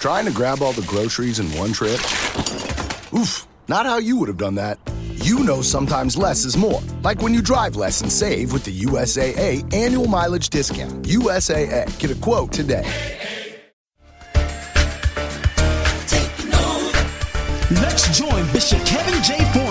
Trying 0.00 0.24
to 0.24 0.32
grab 0.32 0.62
all 0.62 0.72
the 0.72 0.86
groceries 0.86 1.40
in 1.40 1.46
one 1.58 1.74
trip? 1.74 2.00
Oof, 3.12 3.46
not 3.68 3.84
how 3.84 3.98
you 3.98 4.16
would 4.16 4.28
have 4.28 4.38
done 4.38 4.54
that. 4.54 4.78
You 5.16 5.44
know 5.44 5.60
sometimes 5.60 6.16
less 6.16 6.46
is 6.46 6.56
more. 6.56 6.80
Like 7.02 7.20
when 7.20 7.34
you 7.34 7.42
drive 7.42 7.76
less 7.76 8.00
and 8.00 8.10
save 8.10 8.50
with 8.50 8.64
the 8.64 8.80
USAA 8.80 9.74
annual 9.74 10.06
mileage 10.06 10.48
discount. 10.48 11.02
USAA, 11.02 11.98
get 11.98 12.10
a 12.10 12.14
quote 12.14 12.50
today. 12.50 12.82
Let's 17.70 18.18
join 18.18 18.50
Bishop 18.54 18.82
Kevin 18.86 19.22
J. 19.22 19.36
Foreman. 19.52 19.69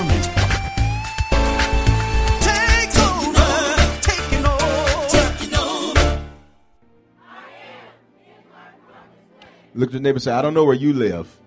Look 9.80 9.92
at 9.92 9.94
your 9.94 10.02
neighbor 10.02 10.18
and 10.18 10.24
say, 10.24 10.34
I 10.34 10.42
don't 10.42 10.54
know 10.54 10.66
where 10.66 10.76
you 10.76 10.92
live, 10.92 11.40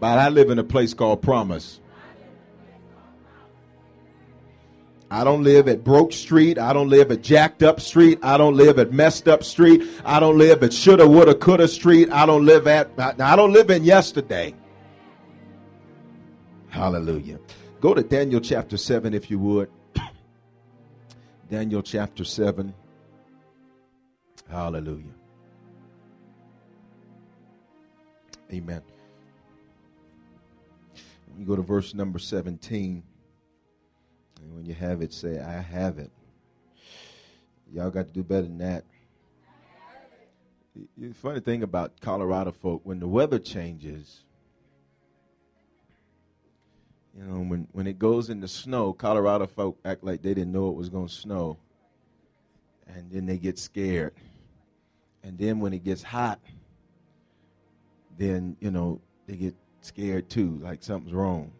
but 0.00 0.18
I 0.18 0.28
live 0.28 0.50
in 0.50 0.58
a 0.58 0.64
place 0.64 0.92
called 0.92 1.22
Promise. 1.22 1.78
I 5.08 5.22
don't 5.22 5.44
live 5.44 5.68
at 5.68 5.84
Broke 5.84 6.12
Street. 6.12 6.58
I 6.58 6.72
don't 6.72 6.88
live 6.88 7.12
at 7.12 7.22
Jacked 7.22 7.62
Up 7.62 7.80
Street. 7.80 8.18
I 8.24 8.38
don't 8.38 8.56
live 8.56 8.80
at 8.80 8.92
Messed 8.92 9.28
Up 9.28 9.44
Street. 9.44 9.88
I 10.04 10.18
don't 10.18 10.36
live 10.36 10.64
at 10.64 10.72
Shoulda, 10.72 11.06
Woulda, 11.06 11.36
Coulda 11.36 11.68
Street. 11.68 12.10
I 12.10 12.26
don't 12.26 12.44
live 12.44 12.66
at, 12.66 12.90
I 12.98 13.36
don't 13.36 13.52
live 13.52 13.70
in 13.70 13.84
yesterday. 13.84 14.52
Hallelujah. 16.70 17.38
Go 17.80 17.94
to 17.94 18.02
Daniel 18.02 18.40
chapter 18.40 18.76
7 18.76 19.14
if 19.14 19.30
you 19.30 19.38
would. 19.38 19.70
Daniel 21.48 21.82
chapter 21.82 22.24
7. 22.24 22.74
Hallelujah. 24.50 25.17
Amen. 28.52 28.82
You 31.38 31.44
go 31.44 31.56
to 31.56 31.62
verse 31.62 31.94
number 31.94 32.18
17. 32.18 33.02
And 34.40 34.54
when 34.54 34.64
you 34.64 34.74
have 34.74 35.02
it, 35.02 35.12
say, 35.12 35.38
I 35.38 35.60
have 35.60 35.98
it. 35.98 36.10
Y'all 37.72 37.90
got 37.90 38.06
to 38.06 38.12
do 38.12 38.22
better 38.22 38.42
than 38.42 38.58
that. 38.58 38.84
The 40.96 41.12
funny 41.12 41.40
thing 41.40 41.62
about 41.62 42.00
Colorado 42.00 42.52
folk, 42.52 42.80
when 42.84 43.00
the 43.00 43.08
weather 43.08 43.38
changes, 43.38 44.24
you 47.16 47.24
know, 47.24 47.40
when, 47.40 47.66
when 47.72 47.86
it 47.86 47.98
goes 47.98 48.30
into 48.30 48.48
snow, 48.48 48.92
Colorado 48.92 49.46
folk 49.46 49.78
act 49.84 50.04
like 50.04 50.22
they 50.22 50.34
didn't 50.34 50.52
know 50.52 50.68
it 50.68 50.76
was 50.76 50.88
going 50.88 51.08
to 51.08 51.12
snow. 51.12 51.58
And 52.86 53.10
then 53.10 53.26
they 53.26 53.36
get 53.36 53.58
scared. 53.58 54.14
And 55.22 55.36
then 55.36 55.60
when 55.60 55.72
it 55.72 55.84
gets 55.84 56.02
hot, 56.02 56.40
then, 58.18 58.56
you 58.60 58.70
know, 58.70 59.00
they 59.26 59.36
get 59.36 59.54
scared 59.80 60.28
too, 60.28 60.58
like 60.62 60.82
something's 60.82 61.14
wrong. 61.14 61.52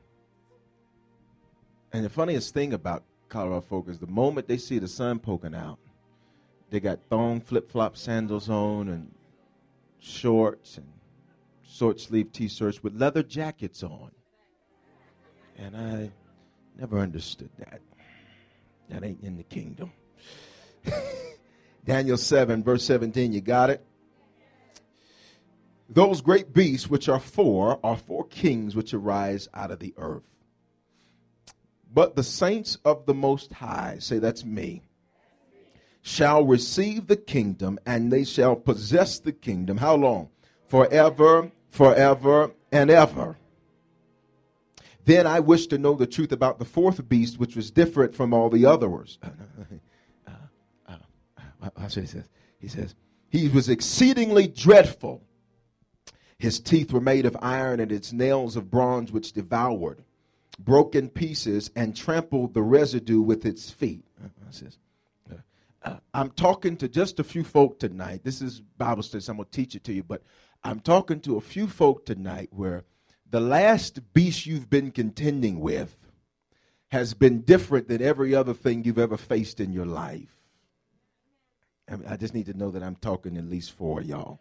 And 1.93 2.05
the 2.05 2.11
funniest 2.11 2.53
thing 2.53 2.75
about 2.75 3.05
Colorado 3.29 3.63
folk 3.63 3.89
is 3.89 3.99
the 3.99 4.07
moment 4.07 4.49
they 4.49 4.59
see 4.59 4.79
the 4.79 4.89
sun 4.89 5.19
poking 5.19 5.55
out, 5.55 5.79
they 6.71 6.81
got 6.81 6.99
thong 7.09 7.41
flip 7.41 7.71
flop 7.71 7.97
sandals 7.97 8.51
on 8.51 8.89
and 8.89 9.15
shorts 10.01 10.77
and 10.77 10.87
short 11.67 12.01
sleeve 12.01 12.33
t 12.33 12.49
shirts 12.49 12.83
with 12.83 12.95
leather 12.95 13.23
jackets 13.23 13.83
on. 13.83 14.11
And 15.57 15.77
I 15.77 16.11
never 16.79 16.99
understood 16.99 17.51
that. 17.59 17.81
That 18.91 19.05
ain't 19.05 19.23
in 19.23 19.37
the 19.37 19.43
kingdom. 19.43 19.93
Daniel 21.85 22.17
7, 22.17 22.63
verse 22.63 22.85
17, 22.85 23.33
you 23.33 23.41
got 23.41 23.71
it? 23.71 23.85
Those 25.89 26.21
great 26.21 26.53
beasts 26.53 26.91
which 26.91 27.09
are 27.09 27.21
four 27.21 27.81
are 27.83 27.97
four 27.97 28.27
kings 28.27 28.77
which 28.77 28.93
arise 28.93 29.49
out 29.55 29.71
of 29.71 29.79
the 29.79 29.95
earth. 29.97 30.29
But 31.93 32.15
the 32.15 32.23
saints 32.23 32.77
of 32.85 33.07
the 33.07 33.15
Most 33.15 33.55
High, 33.55 33.97
say 33.99 34.19
that's 34.19 34.45
me, 34.45 34.83
shall 36.03 36.45
receive 36.45 37.07
the 37.07 37.17
kingdom 37.17 37.79
and 37.87 38.13
they 38.13 38.25
shall 38.25 38.57
possess 38.57 39.19
the 39.19 39.33
kingdom. 39.33 39.79
How 39.79 39.95
long? 39.95 40.29
Forever, 40.67 41.51
forever, 41.71 42.53
and 42.71 42.91
ever. 42.91 43.39
Then 45.07 45.27
I 45.27 45.41
wish 45.41 45.69
to 45.69 45.79
know 45.79 45.95
the 45.95 46.07
truth 46.07 46.33
about 46.33 46.59
the 46.59 46.67
fourth 46.67 47.09
beast, 47.09 47.39
which 47.39 47.57
was 47.57 47.71
different 47.71 48.15
from 48.15 48.35
all 48.35 48.51
the 48.51 48.67
others. 48.67 49.19
uh, 49.25 50.31
uh, 50.87 50.97
uh, 51.39 51.71
what 51.75 51.95
he 51.95 52.05
says. 52.05 52.29
He 52.59 52.69
says, 52.69 52.95
He 53.31 53.49
was 53.49 53.71
exceedingly 53.71 54.49
dreadful. 54.49 55.23
His 56.39 56.61
teeth 56.61 56.93
were 56.93 57.01
made 57.01 57.27
of 57.27 57.37
iron, 57.43 57.81
and 57.81 57.91
its 57.91 58.13
nails 58.13 58.57
of 58.57 58.71
bronze, 58.71 59.11
which 59.11 59.33
devoured, 59.33 60.05
broke 60.59 60.95
in 60.95 61.09
pieces, 61.09 61.71
and 61.75 61.97
trampled 61.97 62.55
the 62.55 62.63
residue 62.63 63.21
with 63.21 63.45
its 63.45 63.71
feet. 63.71 64.05
Says, 64.51 64.79
uh, 65.83 65.97
I'm 66.15 66.31
talking 66.31 66.77
to 66.79 66.89
just 66.89 67.21
a 67.21 67.25
few 67.25 67.45
folk 67.45 67.79
tonight. 67.79 68.23
This 68.25 68.41
is 68.41 68.61
Bible 68.61 69.03
study, 69.03 69.23
so 69.23 69.33
I'm 69.33 69.37
going 69.37 69.49
to 69.51 69.57
teach 69.57 69.75
it 69.75 69.85
to 69.85 69.93
you, 69.93 70.03
but 70.03 70.23
I'm 70.65 70.81
talking 70.81 71.21
to 71.21 71.37
a 71.37 71.41
few 71.41 71.67
folk 71.67 72.07
tonight 72.07 72.49
where 72.51 72.85
the 73.31 73.41
last 73.41 74.13
beast 74.13 74.47
you've 74.47 74.71
been 74.71 74.91
contending 74.91 75.61
with 75.61 75.97
has 76.89 77.15
been 77.15 77.43
different 77.43 77.89
than 77.89 78.03
every 78.03 78.35
other 78.35 78.55
thing 78.55 78.85
you've 78.85 78.99
ever 78.99 79.17
faced 79.17 79.61
in 79.61 79.73
your 79.73 79.87
life. 79.87 80.35
I, 81.89 81.97
mean, 81.97 82.09
I 82.09 82.17
just 82.17 82.35
need 82.35 82.47
to 82.47 82.55
know 82.55 82.71
that 82.71 82.83
I'm 82.83 82.97
talking 82.97 83.37
at 83.37 83.45
least 83.45 83.73
for 83.73 84.01
y'all. 84.01 84.41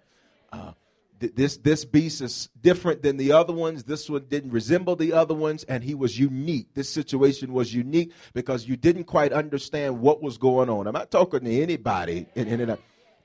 Uh, 0.52 0.72
this 1.20 1.58
this 1.58 1.84
beast 1.86 2.22
is 2.22 2.50
different 2.62 3.02
than 3.02 3.18
the 3.18 3.32
other 3.32 3.54
ones. 3.54 3.84
This 3.84 4.10
one 4.10 4.26
didn't 4.28 4.52
resemble 4.52 4.96
the 4.96 5.14
other 5.14 5.34
ones, 5.34 5.64
and 5.64 5.84
he 5.84 5.96
was 5.96 6.20
unique. 6.20 6.74
This 6.74 6.90
situation 6.90 7.54
was 7.54 7.74
unique 7.74 8.12
because 8.34 8.68
you 8.68 8.78
didn't 8.78 9.06
quite 9.06 9.34
understand 9.34 10.00
what 10.00 10.22
was 10.22 10.38
going 10.38 10.70
on. 10.70 10.88
I'm 10.88 10.94
not 10.94 11.12
talking 11.12 11.42
to 11.42 11.62
anybody. 11.62 12.28
In, 12.36 12.48
in, 12.48 12.62
in 12.62 12.78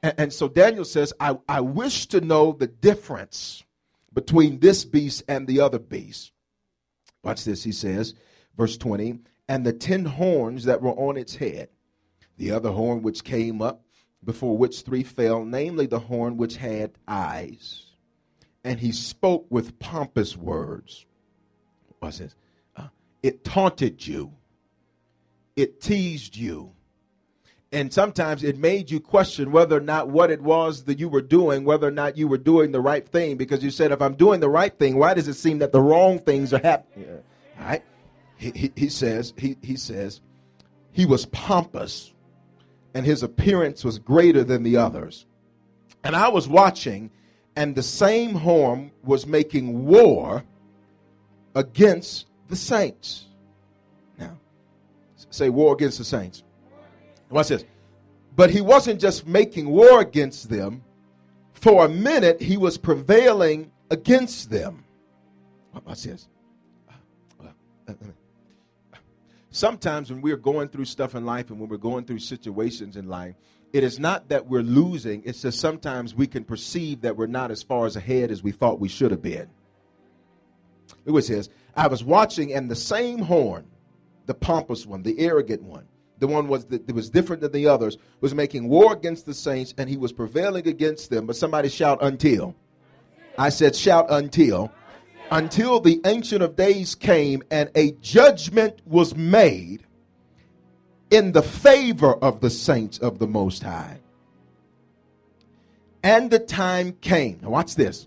and, 0.03 0.15
and 0.19 0.33
so 0.33 0.49
Daniel 0.49 0.85
says, 0.85 1.13
I, 1.21 1.39
I 1.49 1.61
wish 1.61 2.07
to 2.09 2.21
know 2.21 2.53
the 2.53 2.67
difference 2.67 3.63
between 4.13 4.59
this 4.59 4.85
beast 4.85 5.23
and 5.29 5.47
the 5.47 5.61
other 5.61 5.79
beast. 5.79 6.33
Watch 7.23 7.45
this, 7.45 7.63
he 7.63 7.73
says, 7.73 8.15
verse 8.57 8.77
20, 8.77 9.21
and 9.49 9.65
the 9.65 9.73
ten 9.73 10.05
horns 10.05 10.65
that 10.65 10.83
were 10.83 10.93
on 10.93 11.17
its 11.17 11.37
head, 11.37 11.69
the 12.37 12.51
other 12.51 12.71
horn 12.71 13.03
which 13.03 13.23
came 13.23 13.63
up, 13.63 13.85
before 14.25 14.57
which 14.57 14.83
three 14.83 15.03
fell, 15.03 15.45
namely 15.45 15.87
the 15.87 15.99
horn 15.99 16.37
which 16.37 16.57
had 16.57 16.93
eyes. 17.09 17.87
And 18.65 18.81
he 18.81 18.93
spoke 18.93 19.47
with 19.51 19.79
pompous 19.79 20.37
words. 20.37 21.07
Watch 22.01 22.19
this. 22.19 22.35
Uh, 22.77 22.89
it 23.23 23.45
taunted 23.45 24.07
you, 24.07 24.33
it 25.57 25.81
teased 25.81 26.37
you, 26.37 26.73
and 27.73 27.93
sometimes 27.93 28.45
it 28.45 28.59
made 28.59 28.91
you 28.91 29.01
question 29.01 29.51
whether 29.51 29.79
or 29.79 29.81
not 29.81 30.09
what 30.09 30.31
it 30.31 30.43
was 30.43 30.85
that 30.85 30.99
you 30.99 31.09
were 31.09 31.23
doing, 31.23 31.65
whether 31.65 31.89
or 31.89 31.93
not 31.93 32.19
you 32.19 32.29
were 32.29 32.39
doing 32.39 32.71
the 32.71 32.81
right 32.81 33.09
thing, 33.09 33.39
because 33.39 33.65
you 33.65 33.71
said, 33.71 33.93
if 33.93 34.03
I'm 34.03 34.15
doing 34.15 34.41
the 34.41 34.49
right 34.51 34.79
thing, 34.79 34.99
why 34.99 35.15
does 35.15 35.27
it 35.27 35.35
seem 35.35 35.59
that 35.61 35.73
the 35.73 35.81
wrong 35.81 36.19
things 36.19 36.53
are 36.53 36.59
happening? 36.59 37.09
All 37.59 37.65
right? 37.65 37.83
He, 38.37 38.51
he, 38.55 38.73
he 38.77 38.89
says, 38.91 39.33
he, 39.39 39.57
he 39.63 39.77
says, 39.77 40.21
he 40.91 41.07
was 41.07 41.25
pompous 41.27 42.13
and 42.95 43.07
his 43.07 43.23
appearance 43.23 43.85
was 43.85 43.99
greater 43.99 44.45
than 44.45 44.63
the 44.63 44.77
others. 44.77 45.27
And 46.05 46.17
I 46.17 46.29
was 46.29 46.49
watching, 46.49 47.11
and 47.57 47.75
the 47.75 47.83
same 47.83 48.35
horn 48.35 48.91
was 49.03 49.27
making 49.27 49.87
war 49.87 50.45
against 51.55 52.27
the 52.49 52.57
saints. 52.57 53.27
Now, 54.19 54.39
say 55.31 55.49
war 55.49 55.75
against 55.75 55.99
the 55.99 56.05
saints. 56.05 56.43
Watch 57.31 57.49
this. 57.49 57.65
But 58.35 58.51
he 58.51 58.61
wasn't 58.61 59.01
just 59.01 59.27
making 59.27 59.69
war 59.69 60.01
against 60.01 60.49
them. 60.51 60.83
For 61.53 61.85
a 61.85 61.89
minute, 61.89 62.41
he 62.41 62.57
was 62.57 62.77
prevailing 62.77 63.71
against 63.91 64.51
them. 64.51 64.85
Watch 65.87 66.03
this. 66.03 66.29
Uh, 66.89 67.45
uh, 67.89 67.93
uh, 67.93 67.95
Sometimes 69.53 70.11
when 70.11 70.23
we're 70.23 70.37
going 70.37 70.69
through 70.69 70.87
stuff 70.87 71.15
in 71.15 71.27
life 71.27 71.51
and 71.51 71.61
when 71.61 71.69
we're 71.69 71.77
going 71.77 72.07
through 72.07 72.21
situations 72.21 72.97
in 72.97 73.07
life, 73.07 73.35
it 73.75 73.85
is 73.85 73.99
not 73.99 74.29
that 74.31 74.47
we're 74.47 74.63
losing, 74.63 75.23
it's 75.25 75.43
just 75.43 75.61
sometimes 75.61 76.15
we 76.15 76.27
can 76.27 76.43
perceive 76.43 77.03
that 77.03 77.17
we're 77.17 77.27
not 77.27 77.51
as 77.51 77.63
far 77.63 77.87
as 77.87 77.95
ahead 77.95 78.31
as 78.31 78.43
we 78.43 78.51
thought 78.51 78.81
we 78.81 78.89
should 78.89 79.11
have 79.11 79.23
been. 79.23 79.49
It 81.05 81.23
says. 81.23 81.51
I 81.77 81.87
was 81.87 82.03
watching, 82.03 82.53
and 82.53 82.71
the 82.71 82.77
same 82.77 83.19
horn, 83.21 83.67
the 84.27 84.35
pompous 84.35 84.87
one, 84.87 85.03
the 85.03 85.19
arrogant 85.19 85.63
one, 85.63 85.87
the 86.19 86.27
one 86.27 86.49
was 86.49 86.67
that 86.67 86.91
was 86.95 87.11
different 87.11 87.43
than 87.43 87.53
the 87.53 87.67
others, 87.67 87.99
was 88.21 88.35
making 88.35 88.69
war 88.69 88.93
against 88.93 89.27
the 89.27 89.35
saints, 89.35 89.75
and 89.77 89.89
he 89.89 89.97
was 89.97 90.13
prevailing 90.13 90.67
against 90.69 91.11
them. 91.11 91.27
But 91.27 91.37
somebody 91.37 91.69
shout 91.69 91.99
until. 92.01 92.55
I 93.37 93.49
said 93.49 93.75
shout 93.75 94.07
until. 94.09 94.73
Until 95.33 95.81
the 95.81 95.99
ancient 96.05 96.43
of 96.43 96.57
days 96.57 96.95
came 96.95 97.43
and 97.51 97.71
a 97.75 97.93
judgment 98.03 98.83
was 98.85 99.17
made 99.17 99.83
in 101.11 101.33
the 101.33 101.43
favor 101.43 102.13
of 102.17 102.43
the 102.43 102.51
saints 102.51 102.99
of 102.99 103.19
the 103.19 103.27
Most 103.27 103.63
High. 103.63 104.01
And 106.03 106.31
the 106.31 106.39
time 106.39 106.93
came. 107.01 107.39
Now, 107.41 107.49
watch 107.49 107.77
this. 107.77 108.07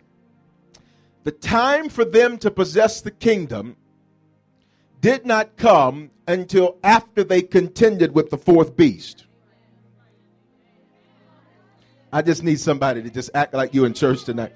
The 1.24 1.32
time 1.32 1.90
for 1.90 2.06
them 2.06 2.38
to 2.38 2.52
possess 2.52 3.02
the 3.02 3.10
kingdom 3.10 3.76
did 5.02 5.26
not 5.26 5.58
come 5.58 6.12
until 6.28 6.78
after 6.84 7.24
they 7.24 7.42
contended 7.42 8.14
with 8.14 8.30
the 8.30 8.38
fourth 8.38 8.78
beast. 8.78 9.26
I 12.14 12.22
just 12.22 12.44
need 12.44 12.60
somebody 12.60 13.02
to 13.02 13.10
just 13.10 13.32
act 13.34 13.56
like 13.56 13.74
you 13.74 13.86
in 13.86 13.96
church 13.96 14.26
tonight. 14.26 14.54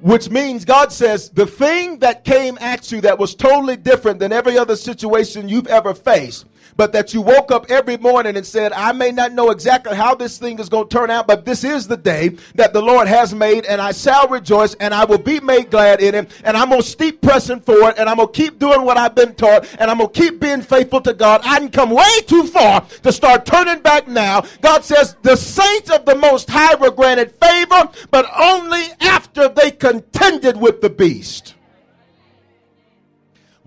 Which 0.00 0.30
means 0.30 0.64
God 0.64 0.92
says 0.92 1.28
the 1.30 1.46
thing 1.46 1.98
that 1.98 2.24
came 2.24 2.56
at 2.60 2.92
you 2.92 3.00
that 3.00 3.18
was 3.18 3.34
totally 3.34 3.76
different 3.76 4.20
than 4.20 4.32
every 4.32 4.56
other 4.56 4.76
situation 4.76 5.48
you've 5.48 5.66
ever 5.66 5.92
faced 5.92 6.46
but 6.76 6.92
that 6.92 7.14
you 7.14 7.22
woke 7.22 7.50
up 7.50 7.70
every 7.70 7.96
morning 7.96 8.36
and 8.36 8.46
said, 8.46 8.72
I 8.72 8.92
may 8.92 9.12
not 9.12 9.32
know 9.32 9.50
exactly 9.50 9.96
how 9.96 10.14
this 10.14 10.38
thing 10.38 10.58
is 10.58 10.68
going 10.68 10.88
to 10.88 10.96
turn 10.96 11.10
out, 11.10 11.26
but 11.26 11.44
this 11.44 11.64
is 11.64 11.88
the 11.88 11.96
day 11.96 12.30
that 12.54 12.72
the 12.72 12.82
Lord 12.82 13.08
has 13.08 13.34
made, 13.34 13.64
and 13.64 13.80
I 13.80 13.92
shall 13.92 14.28
rejoice, 14.28 14.74
and 14.74 14.94
I 14.94 15.04
will 15.04 15.18
be 15.18 15.40
made 15.40 15.70
glad 15.70 16.00
in 16.00 16.14
him, 16.14 16.28
and 16.44 16.56
I'm 16.56 16.70
going 16.70 16.82
to 16.82 16.96
keep 16.96 17.20
pressing 17.20 17.60
forward, 17.60 17.94
and 17.98 18.08
I'm 18.08 18.16
going 18.16 18.32
to 18.32 18.34
keep 18.34 18.58
doing 18.58 18.82
what 18.82 18.96
I've 18.96 19.14
been 19.14 19.34
taught, 19.34 19.66
and 19.78 19.90
I'm 19.90 19.98
going 19.98 20.10
to 20.10 20.20
keep 20.20 20.40
being 20.40 20.62
faithful 20.62 21.00
to 21.02 21.14
God. 21.14 21.40
I 21.44 21.58
didn't 21.58 21.72
come 21.72 21.90
way 21.90 22.20
too 22.26 22.44
far 22.44 22.82
to 23.02 23.12
start 23.12 23.46
turning 23.46 23.80
back 23.80 24.08
now. 24.08 24.44
God 24.60 24.84
says 24.84 25.16
the 25.22 25.36
saints 25.36 25.90
of 25.90 26.04
the 26.04 26.14
Most 26.14 26.48
High 26.48 26.74
were 26.74 26.90
granted 26.90 27.32
favor, 27.32 27.90
but 28.10 28.26
only 28.38 28.84
after 29.00 29.48
they 29.48 29.70
contended 29.70 30.56
with 30.56 30.80
the 30.80 30.90
beast 30.90 31.54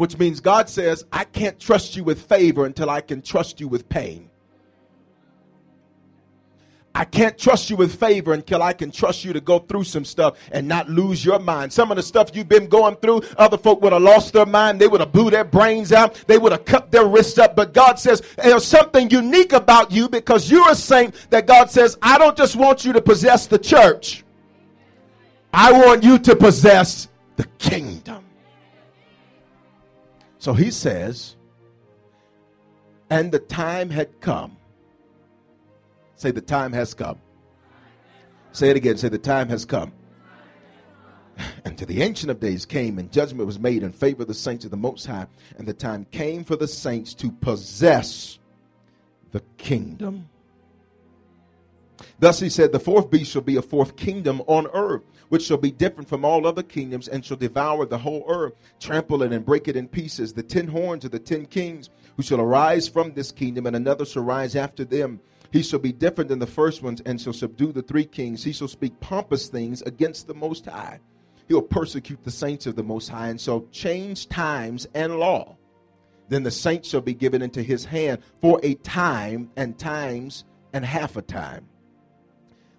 which 0.01 0.17
means 0.17 0.39
God 0.39 0.67
says, 0.67 1.05
I 1.11 1.25
can't 1.25 1.59
trust 1.59 1.95
you 1.95 2.03
with 2.03 2.23
favor 2.23 2.65
until 2.65 2.89
I 2.89 3.01
can 3.01 3.21
trust 3.21 3.59
you 3.59 3.67
with 3.67 3.87
pain. 3.87 4.31
I 6.95 7.05
can't 7.05 7.37
trust 7.37 7.69
you 7.69 7.75
with 7.75 7.99
favor 7.99 8.33
until 8.33 8.63
I 8.63 8.73
can 8.73 8.89
trust 8.89 9.23
you 9.23 9.31
to 9.31 9.39
go 9.39 9.59
through 9.59 9.83
some 9.83 10.03
stuff 10.03 10.39
and 10.51 10.67
not 10.67 10.89
lose 10.89 11.23
your 11.23 11.37
mind. 11.37 11.71
Some 11.71 11.91
of 11.91 11.97
the 11.97 12.01
stuff 12.01 12.31
you've 12.33 12.49
been 12.49 12.65
going 12.65 12.95
through, 12.95 13.21
other 13.37 13.59
folk 13.59 13.83
would 13.83 13.93
have 13.93 14.01
lost 14.01 14.33
their 14.33 14.47
mind. 14.47 14.81
They 14.81 14.87
would 14.87 15.01
have 15.01 15.11
blew 15.11 15.29
their 15.29 15.43
brains 15.43 15.93
out. 15.93 16.15
They 16.25 16.39
would 16.39 16.51
have 16.51 16.65
cut 16.65 16.89
their 16.89 17.05
wrists 17.05 17.37
up. 17.37 17.55
But 17.55 17.75
God 17.75 17.99
says 17.99 18.23
there's 18.37 18.65
something 18.65 19.07
unique 19.11 19.53
about 19.53 19.91
you 19.91 20.09
because 20.09 20.49
you're 20.49 20.71
a 20.71 20.75
saint 20.75 21.13
that 21.29 21.45
God 21.45 21.69
says, 21.69 21.95
I 22.01 22.17
don't 22.17 22.35
just 22.35 22.55
want 22.55 22.83
you 22.85 22.91
to 22.93 23.01
possess 23.03 23.45
the 23.45 23.59
church. 23.59 24.23
I 25.53 25.71
want 25.71 26.01
you 26.03 26.17
to 26.17 26.35
possess 26.35 27.07
the 27.35 27.45
kingdom. 27.59 28.25
So 30.41 30.55
he 30.55 30.71
says, 30.71 31.35
and 33.11 33.31
the 33.31 33.37
time 33.37 33.91
had 33.91 34.19
come. 34.21 34.57
Say, 36.15 36.31
the 36.31 36.41
time 36.41 36.73
has 36.73 36.95
come. 36.95 37.19
Say 38.51 38.71
it 38.71 38.75
again. 38.75 38.97
Say, 38.97 39.09
the 39.09 39.19
time 39.19 39.49
has 39.49 39.65
come. 39.65 39.93
And 41.63 41.77
to 41.77 41.85
the 41.85 42.01
Ancient 42.01 42.31
of 42.31 42.39
Days 42.39 42.65
came, 42.65 42.97
and 42.97 43.11
judgment 43.11 43.45
was 43.45 43.59
made 43.59 43.83
in 43.83 43.91
favor 43.91 44.23
of 44.23 44.27
the 44.27 44.33
saints 44.33 44.65
of 44.65 44.71
the 44.71 44.77
Most 44.77 45.05
High. 45.05 45.27
And 45.59 45.67
the 45.67 45.75
time 45.75 46.07
came 46.09 46.43
for 46.43 46.55
the 46.55 46.67
saints 46.67 47.13
to 47.15 47.31
possess 47.31 48.39
the 49.31 49.41
kingdom. 49.57 50.27
Thus 52.17 52.39
he 52.39 52.49
said, 52.49 52.71
The 52.71 52.79
fourth 52.79 53.11
beast 53.11 53.29
shall 53.29 53.43
be 53.43 53.57
a 53.57 53.61
fourth 53.61 53.95
kingdom 53.95 54.41
on 54.47 54.65
earth 54.73 55.03
which 55.31 55.43
shall 55.43 55.55
be 55.55 55.71
different 55.71 56.09
from 56.09 56.25
all 56.25 56.45
other 56.45 56.61
kingdoms, 56.61 57.07
and 57.07 57.23
shall 57.23 57.37
devour 57.37 57.85
the 57.85 57.97
whole 57.97 58.25
earth, 58.27 58.53
trample 58.81 59.23
it, 59.23 59.31
and 59.31 59.45
break 59.45 59.69
it 59.69 59.77
in 59.77 59.87
pieces. 59.87 60.33
The 60.33 60.43
ten 60.43 60.67
horns 60.67 61.05
of 61.05 61.11
the 61.11 61.19
ten 61.19 61.45
kings 61.45 61.89
who 62.17 62.23
shall 62.23 62.41
arise 62.41 62.89
from 62.89 63.13
this 63.13 63.31
kingdom, 63.31 63.65
and 63.65 63.73
another 63.73 64.03
shall 64.03 64.23
rise 64.23 64.57
after 64.57 64.83
them. 64.83 65.21
He 65.53 65.63
shall 65.63 65.79
be 65.79 65.93
different 65.93 66.27
than 66.27 66.39
the 66.39 66.47
first 66.47 66.83
ones, 66.83 67.01
and 67.05 67.19
shall 67.19 67.31
subdue 67.31 67.71
the 67.71 67.81
three 67.81 68.03
kings. 68.03 68.43
He 68.43 68.51
shall 68.51 68.67
speak 68.67 68.99
pompous 68.99 69.47
things 69.47 69.81
against 69.83 70.27
the 70.27 70.33
Most 70.33 70.65
High. 70.65 70.99
He 71.47 71.53
will 71.53 71.61
persecute 71.61 72.25
the 72.25 72.29
saints 72.29 72.65
of 72.65 72.75
the 72.75 72.83
Most 72.83 73.07
High, 73.07 73.29
and 73.29 73.39
shall 73.39 73.65
change 73.71 74.27
times 74.27 74.85
and 74.93 75.17
law. 75.17 75.55
Then 76.27 76.43
the 76.43 76.51
saints 76.51 76.89
shall 76.89 76.99
be 76.99 77.13
given 77.13 77.41
into 77.41 77.63
his 77.63 77.85
hand 77.85 78.19
for 78.41 78.59
a 78.63 78.73
time, 78.73 79.49
and 79.55 79.79
times, 79.79 80.43
and 80.73 80.83
half 80.83 81.15
a 81.15 81.21
time. 81.21 81.69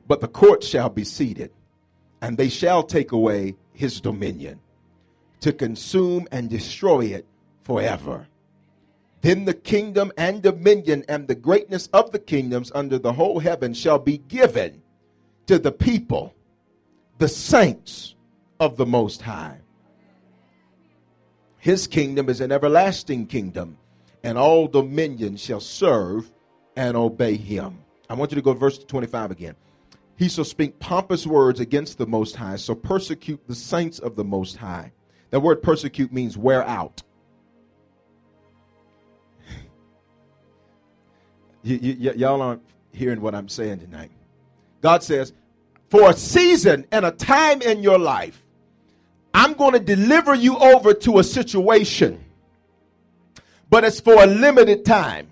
But 0.06 0.20
the 0.20 0.28
court 0.28 0.62
shall 0.62 0.90
be 0.90 1.04
seated 1.04 1.50
and 2.22 2.38
they 2.38 2.48
shall 2.48 2.84
take 2.84 3.12
away 3.12 3.56
his 3.74 4.00
dominion 4.00 4.60
to 5.40 5.52
consume 5.52 6.26
and 6.30 6.48
destroy 6.48 7.06
it 7.06 7.26
forever. 7.64 8.28
Then 9.22 9.44
the 9.44 9.54
kingdom 9.54 10.12
and 10.16 10.40
dominion 10.40 11.04
and 11.08 11.26
the 11.26 11.34
greatness 11.34 11.88
of 11.92 12.12
the 12.12 12.18
kingdoms 12.20 12.70
under 12.74 12.98
the 12.98 13.12
whole 13.12 13.40
heaven 13.40 13.74
shall 13.74 13.98
be 13.98 14.18
given 14.18 14.82
to 15.46 15.58
the 15.58 15.72
people, 15.72 16.32
the 17.18 17.28
saints 17.28 18.14
of 18.60 18.76
the 18.76 18.86
Most 18.86 19.22
High. 19.22 19.58
His 21.58 21.86
kingdom 21.86 22.28
is 22.28 22.40
an 22.40 22.52
everlasting 22.52 23.26
kingdom, 23.26 23.78
and 24.22 24.38
all 24.38 24.68
dominion 24.68 25.36
shall 25.36 25.60
serve 25.60 26.30
and 26.76 26.96
obey 26.96 27.36
him. 27.36 27.78
I 28.08 28.14
want 28.14 28.30
you 28.30 28.36
to 28.36 28.42
go 28.42 28.52
to 28.52 28.58
verse 28.58 28.78
25 28.78 29.32
again. 29.32 29.54
He 30.16 30.28
shall 30.28 30.44
speak 30.44 30.78
pompous 30.78 31.26
words 31.26 31.58
against 31.60 31.98
the 31.98 32.06
Most 32.06 32.36
High, 32.36 32.56
so 32.56 32.74
persecute 32.74 33.40
the 33.48 33.54
saints 33.54 33.98
of 33.98 34.14
the 34.16 34.24
Most 34.24 34.56
High. 34.56 34.92
That 35.30 35.40
word 35.40 35.62
persecute 35.62 36.12
means 36.12 36.36
wear 36.36 36.62
out. 36.64 37.02
y- 41.64 41.78
y- 41.82 42.12
y'all 42.16 42.42
aren't 42.42 42.62
hearing 42.92 43.20
what 43.20 43.34
I'm 43.34 43.48
saying 43.48 43.80
tonight. 43.80 44.10
God 44.82 45.02
says, 45.02 45.32
for 45.88 46.10
a 46.10 46.14
season 46.14 46.86
and 46.92 47.04
a 47.04 47.10
time 47.10 47.62
in 47.62 47.82
your 47.82 47.98
life, 47.98 48.42
I'm 49.34 49.54
going 49.54 49.72
to 49.72 49.80
deliver 49.80 50.34
you 50.34 50.56
over 50.58 50.94
to 50.94 51.18
a 51.18 51.24
situation, 51.24 52.22
but 53.70 53.84
it's 53.84 54.00
for 54.00 54.22
a 54.22 54.26
limited 54.26 54.84
time. 54.84 55.31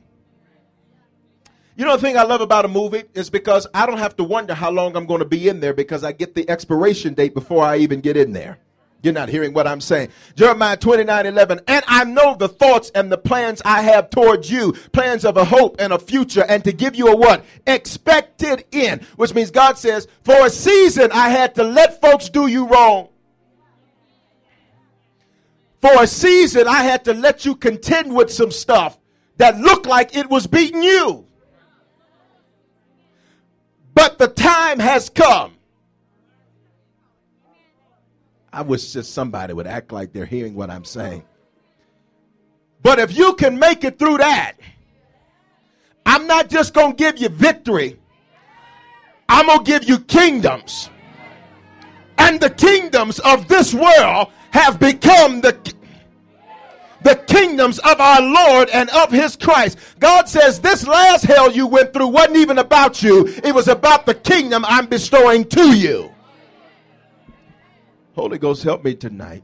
You 1.77 1.85
know 1.85 1.97
the 1.97 2.03
thing 2.03 2.17
I 2.17 2.25
love 2.25 2.41
about 2.41 2.65
a 2.65 2.69
movie 2.69 3.05
is 3.15 3.31
because 3.31 3.67
I 3.73 3.87
don't 3.87 3.99
have 3.99 4.17
to 4.17 4.25
wonder 4.25 4.55
how 4.55 4.71
long 4.71 4.97
I'm 4.97 5.07
going 5.07 5.21
to 5.21 5.25
be 5.25 5.49
in 5.49 5.61
there 5.61 5.73
because 5.73 6.05
I 6.05 6.13
get 6.13 6.35
the 6.35 6.49
expiration 6.51 7.15
date 7.15 7.33
before 7.33 7.65
I 7.65 7.79
even 7.79 8.01
get 8.01 8.17
in 8.17 8.33
there. 8.33 8.59
You're 9.03 9.15
not 9.15 9.31
hearing 9.31 9.55
what 9.55 9.67
I'm 9.67 9.81
saying. 9.81 10.11
Jeremiah 10.35 10.77
29 10.77 11.27
11. 11.27 11.61
And 11.67 11.85
I 11.89 12.05
know 12.05 12.35
the 12.35 12.49
thoughts 12.49 12.91
and 12.95 13.11
the 13.11 13.17
plans 13.17 13.63
I 13.65 13.83
have 13.83 14.11
towards 14.11 14.51
you, 14.51 14.73
plans 14.93 15.25
of 15.25 15.37
a 15.37 15.45
hope 15.45 15.77
and 15.79 15.93
a 15.93 15.99
future, 15.99 16.45
and 16.47 16.63
to 16.65 16.73
give 16.73 16.95
you 16.95 17.09
a 17.09 17.17
what? 17.17 17.45
Expected 17.67 18.65
end. 18.73 19.03
Which 19.17 19.35
means 19.35 19.51
God 19.51 19.79
says, 19.79 20.07
for 20.23 20.45
a 20.45 20.51
season 20.51 21.11
I 21.13 21.31
had 21.31 21.55
to 21.55 21.65
let 21.65 22.01
folks 22.01 22.29
do 22.29 22.47
you 22.47 22.67
wrong. 22.67 23.09
For 25.81 26.03
a 26.03 26.07
season 26.07 26.69
I 26.69 26.83
had 26.83 27.05
to 27.07 27.15
let 27.15 27.47
you 27.47 27.57
contend 27.57 28.15
with 28.15 28.31
some 28.31 28.51
stuff 28.51 28.99
that 29.39 29.59
looked 29.59 29.87
like 29.87 30.15
it 30.15 30.29
was 30.29 30.47
beating 30.47 30.83
you. 30.83 31.27
But 33.95 34.19
the 34.19 34.29
time 34.29 34.79
has 34.79 35.09
come. 35.09 35.55
I 38.53 38.63
wish 38.63 38.93
just 38.93 39.13
somebody 39.15 39.53
would 39.53 39.67
act 39.67 39.93
like 39.93 40.13
they're 40.13 40.27
hearing 40.27 40.55
what 40.55 40.71
I'm 40.71 40.85
saying. 40.85 41.25
But 42.83 42.99
if 42.99 43.17
you 43.17 43.35
can 43.35 43.59
make 43.59 43.85
it 43.85 43.99
through 43.99 44.19
that, 44.19 44.55
I'm 46.07 46.27
not 46.27 46.49
just 46.49 46.75
going 46.75 46.93
to 46.93 46.97
give 46.97 47.19
you 47.19 47.29
victory, 47.29 47.99
I'm 49.29 49.47
going 49.47 49.65
to 49.65 49.65
give 49.65 49.85
you 49.85 50.01
kingdoms. 50.01 50.91
And 52.19 52.41
the 52.41 52.51
kingdoms 52.51 53.19
of 53.21 53.49
this 53.49 53.73
world 53.73 54.29
have 54.51 54.81
become 54.81 55.41
the 55.41 55.53
the 57.03 57.17
kingdoms 57.27 57.79
of 57.81 58.01
our 58.01 58.21
Lord 58.21 58.69
and 58.71 58.91
of 58.91 59.11
his 59.11 59.37
Christ. 59.37 59.79
God 59.99 60.29
says 60.29 60.61
this 60.61 60.87
last 60.87 61.25
hell 61.25 61.51
you 61.51 61.67
went 61.67 61.93
through 61.93 62.09
wasn't 62.09 62.37
even 62.37 62.59
about 62.59 63.03
you, 63.03 63.27
it 63.45 63.55
was 63.55 63.69
about 63.69 64.07
the 64.07 64.15
kingdom 64.15 64.65
I'm 64.67 64.87
bestowing 64.87 65.45
to 65.47 65.77
you. 65.77 66.15
Holy 68.15 68.39
Ghost, 68.39 68.63
help 68.63 68.85
me 68.85 68.95
tonight. 68.95 69.43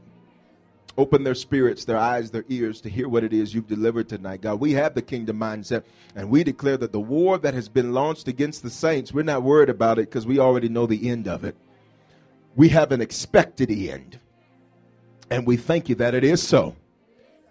Open 0.97 1.23
their 1.23 1.35
spirits, 1.35 1.85
their 1.85 1.97
eyes, 1.97 2.31
their 2.31 2.45
ears 2.49 2.81
to 2.81 2.89
hear 2.89 3.07
what 3.07 3.23
it 3.23 3.31
is 3.31 3.53
you've 3.53 3.67
delivered 3.67 4.09
tonight, 4.09 4.41
God. 4.41 4.59
We 4.59 4.73
have 4.73 4.95
the 4.95 5.01
kingdom 5.01 5.39
mindset, 5.39 5.83
and 6.15 6.29
we 6.29 6.43
declare 6.43 6.77
that 6.77 6.91
the 6.91 6.99
war 6.99 7.37
that 7.37 7.53
has 7.53 7.69
been 7.69 7.93
launched 7.93 8.27
against 8.27 8.63
the 8.63 8.71
saints, 8.71 9.13
we're 9.13 9.21
not 9.21 9.43
worried 9.43 9.69
about 9.69 9.99
it 9.99 10.09
because 10.09 10.25
we 10.25 10.39
already 10.39 10.69
know 10.69 10.87
the 10.87 11.07
end 11.07 11.27
of 11.27 11.43
it. 11.43 11.55
We 12.55 12.69
have 12.69 12.91
an 12.91 13.01
expected 13.01 13.69
end, 13.69 14.19
and 15.29 15.45
we 15.45 15.55
thank 15.55 15.87
you 15.87 15.93
that 15.95 16.15
it 16.15 16.23
is 16.23 16.41
so. 16.41 16.75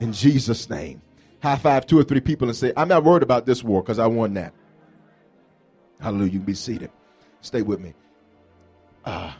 In 0.00 0.12
Jesus' 0.12 0.68
name. 0.68 1.02
High 1.42 1.56
five 1.56 1.86
two 1.86 1.98
or 1.98 2.04
three 2.04 2.20
people 2.20 2.48
and 2.48 2.56
say, 2.56 2.72
I'm 2.76 2.88
not 2.88 3.04
worried 3.04 3.22
about 3.22 3.46
this 3.46 3.62
war 3.62 3.82
because 3.82 3.98
I 3.98 4.06
won 4.06 4.34
that. 4.34 4.52
Hallelujah. 6.00 6.32
You 6.32 6.38
can 6.38 6.46
be 6.46 6.54
seated. 6.54 6.90
Stay 7.40 7.62
with 7.62 7.80
me. 7.80 7.94
Uh, 9.04 9.32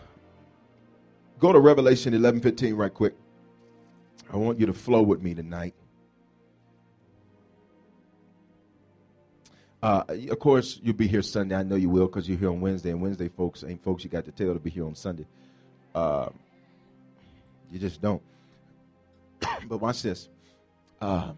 go 1.39 1.53
to 1.53 1.59
Revelation 1.59 2.15
11 2.15 2.41
15 2.41 2.75
right 2.75 2.93
quick. 2.93 3.15
I 4.33 4.37
want 4.37 4.59
you 4.61 4.67
to 4.67 4.73
flow 4.73 5.03
with 5.03 5.23
me 5.23 5.35
tonight. 5.35 5.75
Uh, 9.83 10.03
of 10.31 10.39
course, 10.39 10.81
you'll 10.83 10.95
be 10.95 11.07
here 11.07 11.23
Sunday. 11.23 11.55
I 11.55 11.63
know 11.63 11.77
you 11.77 11.89
will 11.89 12.07
because 12.07 12.29
you're 12.29 12.39
here 12.39 12.51
on 12.51 12.61
Wednesday. 12.61 12.91
And 12.91 13.01
Wednesday, 13.01 13.29
folks, 13.29 13.63
ain't 13.63 13.83
folks 13.85 14.03
you 14.03 14.11
got 14.11 14.25
to 14.25 14.33
tell 14.33 14.53
to 14.53 14.59
be 14.59 14.71
here 14.71 14.85
on 14.85 14.95
Sunday. 14.95 15.27
Uh, 15.95 16.31
you 17.71 17.79
just 17.79 18.01
don't. 18.01 18.23
but 19.69 19.79
watch 19.79 20.03
this. 20.03 20.29
Uh, 21.01 21.33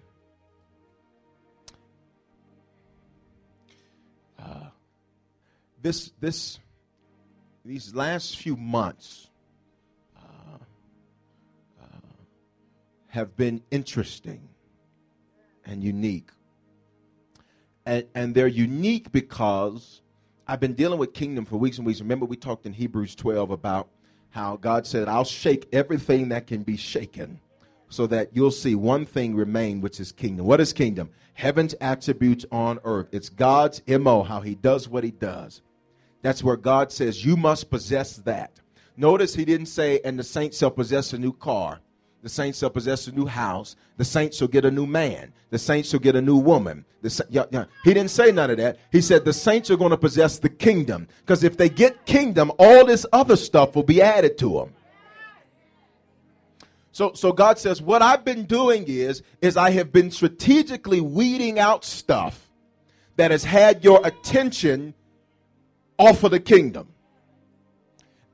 uh, 4.38 4.68
this 5.82 6.12
this 6.20 6.58
these 7.64 7.94
last 7.94 8.38
few 8.38 8.56
months 8.56 9.28
uh, 10.16 10.58
uh, 11.82 11.86
have 13.08 13.36
been 13.36 13.62
interesting 13.70 14.48
and 15.66 15.84
unique. 15.84 16.30
And, 17.84 18.06
and 18.14 18.34
they're 18.34 18.46
unique 18.46 19.12
because 19.12 20.02
I've 20.46 20.60
been 20.60 20.74
dealing 20.74 20.98
with 20.98 21.12
kingdom 21.12 21.44
for 21.44 21.56
weeks 21.56 21.78
and 21.78 21.86
weeks. 21.86 22.00
Remember, 22.00 22.26
we 22.26 22.36
talked 22.36 22.64
in 22.64 22.72
Hebrews 22.72 23.14
12 23.14 23.50
about 23.50 23.88
how 24.30 24.56
God 24.56 24.86
said, 24.86 25.08
I'll 25.08 25.24
shake 25.24 25.68
everything 25.72 26.30
that 26.30 26.46
can 26.46 26.62
be 26.62 26.76
shaken 26.76 27.40
so 27.88 28.06
that 28.06 28.30
you'll 28.32 28.50
see 28.50 28.74
one 28.74 29.06
thing 29.06 29.34
remain, 29.34 29.80
which 29.80 30.00
is 30.00 30.12
kingdom. 30.12 30.46
What 30.46 30.60
is 30.60 30.72
kingdom? 30.72 31.10
Heaven's 31.34 31.74
attributes 31.80 32.44
on 32.50 32.78
earth. 32.84 33.08
It's 33.12 33.28
God's 33.28 33.82
MO, 33.86 34.22
how 34.22 34.40
he 34.40 34.54
does 34.54 34.88
what 34.88 35.04
he 35.04 35.10
does. 35.10 35.62
That's 36.22 36.42
where 36.42 36.56
God 36.56 36.92
says, 36.92 37.24
You 37.24 37.36
must 37.36 37.70
possess 37.70 38.16
that. 38.18 38.60
Notice 38.96 39.34
he 39.34 39.44
didn't 39.44 39.66
say, 39.66 40.00
And 40.04 40.18
the 40.18 40.24
saints 40.24 40.58
shall 40.58 40.70
possess 40.70 41.12
a 41.12 41.18
new 41.18 41.32
car. 41.32 41.80
The 42.22 42.28
saints 42.28 42.58
shall 42.58 42.70
possess 42.70 43.06
a 43.06 43.12
new 43.12 43.26
house. 43.26 43.76
The 43.96 44.04
saints 44.04 44.36
shall 44.36 44.48
get 44.48 44.64
a 44.64 44.70
new 44.70 44.86
man. 44.86 45.32
The 45.50 45.58
saints 45.58 45.90
shall 45.90 46.00
get 46.00 46.16
a 46.16 46.20
new 46.20 46.36
woman. 46.36 46.84
The, 47.00 47.26
yeah, 47.30 47.44
yeah. 47.52 47.66
He 47.84 47.94
didn't 47.94 48.10
say 48.10 48.32
none 48.32 48.50
of 48.50 48.56
that. 48.56 48.78
He 48.90 49.00
said 49.00 49.24
the 49.24 49.32
saints 49.32 49.70
are 49.70 49.76
going 49.76 49.92
to 49.92 49.96
possess 49.96 50.38
the 50.38 50.48
kingdom. 50.48 51.06
Because 51.20 51.44
if 51.44 51.56
they 51.56 51.68
get 51.68 52.06
kingdom, 52.06 52.50
all 52.58 52.84
this 52.84 53.06
other 53.12 53.36
stuff 53.36 53.76
will 53.76 53.84
be 53.84 54.02
added 54.02 54.36
to 54.38 54.52
them. 54.54 54.74
So, 56.92 57.12
so 57.12 57.32
God 57.32 57.58
says, 57.58 57.80
what 57.80 58.02
I've 58.02 58.24
been 58.24 58.44
doing 58.44 58.84
is, 58.86 59.22
is 59.40 59.56
I 59.56 59.70
have 59.70 59.92
been 59.92 60.10
strategically 60.10 61.00
weeding 61.00 61.58
out 61.58 61.84
stuff 61.84 62.48
that 63.16 63.30
has 63.30 63.44
had 63.44 63.84
your 63.84 64.04
attention 64.06 64.94
off 65.98 66.24
of 66.24 66.30
the 66.30 66.40
kingdom. 66.40 66.88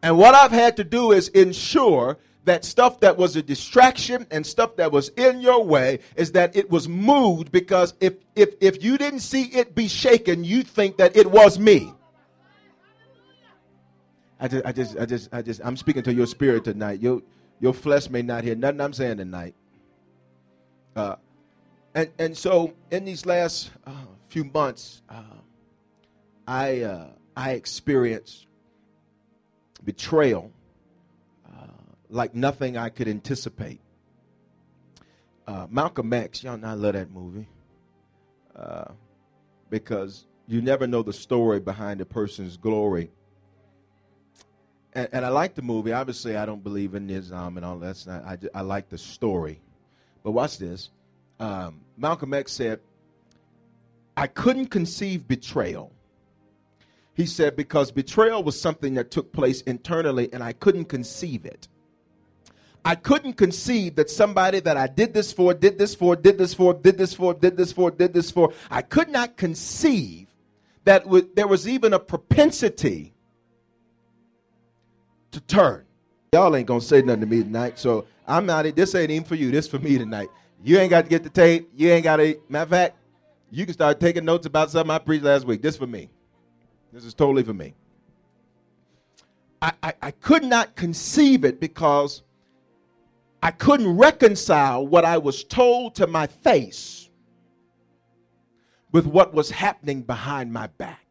And 0.03 0.19
what 0.19 0.35
I've 0.35 0.53
had 0.53 0.77
to 0.77 0.85
do 0.85 1.13
is 1.13 1.29
ensure 1.29 2.19
that 2.45 2.65
stuff 2.65 3.01
that 3.01 3.17
was 3.17 3.37
a 3.37 3.43
distraction 3.43 4.27
and 4.31 4.47
stuff 4.47 4.77
that 4.77 4.93
was 4.93 5.09
in 5.11 5.41
your 5.41 5.65
way 5.65 6.01
is 6.15 6.33
that 6.33 6.55
it 6.55 6.71
was 6.71 6.89
moved 6.89 7.51
because 7.51 7.95
if 8.01 8.15
if 8.37 8.55
if 8.61 8.85
you 8.85 8.99
didn't 8.99 9.21
see 9.21 9.45
it 9.45 9.75
be 9.75 9.89
shaken, 9.89 10.45
you 10.45 10.63
think 10.63 10.99
that 10.99 11.17
it 11.17 11.31
was 11.31 11.59
me. 11.59 11.93
I 14.39 14.49
just 14.49 14.67
I 14.67 14.73
just 14.73 14.99
I 14.99 15.07
just 15.07 15.29
I 15.33 15.43
just 15.43 15.61
I'm 15.65 15.77
speaking 15.77 16.03
to 16.03 16.13
your 16.13 16.27
spirit 16.27 16.65
tonight. 16.65 17.01
You 17.01 17.23
your 17.61 17.75
flesh 17.75 18.11
may 18.11 18.23
not 18.23 18.45
hear 18.45 18.55
nothing 18.55 18.81
I'm 18.81 18.93
saying 18.93 19.19
tonight. 19.19 19.55
Uh, 20.95 21.17
and 21.95 22.11
and 22.19 22.37
so 22.37 22.75
in 22.91 23.05
these 23.05 23.27
last 23.27 23.71
uh, 23.87 23.93
few 24.29 24.45
months, 24.45 25.03
uh, 25.09 25.23
I 26.47 26.83
uh, 26.83 27.07
I 27.37 27.53
experienced 27.53 28.47
betrayal 29.85 30.51
uh, 31.47 31.67
like 32.09 32.35
nothing 32.35 32.77
I 32.77 32.89
could 32.89 33.09
anticipate. 33.09 33.81
Uh, 35.47 35.67
Malcolm 35.69 36.13
X, 36.13 36.43
y'all 36.43 36.57
know 36.57 36.69
I 36.69 36.73
love 36.73 36.95
that 36.95 37.11
movie 37.11 37.49
because 39.69 40.27
you 40.47 40.63
never 40.63 40.87
know 40.87 41.03
the 41.03 41.13
story 41.13 41.59
behind 41.59 42.01
a 42.01 42.05
person's 42.05 42.57
glory 42.57 43.11
and, 44.95 45.09
and, 45.13 45.25
I 45.25 45.29
like 45.29 45.55
the 45.55 45.63
movie. 45.63 45.93
Obviously, 45.93 46.37
I 46.37 46.47
don't 46.47 46.63
believe 46.63 46.95
in 46.95 47.09
Islam 47.11 47.57
and 47.57 47.67
all 47.67 47.79
that. 47.79 48.07
I, 48.09 48.39
I 48.59 48.63
like 48.63 48.89
the 48.89 48.99
story. 48.99 49.61
But 50.23 50.33
watch 50.33 50.59
this. 50.59 50.91
Um, 51.41 51.81
Malcolm 51.97 52.33
X 52.35 52.53
said, 52.53 52.81
I 54.17 54.27
couldn't 54.27 54.67
conceive 54.67 55.27
betrayal. 55.27 55.93
He 57.15 57.27
said, 57.27 57.57
because 57.57 57.93
betrayal 57.93 58.43
was 58.43 58.61
something 58.61 58.95
that 58.95 59.11
took 59.11 59.33
place 59.33 59.61
internally 59.63 60.33
and 60.33 60.43
I 60.43 60.53
couldn't 60.53 60.87
conceive 60.87 61.45
it. 61.45 61.69
I 62.85 62.97
couldn't 62.97 63.35
conceive 63.35 63.97
that 63.97 64.11
somebody 64.11 64.61
that 64.61 64.77
I 64.77 64.89
did 64.89 65.15
this 65.15 65.33
for, 65.33 65.55
did 65.55 65.79
this 65.79 65.95
for, 65.95 66.17
did 66.17 66.37
this 66.37 66.53
for, 66.53 66.75
did 66.75 66.99
this 66.99 67.15
for, 67.15 67.33
did 67.33 67.57
this 67.57 67.73
for, 67.73 67.91
did 67.91 68.13
this 68.13 68.31
for, 68.31 68.53
I 68.71 68.83
could 68.83 69.09
not 69.09 69.37
conceive 69.37 70.29
that 70.85 71.07
there 71.35 71.47
was 71.47 71.67
even 71.67 71.95
a 71.95 71.99
propensity 71.99 73.14
to 75.35 75.41
turn. 75.41 75.85
Y'all 76.33 76.55
ain't 76.57 76.67
gonna 76.67 76.81
say 76.81 77.03
nothing 77.03 77.21
to 77.21 77.27
me 77.27 77.43
tonight, 77.43 77.79
so 77.79 78.07
I'm 78.27 78.47
not. 78.47 78.65
This 78.75 78.95
ain't 78.95 79.11
even 79.11 79.25
for 79.25 79.35
you. 79.35 79.51
This 79.51 79.69
for 79.69 79.79
me 79.79 79.99
tonight. 79.99 80.29
You 80.63 80.79
ain't 80.79 80.91
got 80.91 81.03
to 81.03 81.09
get 81.09 81.23
the 81.23 81.31
tape. 81.31 81.71
You 81.75 81.91
ain't 81.91 82.05
got 82.05 82.17
to. 82.17 82.39
Matter 82.49 82.63
of 82.63 82.71
fact, 82.71 82.97
you 83.51 83.65
can 83.67 83.75
start 83.75 84.01
taking 84.01 84.25
notes 84.25 84.47
about 84.47 84.71
something 84.71 84.91
I 84.91 84.99
preached 84.99 85.25
last 85.25 85.47
week. 85.47 85.63
This 85.63 85.77
for 85.77 85.87
me. 85.87 86.09
This 86.93 87.05
is 87.05 87.15
totally 87.15 87.43
for 87.43 87.55
me. 87.55 87.75
I, 89.61 89.73
I, 89.83 89.95
I 90.03 90.11
could 90.11 90.45
not 90.45 90.75
conceive 90.77 91.45
it 91.45 91.61
because 91.61 92.23
I 93.43 93.51
couldn't 93.51 93.97
reconcile 93.97 94.87
what 94.87 95.05
I 95.05 95.19
was 95.19 95.45
told 95.45 95.95
to 95.97 96.07
my 96.07 96.27
face 96.27 97.11
with 98.93 99.07
what 99.07 99.35
was 99.35 99.51
happening 99.51 100.03
behind 100.03 100.53
my 100.53 100.67
back. 100.67 101.04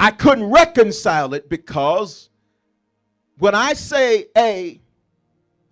I 0.00 0.10
couldn't 0.10 0.50
reconcile 0.50 1.34
it 1.34 1.50
because 1.50 2.30
when 3.38 3.54
I 3.54 3.74
say 3.74 4.28
A, 4.36 4.80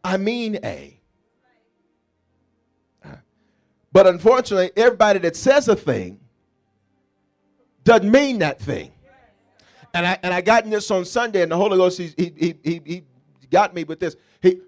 I 0.05 0.19
mean 0.19 0.59
A. 0.63 1.01
But 3.91 4.07
unfortunately, 4.07 4.71
everybody 4.77 5.19
that 5.21 5.35
says 5.35 5.67
a 5.67 5.75
thing 5.75 6.21
doesn't 7.85 8.11
mean 8.11 8.41
that 8.41 8.61
thing. 8.61 8.93
And 9.95 10.07
I, 10.07 10.19
and 10.23 10.35
I 10.35 10.43
got 10.43 10.65
in 10.65 10.71
this 10.71 10.91
on 10.91 11.07
Sunday, 11.07 11.41
and 11.41 11.51
the 11.51 11.57
Holy 11.57 11.79
Ghost, 11.79 11.97
he, 11.97 12.13
he, 12.19 12.55
he, 12.63 12.83
he 12.85 13.05
got 13.51 13.75
me 13.75 13.85
with 13.85 13.99
this. 13.99 14.15
He, 14.43 14.61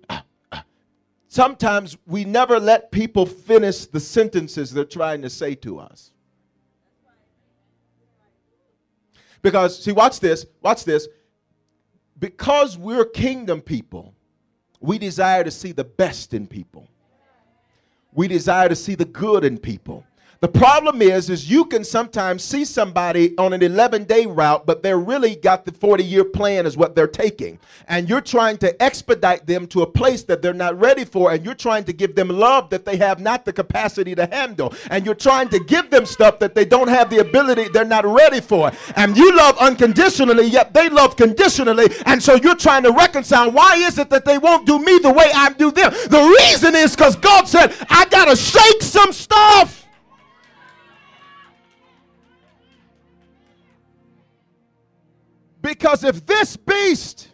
sometimes 1.29 1.99
we 2.07 2.25
never 2.25 2.59
let 2.59 2.91
people 2.91 3.27
finish 3.27 3.85
the 3.85 4.01
sentences 4.01 4.73
they're 4.73 4.85
trying 4.87 5.21
to 5.21 5.29
say 5.29 5.55
to 5.57 5.79
us. 5.79 6.13
Because, 9.43 9.83
see, 9.83 9.93
watch 9.93 10.21
this, 10.21 10.47
watch 10.61 10.85
this. 10.85 11.09
Because 12.19 12.77
we're 12.77 13.05
kingdom 13.05 13.61
people, 13.61 14.15
we 14.81 14.99
desire 14.99 15.45
to 15.45 15.51
see 15.51 15.73
the 15.73 15.85
best 15.85 16.35
in 16.35 16.47
people. 16.47 16.89
We 18.13 18.29
desire 18.29 18.69
to 18.69 18.77
see 18.77 18.95
the 18.95 19.05
good 19.05 19.45
in 19.45 19.59
people. 19.59 20.05
The 20.41 20.49
problem 20.49 21.03
is, 21.03 21.29
is 21.29 21.51
you 21.51 21.67
can 21.67 21.85
sometimes 21.85 22.43
see 22.43 22.65
somebody 22.65 23.37
on 23.37 23.53
an 23.53 23.63
11 23.63 24.05
day 24.05 24.25
route, 24.25 24.65
but 24.65 24.83
they're 24.83 24.99
really 24.99 25.37
got 25.37 25.67
the 25.67 25.73
40 25.73 26.03
year 26.03 26.25
plan 26.25 26.65
is 26.65 26.79
what 26.79 26.97
they're 26.97 27.07
taking. 27.07 27.59
And 27.89 28.09
you're 28.09 28.23
trying 28.23 28.57
to 28.59 28.83
expedite 28.83 29.47
them 29.47 29.67
to 29.67 29.83
a 29.83 29.87
place 29.87 30.23
that 30.25 30.41
they're 30.41 30.55
not 30.55 30.81
ready 30.81 31.05
for. 31.05 31.31
And 31.31 31.45
you're 31.45 31.55
trying 31.55 31.85
to 31.85 31.93
give 31.93 32.15
them 32.15 32.29
love 32.31 32.71
that 32.71 32.87
they 32.87 32.97
have 32.97 33.21
not 33.21 33.45
the 33.45 33.53
capacity 33.53 34.15
to 34.15 34.25
handle. 34.25 34.73
And 34.91 35.05
you're 35.05 35.15
trying 35.15 35.51
to 35.51 35.61
give 35.61 35.91
them 35.91 36.07
stuff 36.07 36.39
that 36.39 36.55
they 36.55 36.65
don't 36.65 36.89
have 36.89 37.11
the 37.11 37.19
ability, 37.19 37.69
they're 37.69 37.85
not 37.85 38.07
ready 38.07 38.41
for. 38.41 38.73
And 38.97 39.19
you 39.19 39.37
love 39.37 39.59
unconditionally, 39.59 40.47
yet 40.47 40.73
they 40.73 40.89
love 40.89 41.17
conditionally. 41.17 41.89
And 42.07 42.23
so 42.23 42.37
you're 42.37 42.57
trying 42.57 42.85
to 42.85 42.93
reconcile 42.93 43.51
why 43.51 43.77
is 43.77 43.99
it 43.99 44.09
that 44.09 44.25
they 44.25 44.39
won't 44.39 44.67
do 44.67 44.79
me 44.79 45.01
the 45.01 45.13
way 45.13 45.31
I 45.35 45.53
do 45.53 45.71
them? 45.71 45.93
The 45.93 46.35
reason 46.41 46.75
is 46.77 46.97
because 46.97 47.15
God 47.17 47.47
said, 47.47 47.75
I 47.91 48.07
got 48.07 48.25
to 48.25 48.37
shake 48.37 48.81
some 48.81 49.13
stuff. 49.13 49.80
Because 55.61 56.05
if 56.05 56.25
this 56.25 56.57
beast 56.57 57.29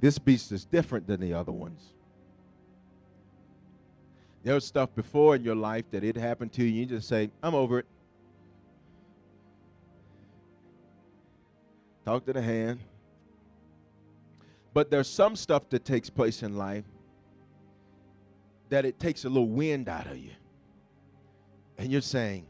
this 0.00 0.18
beast 0.18 0.52
is 0.52 0.64
different 0.64 1.06
than 1.06 1.20
the 1.20 1.34
other 1.34 1.52
ones. 1.52 1.82
There 4.44 4.54
was 4.54 4.64
stuff 4.64 4.94
before 4.94 5.34
in 5.34 5.42
your 5.42 5.56
life 5.56 5.90
that 5.90 6.04
it 6.04 6.16
happened 6.16 6.52
to 6.52 6.62
you, 6.62 6.68
you 6.68 6.86
just 6.86 7.08
say, 7.08 7.30
I'm 7.42 7.54
over 7.54 7.80
it. 7.80 7.86
Talk 12.04 12.24
to 12.26 12.32
the 12.32 12.42
hand. 12.42 12.78
But 14.72 14.90
there's 14.90 15.08
some 15.08 15.34
stuff 15.34 15.68
that 15.70 15.84
takes 15.84 16.08
place 16.08 16.44
in 16.44 16.56
life 16.56 16.84
that 18.68 18.84
it 18.84 19.00
takes 19.00 19.24
a 19.24 19.28
little 19.28 19.48
wind 19.48 19.88
out 19.88 20.06
of 20.06 20.16
you. 20.16 20.30
And 21.78 21.90
you're 21.90 22.00
saying, 22.00 22.46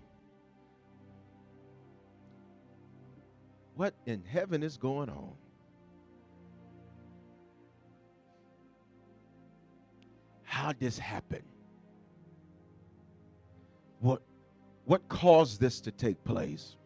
What 3.76 3.94
in 4.06 4.24
heaven 4.24 4.62
is 4.62 4.76
going 4.76 5.10
on? 5.10 5.32
How'd 10.42 10.80
this 10.80 10.98
happen? 10.98 11.42
What, 14.00 14.22
what 14.86 15.06
caused 15.08 15.60
this 15.60 15.80
to 15.82 15.90
take 15.90 16.22
place? 16.24 16.76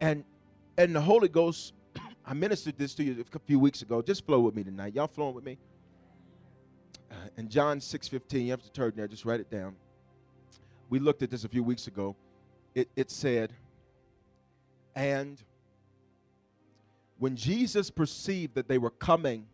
And 0.00 0.24
and 0.76 0.94
the 0.94 1.00
Holy 1.00 1.28
Ghost, 1.28 1.72
I 2.26 2.34
ministered 2.34 2.76
this 2.78 2.94
to 2.94 3.04
you 3.04 3.24
a 3.32 3.38
few 3.40 3.58
weeks 3.58 3.82
ago. 3.82 4.02
Just 4.02 4.26
flow 4.26 4.40
with 4.40 4.54
me 4.54 4.64
tonight. 4.64 4.94
Y'all 4.94 5.06
flowing 5.06 5.34
with 5.34 5.44
me? 5.44 5.58
Uh, 7.10 7.14
in 7.36 7.48
John 7.48 7.80
6 7.80 8.08
15, 8.08 8.44
you 8.44 8.50
have 8.50 8.62
to 8.62 8.72
turn 8.72 8.92
there, 8.96 9.06
just 9.06 9.24
write 9.24 9.40
it 9.40 9.50
down. 9.50 9.76
We 10.90 10.98
looked 10.98 11.22
at 11.22 11.30
this 11.30 11.44
a 11.44 11.48
few 11.48 11.62
weeks 11.62 11.86
ago. 11.86 12.16
It, 12.74 12.88
it 12.96 13.10
said, 13.10 13.52
and 14.94 15.42
when 17.18 17.36
Jesus 17.36 17.90
perceived 17.90 18.54
that 18.54 18.68
they 18.68 18.78
were 18.78 18.90
coming 18.90 19.46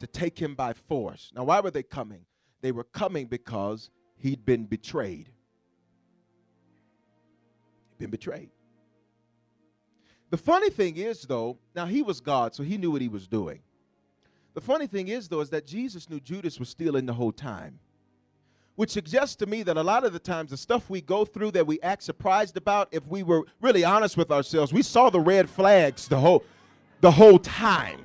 to 0.00 0.06
take 0.06 0.38
him 0.38 0.54
by 0.54 0.72
force. 0.72 1.32
Now, 1.34 1.44
why 1.44 1.60
were 1.60 1.70
they 1.70 1.82
coming? 1.82 2.24
They 2.60 2.72
were 2.72 2.84
coming 2.84 3.26
because 3.26 3.90
he'd 4.16 4.44
been 4.44 4.64
betrayed. 4.64 5.30
He'd 7.90 7.98
been 7.98 8.10
betrayed. 8.10 8.50
The 10.30 10.36
funny 10.36 10.70
thing 10.70 10.96
is, 10.96 11.22
though, 11.22 11.58
now 11.74 11.86
he 11.86 12.02
was 12.02 12.20
God, 12.20 12.54
so 12.54 12.62
he 12.62 12.76
knew 12.76 12.90
what 12.90 13.00
he 13.00 13.08
was 13.08 13.26
doing. 13.28 13.60
The 14.54 14.60
funny 14.60 14.86
thing 14.86 15.08
is, 15.08 15.28
though, 15.28 15.40
is 15.40 15.50
that 15.50 15.66
Jesus 15.66 16.10
knew 16.10 16.18
Judas 16.18 16.58
was 16.58 16.68
stealing 16.68 17.06
the 17.06 17.14
whole 17.14 17.32
time. 17.32 17.78
Which 18.76 18.90
suggests 18.90 19.36
to 19.36 19.46
me 19.46 19.62
that 19.62 19.78
a 19.78 19.82
lot 19.82 20.04
of 20.04 20.12
the 20.12 20.18
times 20.18 20.50
the 20.50 20.56
stuff 20.56 20.88
we 20.90 21.00
go 21.00 21.24
through 21.24 21.52
that 21.52 21.66
we 21.66 21.80
act 21.80 22.02
surprised 22.02 22.58
about, 22.58 22.88
if 22.92 23.06
we 23.06 23.22
were 23.22 23.44
really 23.62 23.84
honest 23.84 24.18
with 24.18 24.30
ourselves, 24.30 24.72
we 24.72 24.82
saw 24.82 25.08
the 25.08 25.20
red 25.20 25.48
flags 25.48 26.06
the 26.08 26.18
whole 26.18 26.44
the 27.00 27.10
whole 27.10 27.38
time. 27.38 28.00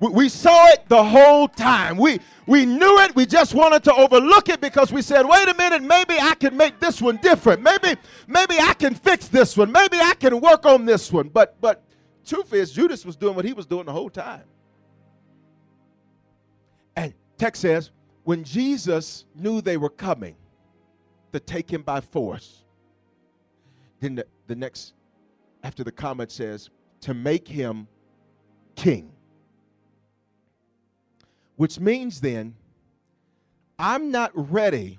We, 0.00 0.08
we 0.08 0.28
saw 0.28 0.68
it 0.70 0.88
the 0.88 1.04
whole 1.04 1.46
time. 1.46 1.96
We 1.96 2.18
we 2.48 2.66
knew 2.66 2.98
it. 3.00 3.14
We 3.14 3.26
just 3.26 3.54
wanted 3.54 3.84
to 3.84 3.94
overlook 3.94 4.48
it 4.48 4.60
because 4.60 4.92
we 4.92 5.02
said, 5.02 5.24
wait 5.24 5.48
a 5.48 5.54
minute, 5.54 5.82
maybe 5.82 6.18
I 6.18 6.34
can 6.34 6.56
make 6.56 6.80
this 6.80 7.00
one 7.00 7.18
different. 7.18 7.62
Maybe, 7.62 7.94
maybe 8.26 8.58
I 8.58 8.74
can 8.74 8.96
fix 8.96 9.28
this 9.28 9.56
one. 9.56 9.70
Maybe 9.70 9.98
I 9.98 10.14
can 10.18 10.40
work 10.40 10.66
on 10.66 10.84
this 10.84 11.12
one. 11.12 11.28
But 11.28 11.60
but 11.60 11.84
truth 12.26 12.52
is, 12.52 12.72
Judas 12.72 13.06
was 13.06 13.14
doing 13.14 13.36
what 13.36 13.44
he 13.44 13.52
was 13.52 13.66
doing 13.66 13.86
the 13.86 13.92
whole 13.92 14.10
time. 14.10 14.42
And 16.96 17.14
text 17.38 17.62
says, 17.62 17.92
when 18.24 18.44
Jesus 18.44 19.24
knew 19.34 19.60
they 19.60 19.76
were 19.76 19.90
coming 19.90 20.36
to 21.32 21.40
take 21.40 21.70
him 21.70 21.82
by 21.82 22.00
force, 22.00 22.64
then 24.00 24.16
the, 24.16 24.26
the 24.46 24.54
next, 24.54 24.94
after 25.62 25.82
the 25.82 25.92
comment 25.92 26.30
says, 26.30 26.70
to 27.00 27.14
make 27.14 27.48
him 27.48 27.88
king. 28.76 29.12
Which 31.56 31.80
means 31.80 32.20
then, 32.20 32.54
I'm 33.78 34.10
not 34.10 34.30
ready 34.34 34.98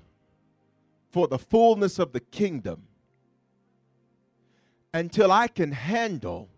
for 1.11 1.27
the 1.27 1.37
fullness 1.37 1.99
of 1.99 2.11
the 2.11 2.19
kingdom 2.19 2.83
until 4.93 5.31
I 5.31 5.47
can 5.47 5.71
handle 5.71 6.49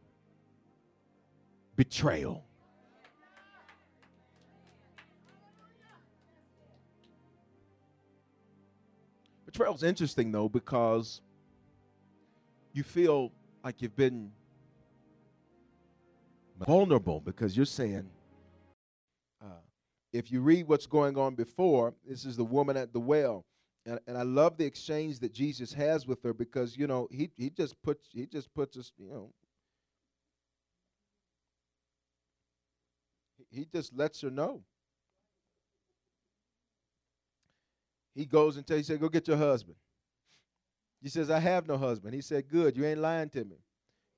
betrayal. 1.75 2.43
Betrayal's 9.55 9.83
interesting 9.83 10.33
though 10.33 10.49
because 10.49 11.21
you 12.73 12.83
feel 12.83 13.31
like 13.63 13.81
you've 13.81 13.95
been 13.95 14.29
vulnerable 16.67 17.21
because 17.21 17.55
you're 17.55 17.65
saying, 17.65 18.09
uh, 19.41 19.61
if 20.11 20.29
you 20.29 20.41
read 20.41 20.67
what's 20.67 20.85
going 20.85 21.17
on 21.17 21.35
before, 21.35 21.93
this 22.05 22.25
is 22.25 22.35
the 22.35 22.43
woman 22.43 22.75
at 22.75 22.91
the 22.91 22.99
well. 22.99 23.45
And, 23.85 23.97
and 24.07 24.17
I 24.17 24.23
love 24.23 24.57
the 24.57 24.65
exchange 24.65 25.19
that 25.19 25.31
Jesus 25.31 25.71
has 25.71 26.05
with 26.05 26.21
her 26.23 26.33
because, 26.33 26.75
you 26.75 26.85
know, 26.85 27.07
he, 27.09 27.31
he 27.37 27.49
just 27.49 27.81
puts 27.81 28.09
he 28.11 28.25
just 28.25 28.53
puts 28.53 28.75
us, 28.75 28.91
you 28.97 29.07
know, 29.07 29.31
he 33.49 33.65
just 33.73 33.95
lets 33.95 34.19
her 34.19 34.29
know. 34.29 34.63
He 38.15 38.25
goes 38.25 38.57
and 38.57 38.65
tells, 38.65 38.79
he 38.79 38.83
said, 38.83 39.01
Go 39.01 39.09
get 39.09 39.27
your 39.27 39.37
husband. 39.37 39.75
He 41.01 41.09
says, 41.09 41.29
I 41.29 41.39
have 41.39 41.67
no 41.67 41.77
husband. 41.77 42.15
He 42.15 42.21
said, 42.21 42.47
Good, 42.47 42.77
you 42.77 42.85
ain't 42.85 43.01
lying 43.01 43.29
to 43.29 43.43
me. 43.43 43.57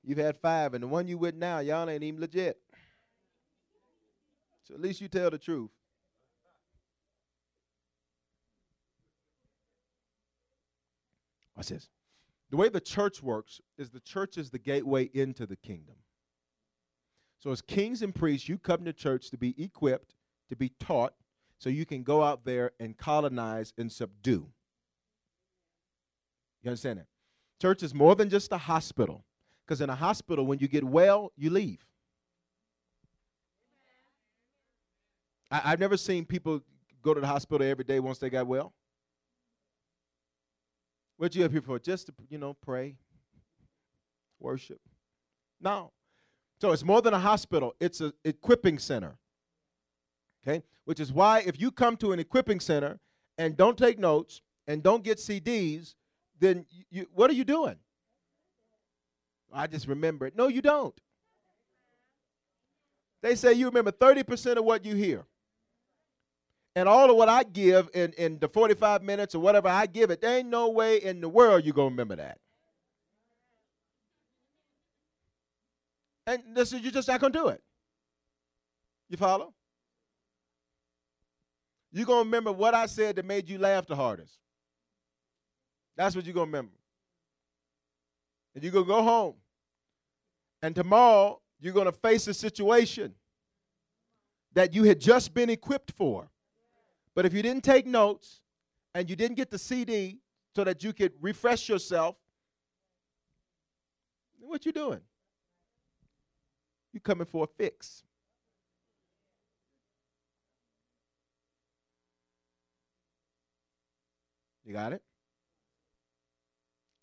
You've 0.04 0.18
had 0.18 0.38
five, 0.38 0.74
and 0.74 0.82
the 0.82 0.88
one 0.88 1.08
you 1.08 1.18
with 1.18 1.34
now, 1.34 1.58
y'all 1.58 1.90
ain't 1.90 2.04
even 2.04 2.20
legit. 2.20 2.58
So 4.62 4.74
at 4.74 4.80
least 4.80 5.00
you 5.00 5.08
tell 5.08 5.30
the 5.30 5.38
truth. 5.38 5.70
Watch 11.56 11.68
this. 11.68 11.88
The 12.50 12.56
way 12.56 12.68
the 12.68 12.80
church 12.80 13.22
works 13.22 13.60
is 13.76 13.90
the 13.90 14.00
church 14.00 14.38
is 14.38 14.50
the 14.50 14.58
gateway 14.58 15.10
into 15.12 15.44
the 15.44 15.56
kingdom. 15.56 15.96
So, 17.40 17.50
as 17.50 17.60
kings 17.60 18.02
and 18.02 18.14
priests, 18.14 18.48
you 18.48 18.58
come 18.58 18.84
to 18.84 18.92
church 18.92 19.30
to 19.30 19.36
be 19.36 19.54
equipped, 19.62 20.14
to 20.48 20.56
be 20.56 20.70
taught, 20.80 21.14
so 21.58 21.68
you 21.68 21.84
can 21.84 22.02
go 22.02 22.22
out 22.22 22.44
there 22.44 22.72
and 22.78 22.96
colonize 22.96 23.72
and 23.76 23.90
subdue. 23.90 24.46
You 26.62 26.70
understand 26.70 27.00
that? 27.00 27.06
Church 27.60 27.82
is 27.82 27.94
more 27.94 28.14
than 28.14 28.30
just 28.30 28.52
a 28.52 28.58
hospital, 28.58 29.24
because 29.66 29.80
in 29.80 29.90
a 29.90 29.94
hospital, 29.94 30.46
when 30.46 30.60
you 30.60 30.68
get 30.68 30.84
well, 30.84 31.32
you 31.36 31.50
leave. 31.50 31.84
I, 35.50 35.70
have 35.70 35.80
never 35.80 35.96
seen 35.96 36.24
people 36.24 36.60
go 37.02 37.14
to 37.14 37.20
the 37.20 37.26
hospital 37.26 37.66
every 37.66 37.84
day 37.84 38.00
once 38.00 38.18
they 38.18 38.30
got 38.30 38.46
well. 38.46 38.72
What 41.16 41.34
you 41.34 41.44
up 41.44 41.50
here 41.50 41.62
for? 41.62 41.78
Just 41.78 42.06
to, 42.06 42.14
you 42.28 42.38
know, 42.38 42.54
pray, 42.54 42.96
worship. 44.38 44.80
No. 45.60 45.90
So 46.60 46.72
it's 46.72 46.84
more 46.84 47.02
than 47.02 47.14
a 47.14 47.18
hospital, 47.18 47.74
it's 47.80 48.00
an 48.00 48.12
equipping 48.24 48.78
center. 48.78 49.16
Okay? 50.46 50.62
Which 50.84 51.00
is 51.00 51.12
why 51.12 51.40
if 51.40 51.60
you 51.60 51.70
come 51.70 51.96
to 51.98 52.12
an 52.12 52.18
equipping 52.18 52.60
center 52.60 52.98
and 53.36 53.56
don't 53.56 53.76
take 53.76 53.98
notes 53.98 54.40
and 54.66 54.82
don't 54.82 55.04
get 55.04 55.18
CDs, 55.18 55.94
then 56.38 56.66
you, 56.90 57.06
what 57.12 57.30
are 57.30 57.34
you 57.34 57.44
doing? 57.44 57.76
I 59.52 59.66
just 59.66 59.86
remember 59.86 60.26
it. 60.26 60.36
No, 60.36 60.48
you 60.48 60.62
don't. 60.62 60.98
They 63.22 63.34
say 63.34 63.52
you 63.52 63.66
remember 63.66 63.90
30% 63.90 64.56
of 64.56 64.64
what 64.64 64.84
you 64.84 64.94
hear 64.94 65.24
and 66.78 66.88
all 66.88 67.10
of 67.10 67.16
what 67.16 67.28
I 67.28 67.42
give 67.42 67.90
in, 67.92 68.12
in 68.12 68.38
the 68.38 68.48
45 68.48 69.02
minutes 69.02 69.34
or 69.34 69.40
whatever 69.40 69.68
I 69.68 69.86
give 69.86 70.10
it, 70.10 70.20
there 70.20 70.38
ain't 70.38 70.48
no 70.48 70.68
way 70.68 70.98
in 70.98 71.20
the 71.20 71.28
world 71.28 71.64
you're 71.64 71.74
going 71.74 71.88
to 71.88 71.92
remember 71.92 72.16
that. 72.16 72.38
And 76.28 76.42
this 76.54 76.72
is, 76.72 76.80
you're 76.82 76.92
just 76.92 77.08
not 77.08 77.20
going 77.20 77.32
to 77.32 77.38
do 77.38 77.48
it. 77.48 77.62
You 79.08 79.16
follow? 79.16 79.54
You're 81.90 82.06
going 82.06 82.24
to 82.24 82.26
remember 82.26 82.52
what 82.52 82.74
I 82.74 82.86
said 82.86 83.16
that 83.16 83.24
made 83.24 83.48
you 83.48 83.58
laugh 83.58 83.86
the 83.86 83.96
hardest. 83.96 84.38
That's 85.96 86.14
what 86.14 86.24
you're 86.24 86.34
going 86.34 86.46
to 86.46 86.56
remember. 86.56 86.76
And 88.54 88.62
you're 88.62 88.72
going 88.72 88.84
to 88.84 88.90
go 88.90 89.02
home. 89.02 89.34
And 90.62 90.74
tomorrow, 90.74 91.40
you're 91.60 91.72
going 91.72 91.86
to 91.86 91.92
face 91.92 92.26
a 92.26 92.34
situation 92.34 93.14
that 94.54 94.74
you 94.74 94.84
had 94.84 95.00
just 95.00 95.34
been 95.34 95.50
equipped 95.50 95.92
for. 95.92 96.30
But 97.14 97.26
if 97.26 97.32
you 97.32 97.42
didn't 97.42 97.64
take 97.64 97.86
notes 97.86 98.40
and 98.94 99.08
you 99.08 99.16
didn't 99.16 99.36
get 99.36 99.50
the 99.50 99.58
CD 99.58 100.18
so 100.54 100.64
that 100.64 100.82
you 100.82 100.92
could 100.92 101.12
refresh 101.20 101.68
yourself, 101.68 102.16
what 104.40 104.64
you 104.64 104.72
doing? 104.72 105.00
You 106.92 107.00
coming 107.00 107.26
for 107.26 107.44
a 107.44 107.46
fix. 107.46 108.02
You 114.68 114.74
got 114.74 114.92
it? 114.92 115.02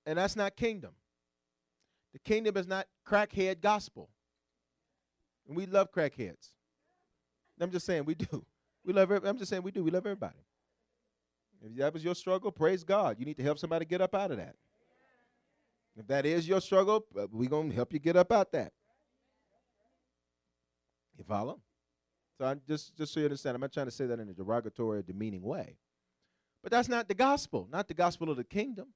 And 0.05 0.19
that's 0.19 0.35
not 0.35 0.55
kingdom. 0.55 0.91
The 2.13 2.19
kingdom 2.19 2.55
is 2.57 2.67
not 2.67 2.85
crackhead 3.05 3.59
gospel. 3.59 4.11
And 5.47 5.57
we 5.57 5.65
love 5.65 5.91
crackheads. 5.91 6.51
I'm 7.59 7.71
just 7.71 7.87
saying 7.87 8.05
we 8.05 8.13
do. 8.13 8.45
We 8.85 8.93
love. 8.93 9.09
I'm 9.09 9.39
just 9.39 9.49
saying 9.49 9.63
we 9.63 9.71
do. 9.71 9.83
We 9.83 9.89
love 9.89 10.05
everybody. 10.05 10.45
If 11.59 11.75
that 11.77 11.91
was 11.91 12.03
your 12.03 12.13
struggle, 12.13 12.51
praise 12.51 12.83
God. 12.83 13.15
You 13.17 13.25
need 13.25 13.37
to 13.37 13.43
help 13.43 13.57
somebody 13.57 13.83
get 13.83 13.99
up 13.99 14.13
out 14.13 14.29
of 14.29 14.37
that. 14.37 14.55
If 15.97 16.05
that 16.05 16.27
is 16.27 16.47
your 16.47 16.61
struggle, 16.61 17.03
uh, 17.19 17.25
we're 17.31 17.49
going 17.49 17.69
to 17.69 17.75
help 17.75 17.93
you 17.93 17.97
get 17.97 18.15
up 18.15 18.31
out 18.31 18.51
that. 18.51 18.73
You 21.17 21.23
follow? 21.23 21.61
So 22.37 22.45
I'm 22.45 22.61
just 22.67 22.95
just 22.95 23.11
so 23.11 23.21
you 23.21 23.25
understand, 23.25 23.55
I'm 23.55 23.61
not 23.61 23.73
trying 23.73 23.87
to 23.87 23.91
say 23.91 24.05
that 24.05 24.19
in 24.19 24.29
a 24.29 24.33
derogatory 24.33 24.99
or 24.99 25.01
demeaning 25.01 25.41
way. 25.41 25.77
But 26.65 26.71
that's 26.71 26.89
not 26.89 27.07
the 27.07 27.13
gospel, 27.13 27.69
not 27.71 27.87
the 27.87 27.93
gospel 27.93 28.31
of 28.31 28.37
the 28.37 28.43
kingdom. 28.43 28.87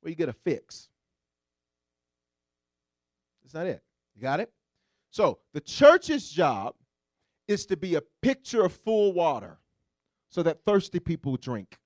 Where 0.00 0.10
you 0.10 0.14
get 0.14 0.28
a 0.28 0.32
fix. 0.32 0.88
That's 3.42 3.54
not 3.54 3.66
it. 3.66 3.82
You 4.14 4.22
got 4.22 4.38
it? 4.38 4.52
So 5.10 5.40
the 5.52 5.60
church's 5.60 6.30
job 6.30 6.76
is 7.48 7.66
to 7.66 7.76
be 7.76 7.96
a 7.96 8.02
picture 8.22 8.64
of 8.64 8.72
full 8.72 9.12
water 9.12 9.58
so 10.28 10.44
that 10.44 10.64
thirsty 10.64 11.00
people 11.00 11.36
drink. 11.36 11.76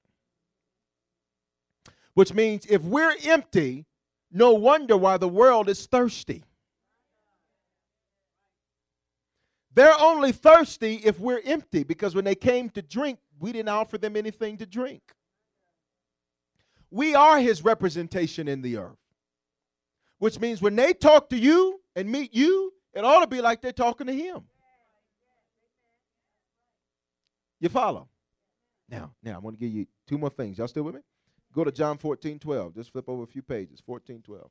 Which 2.12 2.34
means 2.34 2.66
if 2.66 2.82
we're 2.82 3.14
empty, 3.24 3.86
no 4.30 4.52
wonder 4.52 4.98
why 4.98 5.16
the 5.16 5.28
world 5.28 5.70
is 5.70 5.86
thirsty. 5.86 6.44
They're 9.74 9.98
only 9.98 10.32
thirsty 10.32 11.00
if 11.02 11.18
we're 11.18 11.40
empty 11.42 11.84
because 11.84 12.14
when 12.14 12.26
they 12.26 12.34
came 12.34 12.68
to 12.70 12.82
drink, 12.82 13.18
we 13.42 13.50
didn't 13.50 13.70
offer 13.70 13.98
them 13.98 14.16
anything 14.16 14.56
to 14.58 14.66
drink. 14.66 15.02
We 16.92 17.16
are 17.16 17.40
his 17.40 17.64
representation 17.64 18.46
in 18.46 18.62
the 18.62 18.76
earth. 18.76 18.96
Which 20.18 20.38
means 20.38 20.62
when 20.62 20.76
they 20.76 20.92
talk 20.92 21.28
to 21.30 21.36
you 21.36 21.80
and 21.96 22.08
meet 22.08 22.32
you, 22.32 22.72
it 22.94 23.04
ought 23.04 23.22
to 23.22 23.26
be 23.26 23.40
like 23.40 23.60
they're 23.60 23.72
talking 23.72 24.06
to 24.06 24.12
him. 24.12 24.44
You 27.58 27.68
follow? 27.68 28.08
Now, 28.88 29.10
now 29.24 29.36
I'm 29.36 29.42
going 29.42 29.54
to 29.56 29.60
give 29.60 29.72
you 29.72 29.86
two 30.06 30.18
more 30.18 30.30
things. 30.30 30.58
Y'all 30.58 30.68
still 30.68 30.84
with 30.84 30.94
me? 30.94 31.00
Go 31.52 31.64
to 31.64 31.72
John 31.72 31.98
14, 31.98 32.38
12. 32.38 32.76
Just 32.76 32.92
flip 32.92 33.08
over 33.08 33.24
a 33.24 33.26
few 33.26 33.42
pages. 33.42 33.82
14, 33.84 34.22
12. 34.22 34.50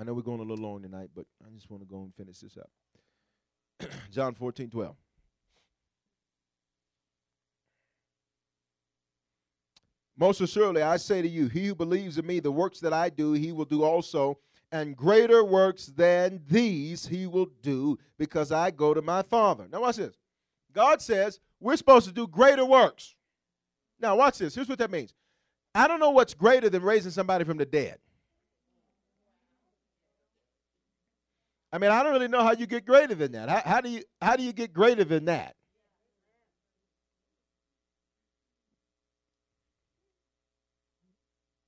I 0.00 0.04
know 0.04 0.14
we're 0.14 0.22
going 0.22 0.40
a 0.40 0.42
little 0.42 0.64
long 0.64 0.80
tonight, 0.80 1.10
but 1.14 1.26
I 1.44 1.50
just 1.54 1.70
want 1.70 1.82
to 1.82 1.86
go 1.86 1.98
and 1.98 2.14
finish 2.14 2.38
this 2.38 2.56
up. 2.56 3.90
John 4.10 4.34
14, 4.34 4.70
12. 4.70 4.96
Most 10.18 10.40
assuredly, 10.40 10.82
I 10.82 10.96
say 10.96 11.20
to 11.20 11.28
you, 11.28 11.48
he 11.48 11.66
who 11.66 11.74
believes 11.74 12.16
in 12.16 12.26
me, 12.26 12.40
the 12.40 12.50
works 12.50 12.80
that 12.80 12.92
I 12.92 13.10
do, 13.10 13.32
he 13.32 13.52
will 13.52 13.66
do 13.66 13.84
also, 13.84 14.38
and 14.72 14.96
greater 14.96 15.44
works 15.44 15.86
than 15.86 16.40
these 16.48 17.06
he 17.06 17.26
will 17.26 17.50
do, 17.62 17.98
because 18.18 18.50
I 18.50 18.70
go 18.70 18.94
to 18.94 19.02
my 19.02 19.22
Father. 19.22 19.68
Now, 19.70 19.82
watch 19.82 19.96
this. 19.96 20.16
God 20.72 21.02
says 21.02 21.40
we're 21.60 21.76
supposed 21.76 22.06
to 22.06 22.12
do 22.12 22.26
greater 22.26 22.64
works. 22.64 23.14
Now, 24.00 24.16
watch 24.16 24.38
this. 24.38 24.54
Here's 24.54 24.68
what 24.68 24.78
that 24.78 24.90
means. 24.90 25.14
I 25.74 25.86
don't 25.88 26.00
know 26.00 26.10
what's 26.10 26.34
greater 26.34 26.70
than 26.70 26.82
raising 26.82 27.10
somebody 27.10 27.44
from 27.44 27.58
the 27.58 27.66
dead. 27.66 27.98
I 31.72 31.78
mean, 31.78 31.90
I 31.90 32.02
don't 32.02 32.12
really 32.12 32.28
know 32.28 32.42
how 32.42 32.52
you 32.52 32.66
get 32.66 32.86
greater 32.86 33.14
than 33.14 33.32
that. 33.32 33.48
How, 33.48 33.62
how, 33.64 33.80
do 33.82 33.90
you 33.90 34.02
how 34.22 34.36
do 34.36 34.42
you 34.42 34.52
get 34.52 34.72
greater 34.72 35.04
than 35.04 35.26
that? 35.26 35.56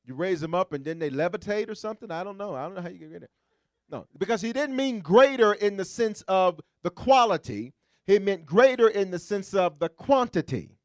You 0.09 0.14
raise 0.14 0.40
them 0.40 0.55
up 0.55 0.73
and 0.73 0.83
then 0.83 0.99
they 0.99 1.11
levitate 1.11 1.68
or 1.68 1.75
something? 1.75 2.11
I 2.11 2.25
don't 2.25 2.38
know. 2.38 2.55
I 2.55 2.62
don't 2.62 2.75
know 2.75 2.81
how 2.81 2.88
you 2.88 2.99
get 2.99 3.11
greater. 3.11 3.29
No, 3.90 4.07
because 4.18 4.40
he 4.40 4.55
didn't 4.55 4.75
mean 4.75 5.01
greater 5.01 5.53
in 5.53 5.77
the 5.77 5.85
sense 5.85 6.23
of 6.29 6.61
the 6.83 6.88
quality. 6.88 7.75
He 8.07 8.18
meant 8.18 8.47
greater 8.47 8.88
in 8.88 9.11
the 9.11 9.18
sense 9.18 9.53
of 9.53 9.79
the 9.79 9.90
quantity. 9.90 10.79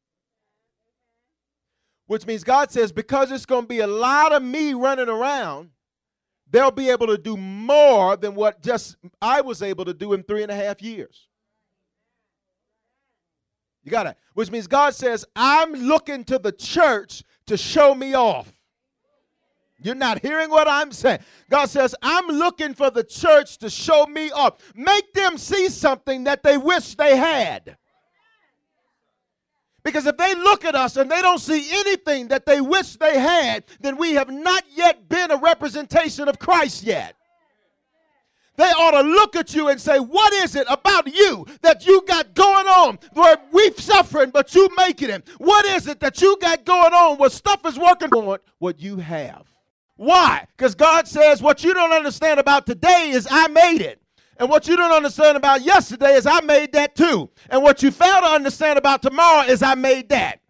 Which 2.06 2.26
means 2.26 2.44
God 2.44 2.70
says, 2.70 2.92
because 2.92 3.32
it's 3.32 3.46
going 3.46 3.62
to 3.62 3.68
be 3.68 3.80
a 3.80 3.86
lot 3.86 4.32
of 4.32 4.42
me 4.42 4.74
running 4.74 5.08
around, 5.08 5.70
they'll 6.50 6.70
be 6.70 6.90
able 6.90 7.06
to 7.06 7.16
do 7.16 7.38
more 7.38 8.18
than 8.18 8.34
what 8.34 8.62
just 8.62 8.96
I 9.22 9.40
was 9.40 9.62
able 9.62 9.86
to 9.86 9.94
do 9.94 10.12
in 10.12 10.22
three 10.22 10.42
and 10.42 10.52
a 10.52 10.54
half 10.54 10.82
years. 10.82 11.28
You 13.84 13.90
got 13.90 14.06
it. 14.06 14.18
Which 14.34 14.50
means 14.50 14.66
God 14.66 14.94
says, 14.94 15.24
I'm 15.34 15.72
looking 15.72 16.24
to 16.24 16.38
the 16.38 16.52
church 16.52 17.22
to 17.46 17.56
show 17.56 17.94
me 17.94 18.12
off. 18.12 18.50
You're 19.82 19.94
not 19.94 20.22
hearing 20.22 20.50
what 20.50 20.68
I'm 20.68 20.92
saying. 20.92 21.20
God 21.50 21.66
says, 21.66 21.94
I'm 22.00 22.26
looking 22.28 22.74
for 22.74 22.90
the 22.90 23.04
church 23.04 23.58
to 23.58 23.68
show 23.68 24.06
me 24.06 24.30
up. 24.34 24.60
Make 24.74 25.12
them 25.12 25.36
see 25.36 25.68
something 25.68 26.24
that 26.24 26.42
they 26.42 26.56
wish 26.56 26.94
they 26.94 27.16
had. 27.16 27.76
Because 29.82 30.06
if 30.06 30.16
they 30.16 30.34
look 30.34 30.64
at 30.64 30.74
us 30.74 30.96
and 30.96 31.10
they 31.10 31.20
don't 31.20 31.38
see 31.38 31.70
anything 31.70 32.28
that 32.28 32.46
they 32.46 32.60
wish 32.62 32.96
they 32.96 33.18
had, 33.18 33.64
then 33.80 33.98
we 33.98 34.12
have 34.12 34.30
not 34.30 34.64
yet 34.74 35.08
been 35.08 35.30
a 35.30 35.36
representation 35.36 36.26
of 36.26 36.38
Christ 36.38 36.84
yet. 36.84 37.14
They 38.56 38.64
ought 38.64 38.92
to 38.92 39.06
look 39.06 39.36
at 39.36 39.54
you 39.54 39.68
and 39.68 39.80
say, 39.80 39.98
What 39.98 40.32
is 40.32 40.54
it 40.54 40.66
about 40.70 41.12
you 41.12 41.44
that 41.62 41.86
you 41.86 42.02
got 42.06 42.34
going 42.34 42.66
on 42.66 42.98
where 43.12 43.36
we've 43.52 43.78
suffering, 43.78 44.30
but 44.30 44.54
you 44.54 44.68
making 44.76 45.10
it? 45.10 45.28
What 45.38 45.66
is 45.66 45.86
it 45.88 46.00
that 46.00 46.22
you 46.22 46.38
got 46.40 46.64
going 46.64 46.94
on 46.94 47.18
where 47.18 47.30
stuff 47.30 47.66
is 47.66 47.78
working 47.78 48.10
on 48.10 48.38
what 48.58 48.80
you 48.80 48.98
have? 48.98 49.53
Why? 49.96 50.46
Because 50.56 50.74
God 50.74 51.06
says, 51.06 51.40
What 51.40 51.62
you 51.62 51.74
don't 51.74 51.92
understand 51.92 52.40
about 52.40 52.66
today 52.66 53.10
is 53.10 53.28
I 53.30 53.48
made 53.48 53.80
it. 53.80 54.00
And 54.36 54.48
what 54.48 54.66
you 54.66 54.76
don't 54.76 54.92
understand 54.92 55.36
about 55.36 55.62
yesterday 55.62 56.14
is 56.14 56.26
I 56.26 56.40
made 56.40 56.72
that 56.72 56.96
too. 56.96 57.30
And 57.50 57.62
what 57.62 57.82
you 57.82 57.90
fail 57.90 58.20
to 58.20 58.26
understand 58.26 58.78
about 58.78 59.02
tomorrow 59.02 59.46
is 59.46 59.62
I 59.62 59.74
made 59.76 60.08
that. 60.08 60.40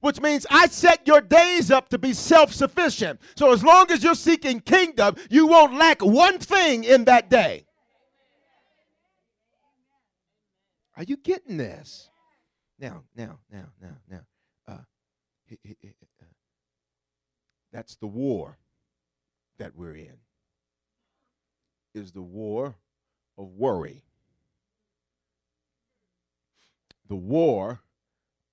Which 0.00 0.20
means 0.20 0.46
I 0.50 0.68
set 0.68 1.06
your 1.06 1.20
days 1.20 1.72
up 1.72 1.88
to 1.88 1.98
be 1.98 2.12
self 2.12 2.52
sufficient. 2.52 3.20
So 3.34 3.52
as 3.52 3.64
long 3.64 3.90
as 3.90 4.04
you're 4.04 4.14
seeking 4.14 4.60
kingdom, 4.60 5.16
you 5.28 5.48
won't 5.48 5.74
lack 5.74 6.04
one 6.04 6.38
thing 6.38 6.84
in 6.84 7.06
that 7.06 7.28
day. 7.28 7.64
Are 10.96 11.02
you 11.02 11.16
getting 11.16 11.56
this? 11.56 12.08
Now, 12.78 13.02
now, 13.16 13.40
now, 13.50 13.66
now, 13.80 13.96
now. 14.08 14.20
Uh, 14.68 14.78
that's 17.76 17.96
the 17.96 18.06
war 18.06 18.56
that 19.58 19.76
we're 19.76 19.94
in 19.94 20.16
is 21.94 22.10
the 22.10 22.22
war 22.22 22.74
of 23.36 23.48
worry. 23.50 24.02
The 27.06 27.16
war 27.16 27.80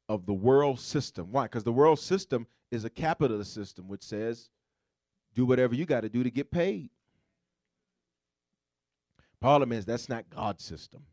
of 0.10 0.26
the 0.26 0.34
world 0.34 0.78
system. 0.78 1.30
Why? 1.32 1.44
Because 1.44 1.64
the 1.64 1.72
world 1.72 2.00
system 2.00 2.48
is 2.70 2.84
a 2.84 2.90
capitalist 2.90 3.54
system 3.54 3.88
which 3.88 4.04
says, 4.04 4.50
do 5.34 5.46
whatever 5.46 5.74
you 5.74 5.86
got 5.86 6.02
to 6.02 6.10
do 6.10 6.22
to 6.22 6.30
get 6.30 6.52
paid. 6.52 6.90
Problem 9.40 9.72
is, 9.72 9.86
that's 9.86 10.10
not 10.10 10.30
God's 10.30 10.66
system. 10.66 11.06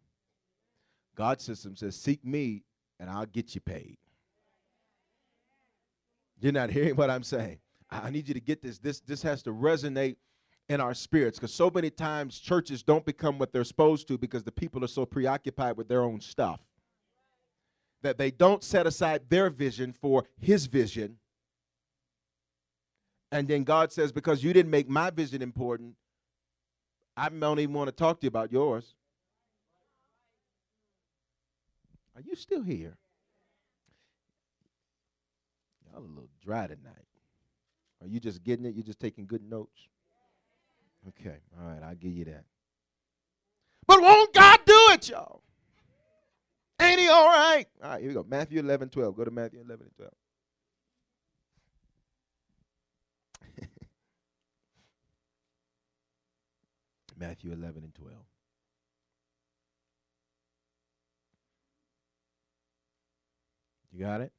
God's 1.15 1.45
system 1.45 1.77
says, 1.77 1.95
seek 1.95 2.25
me 2.25 2.65
and 2.99 3.09
I'll 3.09 3.27
get 3.27 3.55
you 3.55 3.61
paid. 3.61 3.99
You're 6.41 6.51
not 6.51 6.71
hearing 6.71 6.97
what 6.97 7.09
I'm 7.09 7.23
saying. 7.23 7.61
I 7.91 8.11
need 8.11 8.29
you 8.29 8.35
to 8.35 8.41
get 8.41 8.63
this. 8.63 8.79
This, 8.79 9.01
this 9.01 9.23
has 9.23 9.43
to 9.43 9.51
resonate 9.51 10.17
in 10.69 10.81
our 10.81 10.95
spirits 10.95 11.39
because 11.39 11.53
so 11.53 11.71
many 11.75 11.91
times 11.91 12.39
churches 12.39 12.83
don't 12.83 13.05
become 13.05 13.39
what 13.39 13.53
they're 13.53 13.65
supposed 13.65 14.07
to 14.07 14.17
because 14.17 14.45
the 14.45 14.53
people 14.53 14.85
are 14.85 14.89
so 14.89 15.05
preoccupied 15.05 15.77
with 15.77 15.89
their 15.89 16.03
own 16.03 16.21
stuff 16.21 16.61
that 18.03 18.17
they 18.19 18.31
don't 18.31 18.63
set 18.63 18.87
aside 18.87 19.23
their 19.29 19.51
vision 19.51 19.93
for 19.93 20.25
his 20.39 20.67
vision. 20.67 21.17
And 23.33 23.49
then 23.49 23.65
god 23.65 23.93
says 23.93 24.13
because 24.13 24.45
you 24.45 24.53
didn't 24.53 24.71
make 24.71 24.89
my 24.89 25.11
vision 25.11 25.43
important 25.43 25.95
i 27.17 27.29
don't 27.29 27.59
even 27.59 27.75
want 27.75 27.89
to 27.89 27.93
talk 27.93 28.21
to 28.21 28.25
you 28.25 28.29
about 28.29 28.53
yours. 28.53 28.95
Are 32.15 32.23
you 32.23 32.37
still 32.37 32.63
here? 32.63 32.97
Y'all 35.93 36.01
a 36.01 36.07
little 36.07 36.29
dry 36.45 36.67
tonight 36.67 37.10
are 38.01 38.09
you 38.09 38.21
just 38.21 38.43
getting 38.43 38.67
it 38.67 38.75
you're 38.75 38.85
just 38.85 39.01
taking 39.01 39.27
good 39.27 39.43
notes 39.43 39.89
Okay, 41.09 41.39
all 41.59 41.67
right, 41.67 41.83
I'll 41.83 41.95
give 41.95 42.13
you 42.13 42.27
that. 42.27 42.45
But 43.87 44.03
won't 44.03 44.35
God 44.35 44.61
do 44.67 44.89
it, 44.91 45.09
y'all? 45.09 45.43
Ain't 46.81 47.01
he 47.01 47.09
all 47.09 47.27
right? 47.27 47.67
All 47.83 47.91
right, 47.91 48.01
here 48.01 48.09
we 48.09 48.15
go. 48.15 48.25
Matthew 48.29 48.61
11, 48.61 48.91
12. 48.91 49.17
Go 49.17 49.25
to 49.25 49.31
Matthew 49.31 49.61
11 49.61 49.87
and 49.87 49.97
12. 49.97 50.13
Matthew 57.19 57.53
11 57.53 57.85
and 57.85 57.95
12. 57.95 58.15
You 63.93 64.05
got 64.05 64.21
it? 64.21 64.33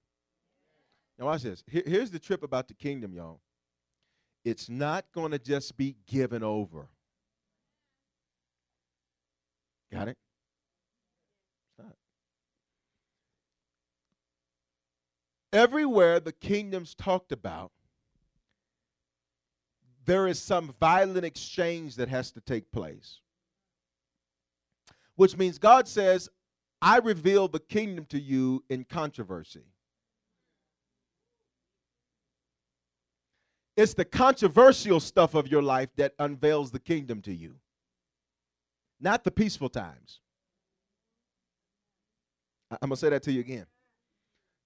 Now, 1.20 1.26
watch 1.26 1.42
this. 1.42 1.62
Here, 1.68 1.84
here's 1.86 2.10
the 2.10 2.20
trip 2.20 2.44
about 2.44 2.70
the 2.70 2.74
kingdom, 2.74 3.14
y'all 3.14 3.42
it's 4.44 4.70
not 4.70 5.06
going 5.14 5.32
to 5.32 5.40
just 5.40 5.78
be 5.78 5.96
given 6.08 6.44
over. 6.44 6.88
Got 9.92 10.08
it? 10.10 10.18
Everywhere 15.54 16.22
the 16.22 16.32
kingdom's 16.32 16.96
talked 16.96 17.32
about, 17.32 17.72
there 20.06 20.28
is 20.28 20.42
some 20.42 20.74
violent 20.80 21.26
exchange 21.26 21.96
that 21.98 22.08
has 22.08 22.32
to 22.32 22.42
take 22.42 22.72
place. 22.72 23.20
Which 25.16 25.38
means 25.38 25.58
God 25.58 25.88
says, 25.88 26.30
I 26.82 26.98
reveal 26.98 27.48
the 27.48 27.60
kingdom 27.60 28.06
to 28.06 28.20
you 28.20 28.64
in 28.70 28.86
controversy. 28.86 29.66
It's 33.78 33.94
the 33.94 34.06
controversial 34.06 35.00
stuff 35.00 35.34
of 35.34 35.48
your 35.48 35.62
life 35.62 35.90
that 35.96 36.14
unveils 36.20 36.72
the 36.72 36.80
kingdom 36.80 37.22
to 37.22 37.34
you, 37.34 37.56
not 39.00 39.24
the 39.24 39.32
peaceful 39.32 39.70
times. 39.70 40.20
I'm 42.70 42.90
going 42.90 42.92
to 42.92 42.98
say 42.98 43.10
that 43.10 43.24
to 43.24 43.32
you 43.32 43.42
again. 43.42 43.66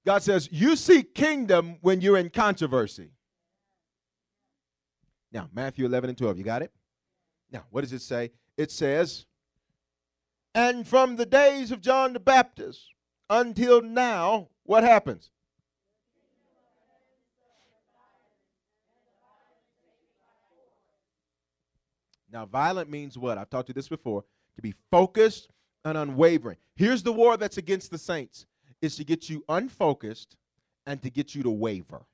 God 0.05 0.21
says, 0.21 0.49
You 0.51 0.75
seek 0.75 1.15
kingdom 1.15 1.77
when 1.81 2.01
you're 2.01 2.17
in 2.17 2.29
controversy. 2.29 3.11
Now, 5.31 5.49
Matthew 5.53 5.85
11 5.85 6.09
and 6.11 6.17
12, 6.17 6.37
you 6.37 6.43
got 6.43 6.61
it? 6.61 6.71
Now, 7.51 7.65
what 7.69 7.81
does 7.81 7.93
it 7.93 8.01
say? 8.01 8.31
It 8.57 8.71
says, 8.71 9.25
And 10.53 10.87
from 10.87 11.15
the 11.15 11.25
days 11.25 11.71
of 11.71 11.81
John 11.81 12.13
the 12.13 12.19
Baptist 12.19 12.93
until 13.29 13.81
now, 13.81 14.49
what 14.63 14.83
happens? 14.83 15.31
Now, 22.35 22.45
violent 22.45 22.89
means 22.89 23.17
what? 23.17 23.37
I've 23.37 23.49
taught 23.49 23.69
you 23.69 23.73
this 23.73 23.87
before 23.87 24.25
to 24.57 24.61
be 24.61 24.73
focused 24.91 25.47
and 25.85 25.97
unwavering. 25.97 26.57
Here's 26.75 27.01
the 27.01 27.13
war 27.13 27.37
that's 27.37 27.57
against 27.57 27.91
the 27.91 27.97
saints 27.97 28.45
is 28.81 28.97
to 28.97 29.05
get 29.05 29.29
you 29.29 29.45
unfocused 29.47 30.35
and 30.85 31.01
to 31.01 31.09
get 31.09 31.33
you 31.33 31.43
to 31.43 31.49
waver. 31.49 32.05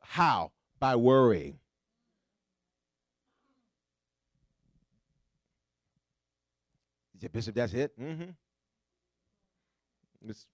How? 0.00 0.50
By 0.80 0.96
worrying. 0.96 1.60
He 7.12 7.20
said, 7.20 7.32
Bishop, 7.32 7.54
that's 7.54 7.72
it? 7.72 7.96
Mm-hmm. 8.00 8.30
It's 10.28 10.44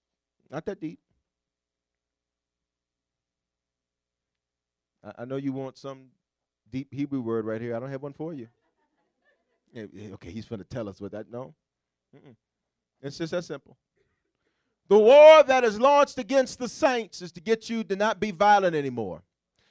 not 0.51 0.67
that 0.67 0.79
deep. 0.79 0.99
I, 5.03 5.23
I 5.23 5.25
know 5.25 5.37
you 5.37 5.51
want 5.51 5.79
some 5.79 6.09
deep 6.71 6.93
Hebrew 6.93 7.21
word 7.21 7.45
right 7.45 7.61
here. 7.61 7.75
I 7.75 7.79
don't 7.79 7.89
have 7.89 8.03
one 8.03 8.13
for 8.13 8.33
you. 8.33 8.47
Okay, 9.75 10.31
he's 10.31 10.45
going 10.45 10.59
to 10.59 10.67
tell 10.67 10.89
us 10.89 10.99
what 10.99 11.11
that. 11.11 11.31
No. 11.31 11.53
Mm-mm. 12.15 12.35
It's 13.01 13.17
just 13.17 13.31
that 13.31 13.43
simple. 13.43 13.77
The 14.89 14.97
war 14.97 15.43
that 15.43 15.63
is 15.63 15.79
launched 15.79 16.17
against 16.17 16.59
the 16.59 16.67
saints 16.67 17.21
is 17.21 17.31
to 17.33 17.41
get 17.41 17.69
you 17.69 17.83
to 17.85 17.95
not 17.95 18.19
be 18.19 18.31
violent 18.31 18.75
anymore, 18.75 19.23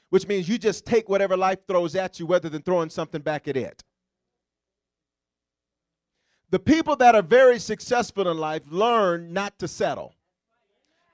which 0.09 0.27
means 0.27 0.49
you 0.49 0.57
just 0.57 0.87
take 0.87 1.09
whatever 1.09 1.37
life 1.37 1.59
throws 1.69 1.95
at 1.95 2.19
you 2.19 2.27
rather 2.27 2.49
than 2.49 2.63
throwing 2.63 2.89
something 2.89 3.21
back 3.21 3.47
at 3.47 3.57
it. 3.57 3.85
The 6.49 6.59
people 6.59 6.97
that 6.97 7.15
are 7.15 7.23
very 7.23 7.59
successful 7.59 8.29
in 8.29 8.39
life 8.39 8.63
learn 8.71 9.33
not 9.33 9.59
to 9.59 9.69
settle. 9.69 10.15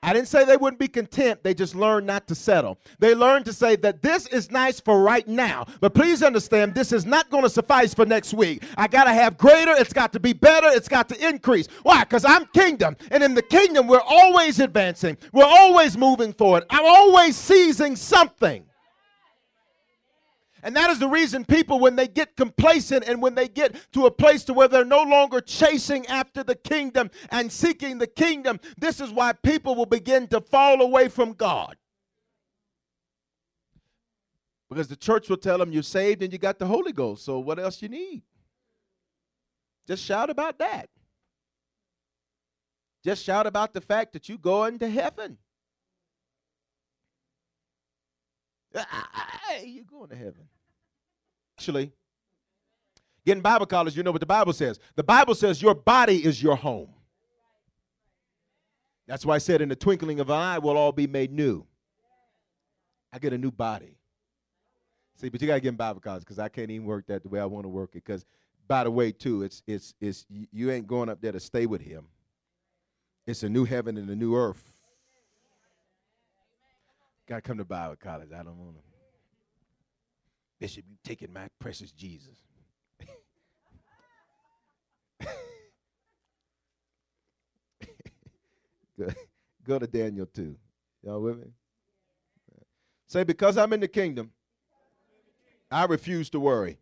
I 0.03 0.13
didn't 0.13 0.27
say 0.27 0.45
they 0.45 0.57
wouldn't 0.57 0.79
be 0.79 0.87
content. 0.87 1.43
They 1.43 1.55
just 1.55 1.73
learned 1.73 2.05
not 2.05 2.27
to 2.27 2.35
settle. 2.35 2.79
They 2.99 3.15
learned 3.15 3.45
to 3.45 3.53
say 3.53 3.75
that 3.77 4.03
this 4.03 4.27
is 4.27 4.51
nice 4.51 4.79
for 4.79 5.01
right 5.01 5.27
now, 5.27 5.65
but 5.81 5.95
please 5.95 6.21
understand 6.21 6.75
this 6.75 6.91
is 6.91 7.05
not 7.05 7.29
going 7.31 7.43
to 7.43 7.49
suffice 7.49 7.93
for 7.95 8.05
next 8.05 8.33
week. 8.33 8.63
I 8.77 8.87
got 8.87 9.05
to 9.05 9.13
have 9.13 9.37
greater. 9.37 9.71
It's 9.71 9.93
got 9.93 10.13
to 10.13 10.19
be 10.19 10.33
better. 10.33 10.67
It's 10.69 10.87
got 10.87 11.09
to 11.09 11.27
increase. 11.27 11.67
Why? 11.81 12.03
Because 12.03 12.25
I'm 12.25 12.45
kingdom. 12.47 12.95
And 13.09 13.23
in 13.23 13.33
the 13.33 13.41
kingdom, 13.41 13.87
we're 13.87 13.99
always 13.99 14.59
advancing, 14.59 15.17
we're 15.33 15.45
always 15.45 15.97
moving 15.97 16.31
forward. 16.31 16.65
I'm 16.69 16.85
always 16.85 17.35
seizing 17.35 17.95
something. 17.95 18.65
And 20.67 20.75
that 20.75 20.89
is 20.89 20.99
the 20.99 21.07
reason 21.07 21.45
people, 21.45 21.79
when 21.79 21.95
they 21.95 22.09
get 22.09 22.35
complacent 22.35 23.05
and 23.07 23.21
when 23.21 23.35
they 23.35 23.47
get 23.47 23.73
to 23.93 24.05
a 24.05 24.11
place 24.11 24.43
to 24.43 24.53
where 24.53 24.67
they're 24.67 24.83
no 24.83 25.01
longer 25.01 25.39
chasing 25.39 26.05
after 26.07 26.43
the 26.43 26.55
kingdom 26.55 27.09
and 27.29 27.49
seeking 27.49 27.99
the 27.99 28.05
kingdom, 28.05 28.59
this 28.77 28.99
is 28.99 29.09
why 29.09 29.31
people 29.31 29.75
will 29.75 29.85
begin 29.85 30.27
to 30.27 30.41
fall 30.41 30.81
away 30.81 31.07
from 31.07 31.31
God. 31.31 31.77
Because 34.69 34.89
the 34.89 34.97
church 34.97 35.29
will 35.29 35.37
tell 35.37 35.57
them 35.57 35.71
you're 35.71 35.83
saved 35.83 36.21
and 36.21 36.33
you 36.33 36.37
got 36.37 36.59
the 36.59 36.67
Holy 36.67 36.91
Ghost. 36.91 37.23
So 37.23 37.39
what 37.39 37.59
else 37.59 37.81
you 37.81 37.87
need? 37.87 38.23
Just 39.87 40.03
shout 40.03 40.29
about 40.29 40.59
that. 40.59 40.89
Just 43.05 43.23
shout 43.23 43.47
about 43.47 43.73
the 43.73 43.79
fact 43.79 44.11
that 44.11 44.27
you're 44.27 44.37
going 44.37 44.79
to 44.79 44.89
heaven. 44.89 45.37
Ah, 48.75 48.85
ah, 48.91 49.09
ah, 49.13 49.61
you're 49.63 49.85
going 49.85 50.09
to 50.09 50.15
heaven. 50.17 50.49
Actually, 51.57 51.91
getting 53.25 53.41
Bible 53.41 53.65
college, 53.65 53.97
you 53.97 54.03
know 54.03 54.11
what 54.11 54.19
the 54.19 54.27
Bible 54.27 54.53
says. 54.53 54.79
The 54.95 55.03
Bible 55.03 55.33
says 55.33 55.59
your 55.59 55.73
body 55.73 56.23
is 56.23 56.41
your 56.41 56.55
home. 56.55 56.89
That's 59.07 59.25
why 59.25 59.35
I 59.35 59.37
said, 59.39 59.61
in 59.61 59.69
the 59.69 59.75
twinkling 59.75 60.19
of 60.19 60.29
an 60.29 60.35
eye, 60.35 60.59
we'll 60.59 60.77
all 60.77 60.91
be 60.91 61.07
made 61.07 61.31
new. 61.31 61.65
I 63.11 63.17
get 63.17 63.33
a 63.33 63.37
new 63.37 63.51
body. 63.51 63.97
See, 65.15 65.29
but 65.29 65.41
you 65.41 65.47
gotta 65.47 65.61
get 65.61 65.69
in 65.69 65.75
Bible 65.75 65.99
college 65.99 66.21
because 66.21 66.37
I 66.37 66.49
can't 66.49 66.69
even 66.69 66.85
work 66.85 67.07
that 67.07 67.23
the 67.23 67.29
way 67.29 67.39
I 67.39 67.45
want 67.45 67.63
to 67.63 67.69
work 67.69 67.91
it. 67.93 68.03
Because, 68.05 68.23
by 68.67 68.83
the 68.83 68.91
way, 68.91 69.11
too, 69.11 69.41
it's 69.41 69.63
it's 69.65 69.95
it's 69.99 70.25
you 70.29 70.69
ain't 70.69 70.85
going 70.85 71.09
up 71.09 71.21
there 71.21 71.31
to 71.31 71.39
stay 71.39 71.65
with 71.65 71.81
Him. 71.81 72.05
It's 73.25 73.41
a 73.41 73.49
new 73.49 73.65
heaven 73.65 73.97
and 73.97 74.07
a 74.11 74.15
new 74.15 74.35
earth. 74.35 74.71
Gotta 77.27 77.41
come 77.41 77.57
to 77.57 77.65
Bible 77.65 77.95
college. 77.95 78.29
I 78.31 78.43
don't 78.43 78.59
want 78.59 78.75
to. 78.75 78.86
Bishop, 80.59 80.85
you 80.89 80.95
taking 81.03 81.31
my 81.31 81.47
precious 81.59 81.91
Jesus. 81.91 82.37
go, 89.67 89.77
to 89.77 89.85
Daniel 89.85 90.25
2. 90.25 90.55
Y'all 91.03 91.21
with 91.21 91.37
me? 91.37 91.51
Say, 93.07 93.23
because 93.23 93.57
I'm 93.57 93.71
in 93.73 93.79
the 93.79 93.87
kingdom, 93.87 94.31
I 95.69 95.85
refuse 95.85 96.29
to 96.31 96.39
worry. 96.39 96.79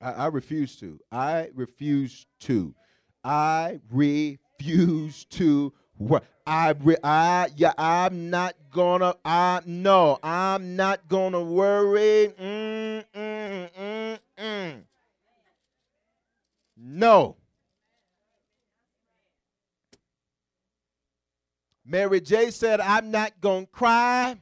I, 0.00 0.12
I 0.12 0.26
refuse 0.26 0.76
to. 0.76 0.98
I 1.12 1.50
refuse 1.54 2.26
to. 2.40 2.74
I 3.22 3.80
refuse 3.90 5.24
to 5.26 5.72
what 5.98 6.24
I, 6.46 6.74
I, 7.02 7.48
yeah, 7.56 7.72
I'm 7.78 8.30
not 8.30 8.54
gonna. 8.70 9.14
I 9.24 9.60
no, 9.64 10.18
I'm 10.22 10.76
not 10.76 11.08
gonna 11.08 11.42
worry. 11.42 12.32
Mm, 12.38 13.04
mm, 13.14 13.70
mm, 13.70 14.18
mm. 14.38 14.82
no. 16.76 17.36
Mary 21.86 22.20
J 22.20 22.50
said, 22.50 22.80
"I'm 22.80 23.10
not 23.10 23.40
gonna 23.40 23.66
cry. 23.66 24.36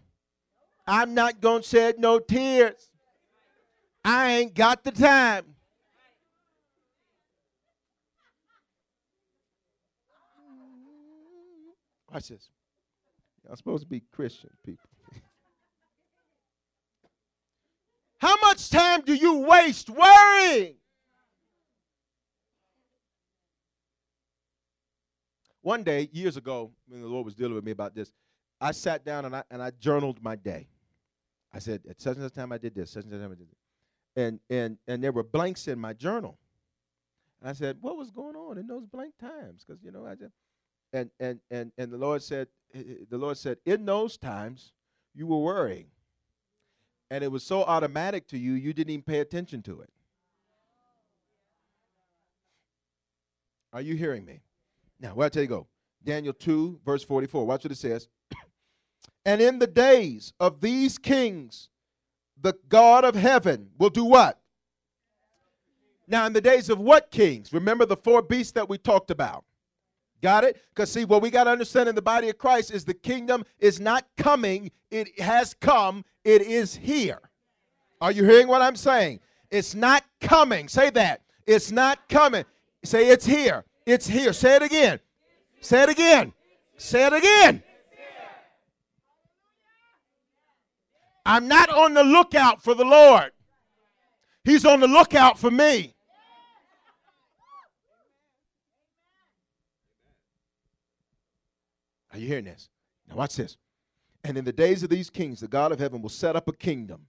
I'm 0.87 1.15
not 1.15 1.41
gonna 1.41 1.63
shed 1.63 1.99
no 1.99 2.19
tears. 2.19 2.91
I 4.05 4.33
ain't 4.33 4.55
got 4.55 4.83
the 4.83 4.93
time." 4.93 5.52
Watch 12.13 12.29
this. 12.29 12.49
Y'all 13.45 13.57
supposed 13.57 13.85
to 13.85 13.89
be 13.89 14.03
Christian 14.13 14.51
people. 14.65 14.89
How 18.19 18.37
much 18.43 18.71
time 18.71 19.01
do 19.03 19.15
you 19.15 19.39
waste 19.39 19.89
worrying? 19.89 20.75
One 25.63 25.85
day, 25.85 26.09
years 26.13 26.37
ago, 26.37 26.73
when 26.89 27.01
the 27.01 27.09
Lord 27.09 27.25
was 27.25 27.35
dealing 27.35 27.55
with 27.55 27.65
me 27.65 27.71
about 27.71 27.95
this, 27.95 28.13
I 28.61 28.73
sat 28.73 29.05
down 29.05 29.25
and 29.25 29.35
I, 29.35 29.45
and 29.51 29.63
I 29.63 29.71
journaled 29.71 30.23
my 30.23 30.37
day. 30.37 30.69
I 31.53 31.61
said, 31.61 31.83
at 31.89 32.01
such 32.01 32.17
and 32.17 32.25
such 32.25 32.35
time 32.35 32.53
I 32.53 32.59
did 32.59 32.75
this, 32.75 32.91
such 32.91 33.05
and 33.05 33.13
such 33.13 33.21
time 33.21 33.33
I 33.33 33.35
did 33.35 33.49
this. 33.49 33.59
And, 34.17 34.41
and, 34.51 34.79
and 34.87 35.03
there 35.03 35.13
were 35.13 35.23
blanks 35.23 35.69
in 35.69 35.79
my 35.79 35.93
journal. 35.93 36.39
And 37.41 37.49
I 37.49 37.53
said, 37.55 37.79
what 37.81 37.97
was 37.97 38.11
going 38.11 38.37
on 38.37 38.59
in 38.59 38.67
those 38.67 38.87
blank 38.87 39.15
times? 39.19 39.65
Because, 39.67 39.83
you 39.83 39.91
know, 39.91 40.07
I 40.07 40.15
just, 40.15 40.35
and 40.93 41.11
and 41.21 41.41
and 41.51 41.73
and 41.79 41.91
the 41.91 41.99
Lord 41.99 42.23
said, 42.23 42.49
the 42.75 43.19
Lord 43.19 43.37
said, 43.37 43.59
in 43.65 43.85
those 43.85 44.17
times 44.17 44.73
you 45.15 45.27
were 45.27 45.39
worrying, 45.39 45.87
and 47.11 47.23
it 47.23 47.31
was 47.31 47.43
so 47.43 47.63
automatic 47.65 48.27
to 48.29 48.39
you, 48.39 48.53
you 48.55 48.73
didn't 48.73 48.91
even 48.91 49.03
pay 49.03 49.21
attention 49.21 49.63
to 49.63 49.81
it. 49.81 49.91
Are 53.73 53.81
you 53.81 53.97
hearing 53.97 54.25
me? 54.25 54.41
Now, 55.01 55.15
where 55.15 55.27
I 55.27 55.29
tell 55.29 55.43
you 55.43 55.49
go? 55.49 55.67
Daniel 56.05 56.35
2, 56.35 56.81
verse 56.85 57.03
44. 57.03 57.47
Watch 57.47 57.65
what 57.65 57.73
it 57.73 57.79
says. 57.79 58.09
and 59.25 59.41
in 59.41 59.59
the 59.59 59.67
days 59.67 60.33
of 60.39 60.61
these 60.61 60.99
kings, 60.99 61.69
the 62.41 62.55
God 62.69 63.05
of 63.05 63.15
heaven 63.15 63.71
will 63.79 63.91
do 63.91 64.05
what? 64.05 64.39
Now, 66.07 66.27
in 66.27 66.33
the 66.33 66.41
days 66.41 66.69
of 66.69 66.79
what 66.79 67.11
kings? 67.11 67.53
Remember 67.53 67.87
the 67.87 67.97
four 67.97 68.21
beasts 68.21 68.53
that 68.53 68.69
we 68.69 68.77
talked 68.77 69.11
about. 69.11 69.45
Got 70.23 70.45
it? 70.45 70.63
Because, 70.69 70.91
see, 70.93 71.05
what 71.05 71.21
we 71.21 71.31
got 71.31 71.45
to 71.45 71.51
understand 71.51 71.89
in 71.89 71.97
the 71.97 72.03
body 72.03 72.29
of 72.29 72.39
Christ 72.39 72.71
is 72.71 72.85
the 72.85 72.95
kingdom 72.95 73.45
is 73.59 73.81
not 73.81 74.07
coming, 74.17 74.71
it 74.91 75.19
has 75.21 75.55
come, 75.55 76.05
it 76.25 76.43
is 76.43 76.77
here. 76.77 77.19
Are 78.01 78.13
you 78.13 78.25
hearing 78.25 78.47
what 78.47 78.63
I'm 78.63 78.77
saying? 78.77 79.21
It's 79.51 79.75
not 79.75 80.05
coming. 80.21 80.69
Say 80.69 80.91
that. 80.91 81.23
It's 81.47 81.73
not 81.73 82.09
coming. 82.09 82.45
Say 82.85 83.09
it's 83.09 83.27
here. 83.27 83.65
It's 83.85 84.07
here. 84.07 84.33
Say 84.33 84.57
it 84.57 84.63
again. 84.63 85.01
Say 85.61 85.83
it 85.83 85.89
again. 85.89 86.33
Say 86.77 87.07
it 87.07 87.13
again. 87.13 87.63
I'm 91.27 91.49
not 91.49 91.69
on 91.69 91.95
the 91.95 92.03
lookout 92.03 92.63
for 92.63 92.75
the 92.75 92.85
Lord. 92.85 93.33
He's 94.45 94.65
on 94.65 94.81
the 94.81 94.89
lookout 94.89 95.39
for 95.39 95.51
me. 95.51 95.95
Are 102.13 102.19
you 102.19 102.27
hearing 102.27 102.45
this? 102.45 102.69
Now, 103.09 103.17
watch 103.17 103.37
this. 103.37 103.57
And 104.25 104.37
in 104.39 104.45
the 104.45 104.53
days 104.53 104.83
of 104.83 104.91
these 104.91 105.11
kings, 105.11 105.41
the 105.41 105.49
God 105.49 105.73
of 105.73 105.79
heaven 105.79 106.03
will 106.03 106.09
set 106.09 106.37
up 106.37 106.47
a 106.47 106.53
kingdom. 106.53 107.07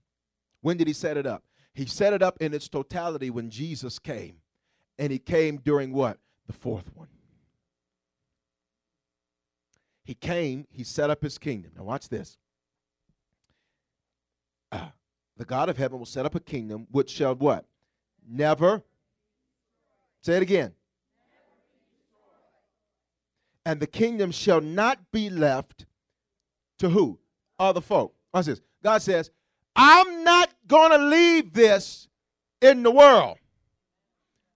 When 0.62 0.76
did 0.76 0.86
he 0.86 0.92
set 0.92 1.16
it 1.16 1.26
up? 1.26 1.44
He 1.74 1.86
set 1.86 2.12
it 2.12 2.22
up 2.22 2.36
in 2.40 2.54
its 2.54 2.68
totality 2.68 3.30
when 3.30 3.50
Jesus 3.50 3.98
came. 3.98 4.36
And 4.98 5.12
he 5.12 5.18
came 5.18 5.58
during 5.58 5.92
what? 5.92 6.18
The 6.46 6.52
fourth 6.52 6.90
one. 6.94 7.08
He 10.04 10.14
came, 10.14 10.66
he 10.70 10.84
set 10.84 11.10
up 11.10 11.22
his 11.22 11.38
kingdom. 11.38 11.72
Now, 11.76 11.84
watch 11.84 12.08
this. 12.08 12.36
Uh, 14.70 14.88
the 15.36 15.44
God 15.44 15.68
of 15.68 15.78
heaven 15.78 15.98
will 15.98 16.06
set 16.06 16.26
up 16.26 16.34
a 16.34 16.40
kingdom 16.40 16.86
which 16.90 17.10
shall 17.10 17.34
what? 17.34 17.64
Never. 18.26 18.82
Say 20.20 20.36
it 20.36 20.42
again. 20.42 20.72
And 23.66 23.80
the 23.80 23.86
kingdom 23.86 24.30
shall 24.30 24.60
not 24.60 24.98
be 25.10 25.30
left 25.30 25.86
to 26.78 26.90
who? 26.90 27.18
Other 27.58 27.80
folk. 27.80 28.14
Watch 28.32 28.46
this. 28.46 28.60
God 28.82 29.00
says, 29.00 29.30
I'm 29.74 30.24
not 30.24 30.50
going 30.66 30.90
to 30.90 30.98
leave 30.98 31.52
this 31.52 32.08
in 32.60 32.82
the 32.82 32.90
world 32.90 33.38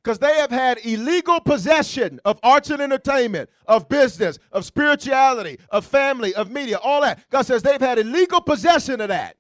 because 0.03 0.19
they 0.19 0.37
have 0.37 0.51
had 0.51 0.79
illegal 0.85 1.41
possession 1.41 2.21
of 2.25 2.39
arts 2.43 2.71
and 2.71 2.81
entertainment, 2.81 3.51
of 3.67 3.89
business, 3.89 4.39
of 4.53 4.65
spirituality, 4.65 5.59
of 5.71 5.85
family, 5.85 6.35
of 6.35 6.51
media, 6.51 6.79
all 6.79 7.01
that. 7.03 7.29
God 7.31 7.43
says 7.43 7.63
they've 7.63 7.81
had 7.81 7.99
illegal 7.99 8.41
possession 8.41 9.01
of 9.01 9.09
that. 9.09 9.37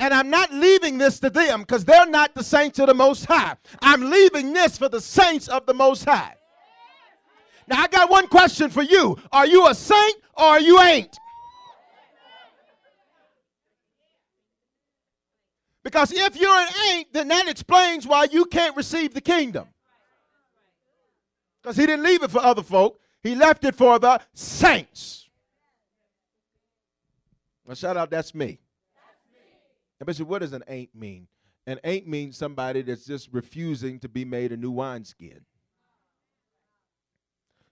And 0.00 0.14
I'm 0.14 0.30
not 0.30 0.52
leaving 0.52 0.98
this 0.98 1.20
to 1.20 1.30
them 1.30 1.60
because 1.60 1.84
they're 1.84 2.06
not 2.06 2.34
the 2.34 2.42
saints 2.42 2.78
of 2.78 2.86
the 2.86 2.94
Most 2.94 3.26
High. 3.26 3.54
I'm 3.82 4.10
leaving 4.10 4.52
this 4.52 4.78
for 4.78 4.88
the 4.88 5.00
saints 5.00 5.46
of 5.46 5.66
the 5.66 5.74
Most 5.74 6.04
High. 6.04 6.34
Now, 7.70 7.82
I 7.82 7.86
got 7.86 8.10
one 8.10 8.26
question 8.26 8.68
for 8.68 8.82
you 8.82 9.16
Are 9.30 9.46
you 9.46 9.68
a 9.68 9.74
saint 9.74 10.16
or 10.36 10.44
are 10.44 10.60
you 10.60 10.80
ain't? 10.80 11.16
Because 15.82 16.12
if 16.12 16.36
you're 16.36 16.50
an 16.50 16.68
ain't, 16.90 17.12
then 17.12 17.28
that 17.28 17.48
explains 17.48 18.06
why 18.06 18.24
you 18.30 18.44
can't 18.44 18.76
receive 18.76 19.14
the 19.14 19.20
kingdom. 19.20 19.68
Because 21.62 21.76
he 21.76 21.86
didn't 21.86 22.04
leave 22.04 22.22
it 22.22 22.30
for 22.30 22.40
other 22.40 22.62
folk, 22.62 23.00
he 23.22 23.34
left 23.34 23.64
it 23.64 23.74
for 23.74 23.98
the 23.98 24.20
saints. 24.34 25.28
Well, 27.64 27.76
shout 27.76 27.96
out, 27.96 28.10
that's 28.10 28.34
me. 28.34 28.58
Everybody 30.00 30.18
said, 30.18 30.26
what 30.26 30.40
does 30.40 30.52
an 30.52 30.64
ain't 30.68 30.94
mean? 30.94 31.28
An 31.66 31.78
ain't 31.84 32.06
means 32.06 32.36
somebody 32.36 32.82
that's 32.82 33.04
just 33.04 33.28
refusing 33.32 33.98
to 34.00 34.08
be 34.08 34.24
made 34.24 34.52
a 34.52 34.56
new 34.56 34.70
wineskin. 34.70 35.44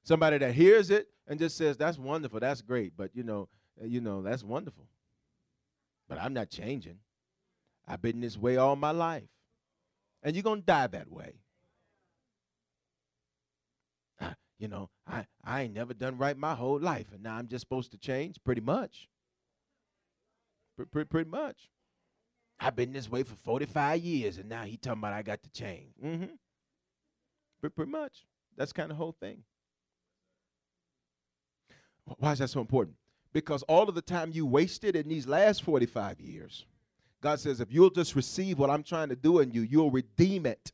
Somebody 0.08 0.38
that 0.38 0.54
hears 0.54 0.88
it 0.88 1.08
and 1.26 1.38
just 1.38 1.58
says, 1.58 1.76
that's 1.76 1.98
wonderful, 1.98 2.40
that's 2.40 2.62
great, 2.62 2.94
but 2.96 3.10
you 3.12 3.22
know, 3.22 3.46
uh, 3.78 3.84
you 3.84 4.00
know, 4.00 4.22
that's 4.22 4.42
wonderful. 4.42 4.86
But 6.08 6.18
I'm 6.18 6.32
not 6.32 6.48
changing. 6.48 6.96
I've 7.86 8.00
been 8.00 8.20
this 8.20 8.38
way 8.38 8.56
all 8.56 8.74
my 8.74 8.92
life. 8.92 9.28
And 10.22 10.34
you're 10.34 10.42
to 10.56 10.62
die 10.62 10.86
that 10.86 11.12
way. 11.12 11.34
You 14.58 14.68
know, 14.68 14.88
I, 15.06 15.26
I 15.44 15.64
ain't 15.64 15.74
never 15.74 15.92
done 15.92 16.16
right 16.16 16.36
my 16.36 16.54
whole 16.54 16.80
life, 16.80 17.12
and 17.12 17.22
now 17.22 17.36
I'm 17.36 17.46
just 17.46 17.60
supposed 17.60 17.92
to 17.92 17.98
change? 17.98 18.36
Pretty 18.42 18.62
much. 18.62 19.10
Pretty, 20.90 21.04
pretty 21.04 21.28
much. 21.28 21.68
I've 22.58 22.74
been 22.74 22.94
this 22.94 23.10
way 23.10 23.24
for 23.24 23.34
45 23.34 24.00
years, 24.00 24.38
and 24.38 24.48
now 24.48 24.62
he 24.62 24.78
talking 24.78 25.00
about 25.00 25.12
I 25.12 25.20
got 25.20 25.42
to 25.42 25.50
change. 25.50 25.92
Mm-hmm. 26.02 26.34
Pretty 27.60 27.90
much. 27.90 28.24
That's 28.56 28.72
kind 28.72 28.90
of 28.90 28.96
whole 28.96 29.14
thing. 29.20 29.44
Why 32.18 32.32
is 32.32 32.38
that 32.38 32.48
so 32.48 32.60
important? 32.60 32.96
Because 33.32 33.62
all 33.64 33.88
of 33.88 33.94
the 33.94 34.02
time 34.02 34.30
you 34.32 34.46
wasted 34.46 34.96
in 34.96 35.08
these 35.08 35.26
last 35.26 35.62
45 35.62 36.20
years, 36.20 36.64
God 37.20 37.40
says, 37.40 37.60
if 37.60 37.72
you'll 37.72 37.90
just 37.90 38.16
receive 38.16 38.58
what 38.58 38.70
I'm 38.70 38.82
trying 38.82 39.08
to 39.10 39.16
do 39.16 39.40
in 39.40 39.50
you, 39.50 39.62
you'll 39.62 39.90
redeem 39.90 40.46
it 40.46 40.72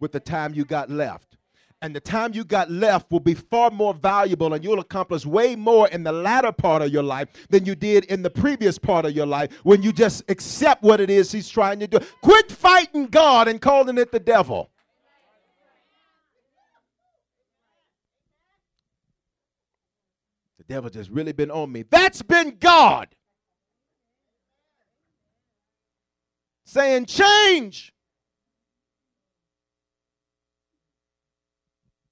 with 0.00 0.12
the 0.12 0.20
time 0.20 0.54
you 0.54 0.64
got 0.64 0.90
left 0.90 1.36
and 1.84 1.94
the 1.94 2.00
time 2.00 2.32
you 2.32 2.44
got 2.44 2.70
left 2.70 3.10
will 3.10 3.20
be 3.20 3.34
far 3.34 3.70
more 3.70 3.92
valuable 3.92 4.54
and 4.54 4.64
you'll 4.64 4.80
accomplish 4.80 5.26
way 5.26 5.54
more 5.54 5.86
in 5.88 6.02
the 6.02 6.12
latter 6.12 6.50
part 6.50 6.80
of 6.80 6.90
your 6.90 7.02
life 7.02 7.28
than 7.50 7.66
you 7.66 7.74
did 7.74 8.04
in 8.06 8.22
the 8.22 8.30
previous 8.30 8.78
part 8.78 9.04
of 9.04 9.12
your 9.12 9.26
life 9.26 9.52
when 9.64 9.82
you 9.82 9.92
just 9.92 10.24
accept 10.30 10.82
what 10.82 10.98
it 10.98 11.10
is 11.10 11.30
he's 11.30 11.46
trying 11.46 11.78
to 11.78 11.86
do. 11.86 11.98
Quit 12.22 12.50
fighting 12.50 13.06
God 13.06 13.48
and 13.48 13.60
calling 13.60 13.98
it 13.98 14.12
the 14.12 14.18
devil. 14.18 14.70
The 20.66 20.74
devil 20.74 20.90
just 20.90 21.10
really 21.10 21.32
been 21.32 21.50
on 21.50 21.70
me. 21.70 21.82
That's 21.82 22.22
been 22.22 22.56
God 22.58 23.08
saying, 26.74 27.06
Change. 27.06 27.92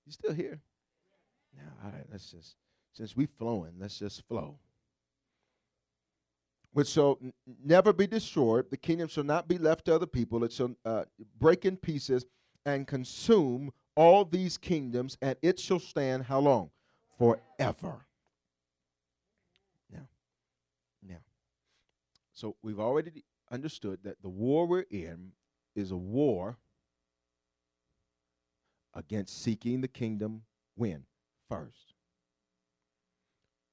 You 0.06 0.12
still 0.12 0.34
here? 0.34 0.60
Now, 1.56 1.72
all 1.84 1.90
right, 1.90 2.06
let's 2.10 2.30
just, 2.30 2.56
since 2.92 3.16
we 3.16 3.26
flowing, 3.26 3.72
let's 3.78 3.98
just 3.98 4.26
flow. 4.26 4.58
Which 6.72 6.88
shall 6.88 7.18
n- 7.22 7.32
never 7.64 7.92
be 7.92 8.06
destroyed. 8.06 8.70
The 8.70 8.76
kingdom 8.76 9.08
shall 9.08 9.24
not 9.24 9.46
be 9.48 9.58
left 9.58 9.86
to 9.86 9.94
other 9.94 10.06
people. 10.06 10.42
It 10.44 10.52
shall 10.52 10.74
uh, 10.84 11.04
break 11.38 11.64
in 11.64 11.76
pieces 11.76 12.24
and 12.64 12.86
consume 12.86 13.72
all 13.94 14.24
these 14.24 14.56
kingdoms, 14.56 15.18
and 15.20 15.36
it 15.42 15.58
shall 15.58 15.78
stand 15.80 16.24
how 16.24 16.40
long? 16.40 16.70
Forever. 17.18 18.06
Now, 19.92 20.08
now. 21.06 21.18
So 22.32 22.56
we've 22.62 22.80
already 22.80 23.24
understood 23.50 24.00
that 24.04 24.22
the 24.22 24.28
war 24.28 24.66
we're 24.66 24.86
in 24.90 25.32
is 25.74 25.90
a 25.90 25.96
war 25.96 26.58
against 28.94 29.42
seeking 29.42 29.80
the 29.80 29.88
kingdom 29.88 30.42
when? 30.74 31.04
First. 31.48 31.94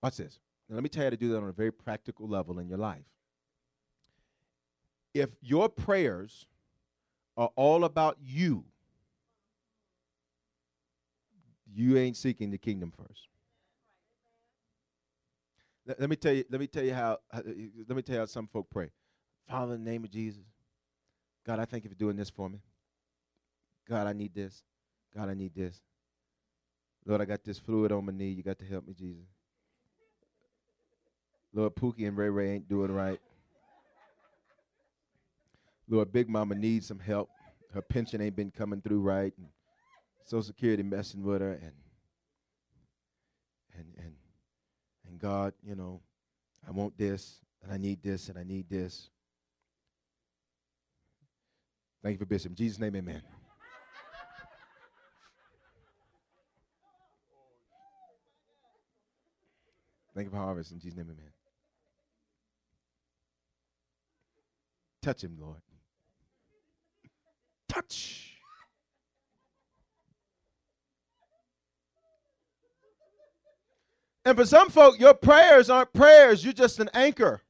Watch 0.04 0.18
this. 0.18 0.40
Now, 0.68 0.76
let 0.76 0.84
me 0.84 0.90
tell 0.90 1.04
you 1.04 1.06
how 1.06 1.12
to 1.12 1.18
do 1.18 1.30
that 1.30 1.38
on 1.38 1.50
a 1.50 1.54
very 1.54 1.72
practical 1.72 2.28
level 2.28 2.60
in 2.60 2.68
your 2.68 2.78
life. 2.78 3.06
If 5.14 5.30
your 5.42 5.70
prayers 5.70 6.46
are 7.38 7.50
all 7.56 7.86
about 7.86 8.18
you, 8.22 8.66
you 11.74 11.98
ain't 11.98 12.18
seeking 12.18 12.52
the 12.52 12.58
kingdom 12.58 12.92
first. 12.92 13.29
Let, 15.90 16.00
let 16.00 16.10
me 16.10 16.16
tell 16.16 16.34
you. 16.34 16.46
Let 16.52 16.62
me 16.62 16.68
tell 16.68 16.84
you 16.84 16.94
how. 16.94 17.18
Let 17.34 17.96
me 17.96 18.04
tell 18.04 18.14
you 18.14 18.20
how 18.20 18.26
some 18.26 18.48
folk 18.48 18.70
pray. 18.70 18.92
Father, 19.50 19.74
in 19.74 19.84
the 19.84 19.90
name 19.90 20.04
of 20.04 20.12
Jesus, 20.12 20.44
God, 21.46 21.60
I 21.60 21.66
thank 21.66 21.84
you 21.84 21.90
for 21.90 21.96
doing 21.96 22.16
this 22.16 22.30
for 22.30 22.48
me. 22.48 22.60
God, 23.90 24.06
I 24.06 24.14
need 24.14 24.36
this. 24.36 24.62
God, 25.16 25.30
I 25.30 25.34
need 25.34 25.56
this. 25.56 25.82
Lord, 27.08 27.22
I 27.22 27.26
got 27.26 27.44
this 27.44 27.58
fluid 27.58 27.92
on 27.92 28.06
my 28.06 28.12
knee. 28.12 28.30
You 28.30 28.44
got 28.44 28.60
to 28.60 28.66
help 28.66 28.86
me, 28.86 28.94
Jesus. 28.94 29.26
Lord, 31.52 31.74
Pookie 31.76 32.08
and 32.08 32.16
Ray 32.16 32.30
Ray 32.30 32.52
ain't 32.52 32.70
doing 32.70 32.92
right. 32.92 33.20
Lord, 35.90 36.12
Big 36.12 36.30
Mama 36.30 36.54
needs 36.54 36.86
some 36.86 37.00
help. 37.00 37.30
Her 37.74 37.82
pension 37.82 38.22
ain't 38.22 38.36
been 38.36 38.52
coming 38.52 38.80
through 38.80 39.02
right. 39.02 39.34
And 39.40 39.48
Social 40.26 40.44
Security 40.44 40.84
messing 40.84 41.24
with 41.24 41.42
her. 41.42 41.54
And, 41.54 41.74
and, 43.74 43.88
and, 43.98 44.14
and 45.10 45.20
God, 45.20 45.54
you 45.64 45.76
know, 45.76 46.02
I 46.68 46.72
want 46.72 46.98
this, 46.98 47.40
and 47.64 47.72
I 47.72 47.78
need 47.78 48.02
this, 48.04 48.30
and 48.30 48.38
I 48.38 48.44
need 48.44 48.70
this. 48.70 49.10
Thank 52.02 52.14
you 52.14 52.20
for 52.20 52.26
Bishop. 52.26 52.52
In 52.52 52.56
Jesus' 52.56 52.80
name, 52.80 52.96
amen. 52.96 53.22
Thank 60.16 60.28
you 60.28 60.32
for 60.32 60.38
harvest 60.38 60.72
in 60.72 60.80
Jesus' 60.80 60.98
name, 60.98 61.08
amen. 61.12 61.32
Touch 65.02 65.24
him, 65.24 65.38
Lord. 65.40 65.62
Touch. 67.68 68.29
And 74.30 74.38
for 74.38 74.46
some 74.46 74.70
folk, 74.70 75.00
your 75.00 75.16
prayers 75.16 75.72
aren't 75.72 75.92
prayers, 75.92 76.44
you're 76.44 76.54
just 76.54 76.80
an 76.80 76.88
anchor 76.94 77.42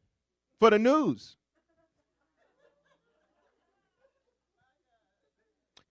for 0.61 0.69
the 0.69 0.79
news. 0.79 1.35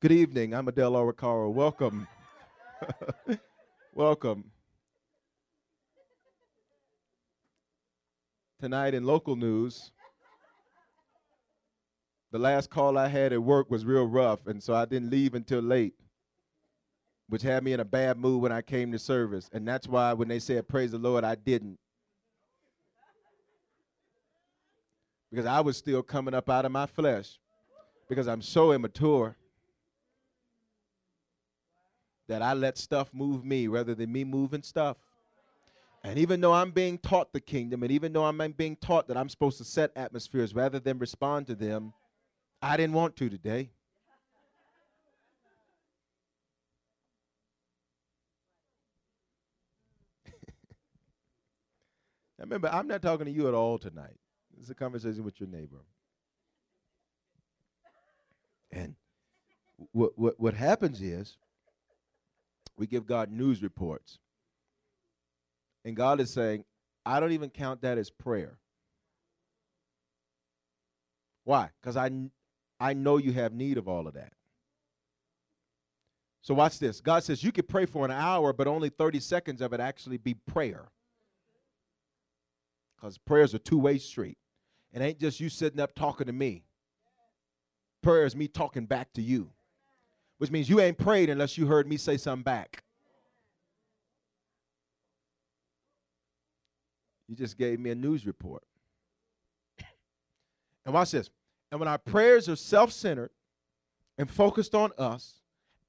Good 0.00 0.12
evening. 0.12 0.54
I'm 0.54 0.66
Adele 0.66 0.92
Oricaro. 0.92 1.52
Welcome. 1.52 2.08
Welcome. 3.94 4.44
Tonight 8.58 8.94
in 8.94 9.04
local 9.04 9.36
news, 9.36 9.90
the 12.32 12.38
last 12.38 12.70
call 12.70 12.96
I 12.96 13.08
had 13.08 13.34
at 13.34 13.42
work 13.42 13.70
was 13.70 13.84
real 13.84 14.06
rough, 14.06 14.46
and 14.46 14.62
so 14.62 14.72
I 14.72 14.86
didn't 14.86 15.10
leave 15.10 15.34
until 15.34 15.60
late, 15.60 15.96
which 17.28 17.42
had 17.42 17.62
me 17.62 17.72
in 17.72 17.80
a 17.80 17.84
bad 17.84 18.18
mood 18.18 18.42
when 18.42 18.52
I 18.52 18.62
came 18.62 18.90
to 18.92 18.98
service. 18.98 19.48
And 19.52 19.66
that's 19.66 19.86
why 19.86 20.12
when 20.12 20.28
they 20.28 20.38
said, 20.38 20.68
Praise 20.68 20.92
the 20.92 20.98
Lord, 20.98 21.24
I 21.24 21.34
didn't. 21.34 21.78
Because 25.30 25.46
I 25.46 25.60
was 25.60 25.76
still 25.76 26.02
coming 26.02 26.34
up 26.34 26.48
out 26.48 26.64
of 26.64 26.72
my 26.72 26.86
flesh, 26.86 27.38
because 28.08 28.26
I'm 28.26 28.40
so 28.40 28.72
immature 28.72 29.36
that 32.28 32.40
I 32.40 32.54
let 32.54 32.78
stuff 32.78 33.10
move 33.12 33.44
me 33.44 33.66
rather 33.66 33.94
than 33.94 34.10
me 34.10 34.24
moving 34.24 34.62
stuff. 34.62 34.96
And 36.04 36.18
even 36.18 36.40
though 36.40 36.54
I'm 36.54 36.70
being 36.70 36.96
taught 36.98 37.32
the 37.32 37.40
kingdom, 37.40 37.82
and 37.82 37.92
even 37.92 38.12
though 38.12 38.24
I'm 38.24 38.38
being 38.52 38.76
taught 38.76 39.08
that 39.08 39.16
I'm 39.16 39.28
supposed 39.28 39.58
to 39.58 39.64
set 39.64 39.90
atmospheres 39.96 40.54
rather 40.54 40.78
than 40.78 40.98
respond 40.98 41.46
to 41.48 41.54
them, 41.54 41.92
I 42.62 42.76
didn't 42.76 42.94
want 42.94 43.16
to 43.16 43.28
today. 43.28 43.70
Now 52.38 52.44
remember, 52.44 52.68
I'm 52.68 52.86
not 52.86 53.02
talking 53.02 53.26
to 53.26 53.32
you 53.32 53.48
at 53.48 53.54
all 53.54 53.78
tonight. 53.78 54.16
This 54.54 54.64
is 54.64 54.70
a 54.70 54.74
conversation 54.74 55.24
with 55.24 55.40
your 55.40 55.48
neighbor. 55.48 55.84
And 58.70 58.94
what, 59.92 60.18
what, 60.18 60.38
what 60.38 60.54
happens 60.54 61.00
is 61.00 61.36
we 62.76 62.86
give 62.86 63.06
God 63.06 63.30
news 63.30 63.62
reports. 63.62 64.18
And 65.84 65.96
God 65.96 66.20
is 66.20 66.32
saying, 66.32 66.64
I 67.04 67.20
don't 67.20 67.32
even 67.32 67.50
count 67.50 67.82
that 67.82 67.98
as 67.98 68.10
prayer. 68.10 68.58
Why? 71.44 71.70
Because 71.80 71.96
I, 71.96 72.10
I 72.78 72.92
know 72.92 73.16
you 73.16 73.32
have 73.32 73.52
need 73.52 73.78
of 73.78 73.88
all 73.88 74.06
of 74.06 74.14
that. 74.14 74.32
So 76.42 76.54
watch 76.54 76.78
this. 76.78 77.00
God 77.00 77.24
says 77.24 77.42
you 77.42 77.52
could 77.52 77.68
pray 77.68 77.86
for 77.86 78.04
an 78.04 78.10
hour, 78.10 78.52
but 78.52 78.66
only 78.66 78.90
30 78.90 79.20
seconds 79.20 79.60
of 79.60 79.72
it 79.72 79.80
actually 79.80 80.18
be 80.18 80.34
prayer. 80.34 80.90
Because 83.00 83.18
prayer 83.18 83.42
is 83.42 83.54
a 83.54 83.58
two-way 83.58 83.98
street. 83.98 84.38
It 84.92 85.00
ain't 85.00 85.20
just 85.20 85.40
you 85.40 85.48
sitting 85.48 85.80
up 85.80 85.94
talking 85.94 86.26
to 86.26 86.32
me. 86.32 86.64
Prayer 88.02 88.24
is 88.24 88.34
me 88.34 88.48
talking 88.48 88.86
back 88.86 89.12
to 89.14 89.22
you 89.22 89.50
which 90.38 90.50
means 90.50 90.68
you 90.68 90.80
ain't 90.80 90.96
prayed 90.96 91.28
unless 91.28 91.58
you 91.58 91.66
heard 91.66 91.86
me 91.86 91.96
say 91.96 92.16
something 92.16 92.44
back. 92.44 92.82
You 97.28 97.36
just 97.36 97.58
gave 97.58 97.78
me 97.78 97.90
a 97.90 97.94
news 97.94 98.26
report. 98.26 98.62
And 100.86 100.94
watch 100.94 101.10
this. 101.10 101.28
And 101.70 101.78
when 101.78 101.88
our 101.88 101.98
prayers 101.98 102.48
are 102.48 102.56
self 102.56 102.92
centered 102.92 103.30
and 104.16 104.30
focused 104.30 104.74
on 104.74 104.90
us, 104.96 105.42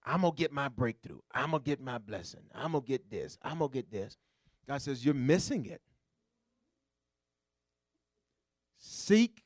I'm 0.06 0.22
going 0.22 0.34
to 0.34 0.38
get 0.38 0.52
my 0.52 0.68
breakthrough. 0.68 1.20
I'm 1.34 1.52
going 1.52 1.64
to 1.64 1.66
get 1.66 1.80
my 1.80 2.00
blessing. 2.00 2.42
I'm 2.54 2.74
going 2.74 2.84
to 2.84 2.88
get 2.88 3.10
this. 3.10 3.38
I'm 3.42 3.60
going 3.60 3.72
to 3.72 3.74
get 3.74 3.90
this. 3.90 4.18
God 4.68 4.82
says, 4.82 5.06
You're 5.06 5.14
missing 5.14 5.68
it. 5.68 5.82
Seek 8.80 9.44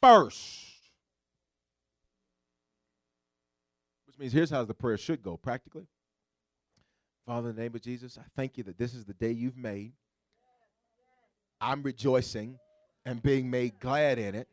first 0.00 0.64
Which 4.14 4.20
means 4.20 4.32
here's 4.32 4.50
how 4.50 4.64
the 4.64 4.74
prayer 4.74 4.96
should 4.96 5.24
go 5.24 5.36
practically. 5.36 5.88
Father, 7.26 7.50
in 7.50 7.56
the 7.56 7.62
name 7.62 7.74
of 7.74 7.82
Jesus, 7.82 8.16
I 8.16 8.22
thank 8.36 8.56
you 8.56 8.62
that 8.64 8.78
this 8.78 8.94
is 8.94 9.04
the 9.04 9.14
day 9.14 9.32
you've 9.32 9.56
made. 9.56 9.92
I'm 11.60 11.82
rejoicing 11.82 12.60
and 13.04 13.20
being 13.20 13.50
made 13.50 13.80
glad 13.80 14.20
in 14.20 14.36
it. 14.36 14.46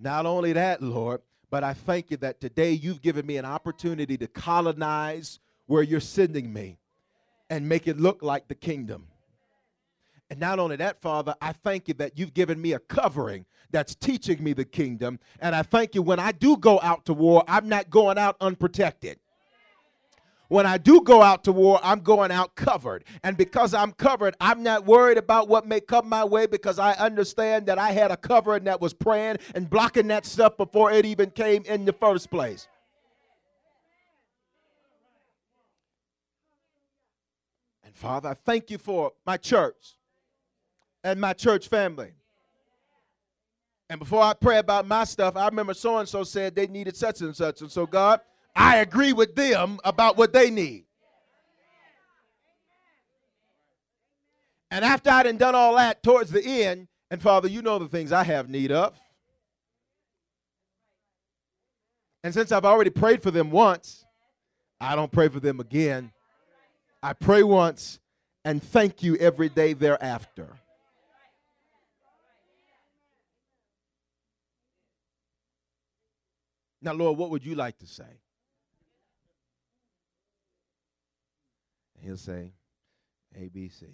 Not 0.00 0.24
only 0.24 0.54
that, 0.54 0.82
Lord, 0.82 1.20
but 1.50 1.64
I 1.64 1.74
thank 1.74 2.10
you 2.10 2.16
that 2.18 2.40
today 2.40 2.72
you've 2.72 3.02
given 3.02 3.26
me 3.26 3.36
an 3.36 3.44
opportunity 3.44 4.16
to 4.16 4.26
colonize 4.26 5.38
where 5.66 5.82
you're 5.82 6.00
sending 6.00 6.50
me 6.50 6.78
and 7.50 7.68
make 7.68 7.88
it 7.88 7.98
look 7.98 8.22
like 8.22 8.48
the 8.48 8.54
kingdom. 8.54 9.08
And 10.30 10.38
not 10.38 10.58
only 10.58 10.76
that, 10.76 11.00
Father, 11.00 11.34
I 11.40 11.52
thank 11.52 11.88
you 11.88 11.94
that 11.94 12.18
you've 12.18 12.34
given 12.34 12.60
me 12.60 12.72
a 12.72 12.78
covering 12.78 13.46
that's 13.70 13.94
teaching 13.94 14.42
me 14.42 14.52
the 14.52 14.64
kingdom. 14.64 15.18
And 15.40 15.54
I 15.54 15.62
thank 15.62 15.94
you 15.94 16.02
when 16.02 16.20
I 16.20 16.32
do 16.32 16.56
go 16.56 16.80
out 16.82 17.06
to 17.06 17.14
war, 17.14 17.44
I'm 17.48 17.68
not 17.68 17.88
going 17.88 18.18
out 18.18 18.36
unprotected. 18.40 19.18
When 20.48 20.64
I 20.64 20.78
do 20.78 21.02
go 21.02 21.22
out 21.22 21.44
to 21.44 21.52
war, 21.52 21.78
I'm 21.82 22.00
going 22.00 22.30
out 22.30 22.54
covered. 22.56 23.04
And 23.22 23.36
because 23.36 23.74
I'm 23.74 23.92
covered, 23.92 24.34
I'm 24.40 24.62
not 24.62 24.86
worried 24.86 25.18
about 25.18 25.48
what 25.48 25.66
may 25.66 25.80
come 25.80 26.08
my 26.08 26.24
way 26.24 26.46
because 26.46 26.78
I 26.78 26.92
understand 26.94 27.66
that 27.66 27.78
I 27.78 27.92
had 27.92 28.10
a 28.10 28.16
covering 28.16 28.64
that 28.64 28.80
was 28.80 28.94
praying 28.94 29.38
and 29.54 29.68
blocking 29.68 30.08
that 30.08 30.24
stuff 30.24 30.56
before 30.56 30.90
it 30.90 31.04
even 31.04 31.30
came 31.30 31.64
in 31.64 31.84
the 31.84 31.92
first 31.92 32.30
place. 32.30 32.66
And 37.84 37.94
Father, 37.94 38.30
I 38.30 38.34
thank 38.34 38.70
you 38.70 38.78
for 38.78 39.12
my 39.26 39.36
church 39.36 39.97
and 41.08 41.20
my 41.20 41.32
church 41.32 41.68
family. 41.68 42.12
And 43.90 43.98
before 43.98 44.22
I 44.22 44.34
pray 44.34 44.58
about 44.58 44.86
my 44.86 45.04
stuff, 45.04 45.36
I 45.36 45.46
remember 45.46 45.72
so 45.72 45.96
and 45.98 46.08
so 46.08 46.22
said 46.22 46.54
they 46.54 46.66
needed 46.66 46.94
such 46.96 47.22
and 47.22 47.34
such. 47.34 47.62
And 47.62 47.72
so, 47.72 47.86
God, 47.86 48.20
I 48.54 48.76
agree 48.76 49.14
with 49.14 49.34
them 49.34 49.80
about 49.84 50.18
what 50.18 50.32
they 50.32 50.50
need. 50.50 50.84
And 54.70 54.84
after 54.84 55.08
I 55.08 55.24
had 55.24 55.38
done 55.38 55.54
all 55.54 55.76
that 55.76 56.02
towards 56.02 56.30
the 56.30 56.44
end, 56.44 56.88
and 57.10 57.22
Father, 57.22 57.48
you 57.48 57.62
know 57.62 57.78
the 57.78 57.88
things 57.88 58.12
I 58.12 58.22
have 58.24 58.50
need 58.50 58.70
of. 58.70 58.94
And 62.22 62.34
since 62.34 62.52
I've 62.52 62.66
already 62.66 62.90
prayed 62.90 63.22
for 63.22 63.30
them 63.30 63.50
once, 63.50 64.04
I 64.78 64.94
don't 64.94 65.10
pray 65.10 65.28
for 65.28 65.40
them 65.40 65.60
again. 65.60 66.12
I 67.02 67.14
pray 67.14 67.42
once 67.42 68.00
and 68.44 68.62
thank 68.62 69.02
you 69.02 69.16
every 69.16 69.48
day 69.48 69.72
thereafter. 69.72 70.58
Now, 76.80 76.92
Lord, 76.92 77.18
what 77.18 77.30
would 77.30 77.44
you 77.44 77.54
like 77.54 77.78
to 77.78 77.86
say? 77.86 78.20
And 81.96 82.04
he'll 82.04 82.16
say, 82.16 82.52
A, 83.36 83.48
B, 83.48 83.68
C. 83.68 83.86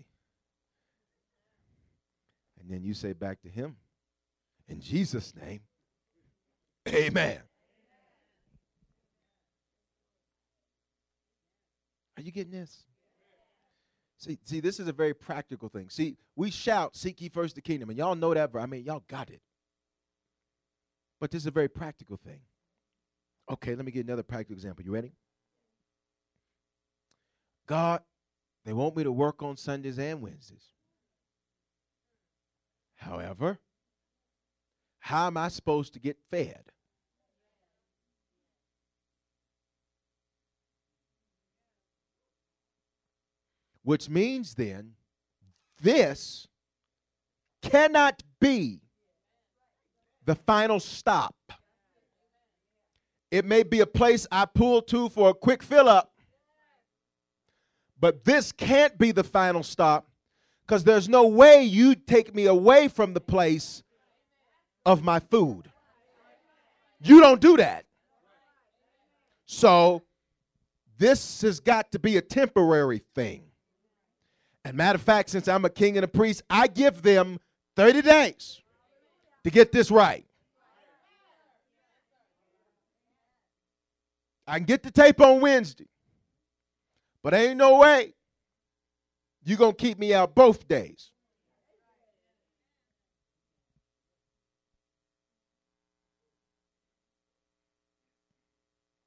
And 2.61 2.71
then 2.71 2.83
you 2.83 2.95
say 2.95 3.13
back 3.13 3.41
to 3.43 3.49
him, 3.49 3.77
in 4.69 4.81
Jesus' 4.81 5.35
name, 5.35 5.61
Amen. 6.89 7.39
Are 12.17 12.23
you 12.23 12.31
getting 12.31 12.53
this? 12.53 12.85
See, 14.19 14.39
see, 14.45 14.61
this 14.61 14.79
is 14.79 14.87
a 14.87 14.93
very 14.93 15.15
practical 15.15 15.69
thing. 15.69 15.89
See, 15.89 16.17
we 16.37 16.51
shout, 16.51 16.97
seek 16.97 17.21
ye 17.21 17.29
first 17.29 17.55
the 17.55 17.61
kingdom, 17.61 17.91
and 17.91 17.99
y'all 17.99 18.15
know 18.15 18.33
that, 18.33 18.51
I 18.55 18.67
mean, 18.67 18.85
y'all 18.85 19.03
got 19.09 19.31
it. 19.31 19.41
But 21.21 21.31
this 21.31 21.43
is 21.43 21.47
a 21.47 21.51
very 21.51 21.69
practical 21.69 22.17
thing. 22.17 22.41
Okay, 23.51 23.75
let 23.75 23.85
me 23.85 23.93
get 23.93 24.07
another 24.07 24.23
practical 24.23 24.55
example. 24.55 24.85
You 24.85 24.93
ready? 24.93 25.13
God, 27.67 28.01
they 28.65 28.73
want 28.73 28.97
me 28.97 29.05
to 29.05 29.13
work 29.13 29.43
on 29.43 29.57
Sundays 29.57 29.99
and 29.99 30.23
Wednesdays. 30.23 30.71
However, 32.97 33.59
how 34.99 35.27
am 35.27 35.37
I 35.37 35.49
supposed 35.49 35.93
to 35.95 36.01
get 36.01 36.17
fed? 36.31 36.63
Which 43.83 44.09
means 44.09 44.55
then, 44.55 44.93
this 45.83 46.49
cannot 47.61 48.23
be 48.41 48.81
the 50.25 50.35
final 50.35 50.81
stop. 50.81 51.35
It 53.31 53.45
may 53.45 53.63
be 53.63 53.81
a 53.81 53.87
place 53.87 54.27
I 54.31 54.45
pull 54.45 54.83
to 54.83 55.09
for 55.09 55.31
a 55.31 55.35
quick 55.35 55.63
fill 55.63 55.89
up, 55.89 56.13
but 58.01 58.25
this 58.25 58.53
can't 58.53 58.97
be 58.99 59.13
the 59.13 59.25
final 59.25 59.63
stop 59.63 60.09
because 60.67 60.85
there's 60.85 61.09
no 61.09 61.27
way 61.27 61.63
you'd 61.63 62.07
take 62.07 62.35
me 62.35 62.47
away 62.47 62.89
from 62.89 63.15
the 63.15 63.21
place 63.21 63.83
of 64.87 65.03
my 65.03 65.19
food. 65.19 65.71
You 67.03 67.21
don't 67.21 67.41
do 67.41 67.57
that. 67.59 67.85
So, 69.47 70.03
this 70.97 71.43
has 71.43 71.61
got 71.61 71.93
to 71.93 71.99
be 71.99 72.17
a 72.17 72.23
temporary 72.23 73.03
thing. 73.15 73.43
And 74.65 74.77
matter 74.77 74.97
of 74.97 75.03
fact, 75.03 75.31
since 75.31 75.49
I'm 75.49 75.65
a 75.65 75.71
king 75.71 75.97
and 75.97 76.05
a 76.05 76.09
priest, 76.09 76.43
I 76.49 76.67
give 76.67 77.03
them 77.03 77.39
30 77.77 78.03
days 78.03 78.63
to 79.43 79.51
get 79.51 79.73
this 79.73 79.91
right. 79.91 80.25
I 84.47 84.59
can 84.59 84.67
get 84.67 84.83
the 84.83 84.91
tape 84.91 85.21
on 85.21 85.41
Wednesday, 85.41 85.87
but 87.23 87.35
ain't 87.35 87.57
no 87.57 87.79
way 87.79 88.15
you're 89.45 89.59
going 89.59 89.75
to 89.75 89.83
keep 89.83 89.99
me 89.99 90.15
out 90.15 90.35
both 90.35 90.67
days. 90.69 91.11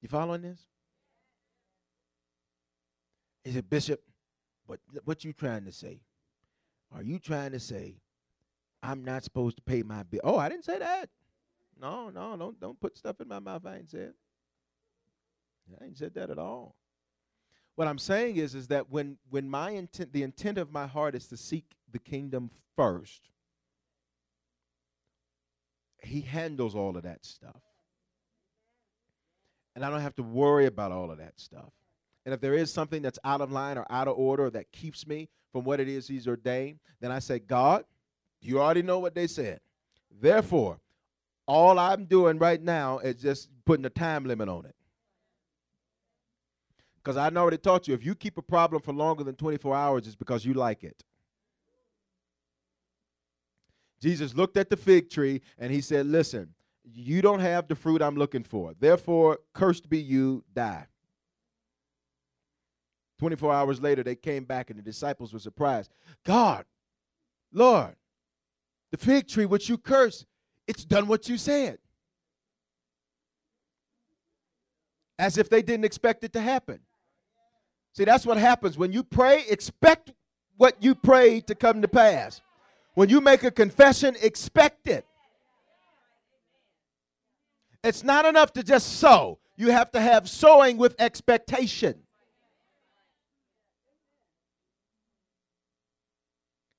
You 0.01 0.09
following 0.09 0.41
this? 0.41 0.59
He 3.43 3.51
said, 3.51 3.69
Bishop, 3.69 4.01
what 4.65 4.79
what 5.05 5.23
you 5.23 5.33
trying 5.33 5.65
to 5.65 5.71
say? 5.71 6.01
Are 6.93 7.03
you 7.03 7.19
trying 7.19 7.51
to 7.51 7.59
say 7.59 7.95
I'm 8.83 9.03
not 9.03 9.23
supposed 9.23 9.57
to 9.57 9.63
pay 9.63 9.83
my 9.83 10.03
bill? 10.03 10.21
Oh, 10.23 10.37
I 10.37 10.49
didn't 10.49 10.65
say 10.65 10.79
that. 10.79 11.09
No, 11.79 12.09
no, 12.09 12.37
don't 12.37 12.59
don't 12.59 12.79
put 12.79 12.97
stuff 12.97 13.19
in 13.21 13.27
my 13.27 13.39
mouth 13.39 13.65
I 13.65 13.77
ain't 13.77 13.89
said. 13.89 14.13
I 15.79 15.85
ain't 15.85 15.97
said 15.97 16.13
that 16.15 16.29
at 16.29 16.37
all. 16.37 16.75
What 17.75 17.87
I'm 17.87 17.99
saying 17.99 18.37
is, 18.37 18.55
is 18.55 18.67
that 18.69 18.89
when 18.89 19.17
when 19.29 19.49
my 19.49 19.71
intent, 19.71 20.11
the 20.11 20.23
intent 20.23 20.57
of 20.57 20.71
my 20.71 20.87
heart 20.87 21.15
is 21.15 21.27
to 21.27 21.37
seek 21.37 21.65
the 21.91 21.99
kingdom 21.99 22.49
first, 22.75 23.29
He 26.01 26.21
handles 26.21 26.73
all 26.75 26.97
of 26.97 27.03
that 27.03 27.25
stuff, 27.25 27.61
and 29.75 29.85
I 29.85 29.89
don't 29.89 30.01
have 30.01 30.15
to 30.15 30.23
worry 30.23 30.65
about 30.65 30.91
all 30.91 31.11
of 31.11 31.19
that 31.19 31.39
stuff. 31.39 31.71
And 32.25 32.33
if 32.33 32.41
there 32.41 32.55
is 32.55 32.73
something 32.73 33.01
that's 33.01 33.19
out 33.23 33.41
of 33.41 33.51
line 33.51 33.77
or 33.77 33.85
out 33.89 34.07
of 34.07 34.17
order 34.17 34.49
that 34.49 34.71
keeps 34.71 35.07
me 35.07 35.29
from 35.51 35.63
what 35.63 35.79
it 35.79 35.87
is 35.87 36.07
He's 36.07 36.27
ordained, 36.27 36.79
then 36.99 37.11
I 37.11 37.19
say, 37.19 37.39
God, 37.39 37.85
you 38.41 38.59
already 38.59 38.81
know 38.81 38.99
what 38.99 39.15
they 39.15 39.27
said. 39.27 39.59
Therefore, 40.19 40.79
all 41.45 41.79
I'm 41.79 42.05
doing 42.05 42.37
right 42.37 42.61
now 42.61 42.99
is 42.99 43.15
just 43.21 43.49
putting 43.65 43.85
a 43.85 43.89
time 43.89 44.25
limit 44.25 44.49
on 44.49 44.65
it. 44.65 44.75
Because 47.07 47.15
I 47.15 47.33
already 47.39 47.57
taught 47.57 47.87
you, 47.87 47.93
if 47.93 48.03
you 48.03 48.15
keep 48.15 48.37
a 48.37 48.41
problem 48.41 48.81
for 48.81 48.91
longer 48.91 49.23
than 49.23 49.35
24 49.35 49.73
hours, 49.73 50.07
it's 50.07 50.15
because 50.17 50.43
you 50.43 50.53
like 50.53 50.83
it. 50.83 51.05
Jesus 54.01 54.35
looked 54.35 54.57
at 54.57 54.69
the 54.69 54.75
fig 54.75 55.09
tree 55.09 55.39
and 55.57 55.71
he 55.71 55.79
said, 55.79 56.05
Listen, 56.05 56.53
you 56.83 57.21
don't 57.21 57.39
have 57.39 57.69
the 57.69 57.75
fruit 57.75 58.01
I'm 58.01 58.17
looking 58.17 58.43
for. 58.43 58.73
Therefore, 58.77 59.39
cursed 59.53 59.89
be 59.89 59.99
you, 59.99 60.43
die. 60.53 60.85
24 63.19 63.53
hours 63.53 63.79
later, 63.79 64.03
they 64.03 64.17
came 64.17 64.43
back 64.43 64.69
and 64.69 64.77
the 64.77 64.83
disciples 64.83 65.31
were 65.31 65.39
surprised. 65.39 65.93
God, 66.25 66.65
Lord, 67.53 67.95
the 68.91 68.97
fig 68.97 69.29
tree 69.29 69.45
which 69.45 69.69
you 69.69 69.77
cursed, 69.77 70.25
it's 70.67 70.83
done 70.83 71.07
what 71.07 71.29
you 71.29 71.37
said. 71.37 71.77
As 75.17 75.37
if 75.37 75.49
they 75.49 75.61
didn't 75.61 75.85
expect 75.85 76.25
it 76.25 76.33
to 76.33 76.41
happen. 76.41 76.81
See, 77.97 78.05
that's 78.05 78.27
what 78.27 78.37
happens. 78.37 78.77
When 78.77 78.93
you 78.93 79.03
pray, 79.03 79.43
expect 79.49 80.13
what 80.55 80.83
you 80.83 80.93
pray 80.93 81.41
to 81.41 81.55
come 81.55 81.81
to 81.81 81.87
pass. 81.87 82.41
When 82.93 83.09
you 83.09 83.21
make 83.21 83.43
a 83.43 83.49
confession, 83.49 84.15
expect 84.21 84.87
it. 84.87 85.03
It's 87.83 88.03
not 88.03 88.25
enough 88.25 88.53
to 88.53 88.61
just 88.61 88.99
sow, 88.99 89.39
you 89.55 89.71
have 89.71 89.91
to 89.93 89.99
have 89.99 90.29
sowing 90.29 90.77
with 90.77 90.95
expectation. 90.99 91.95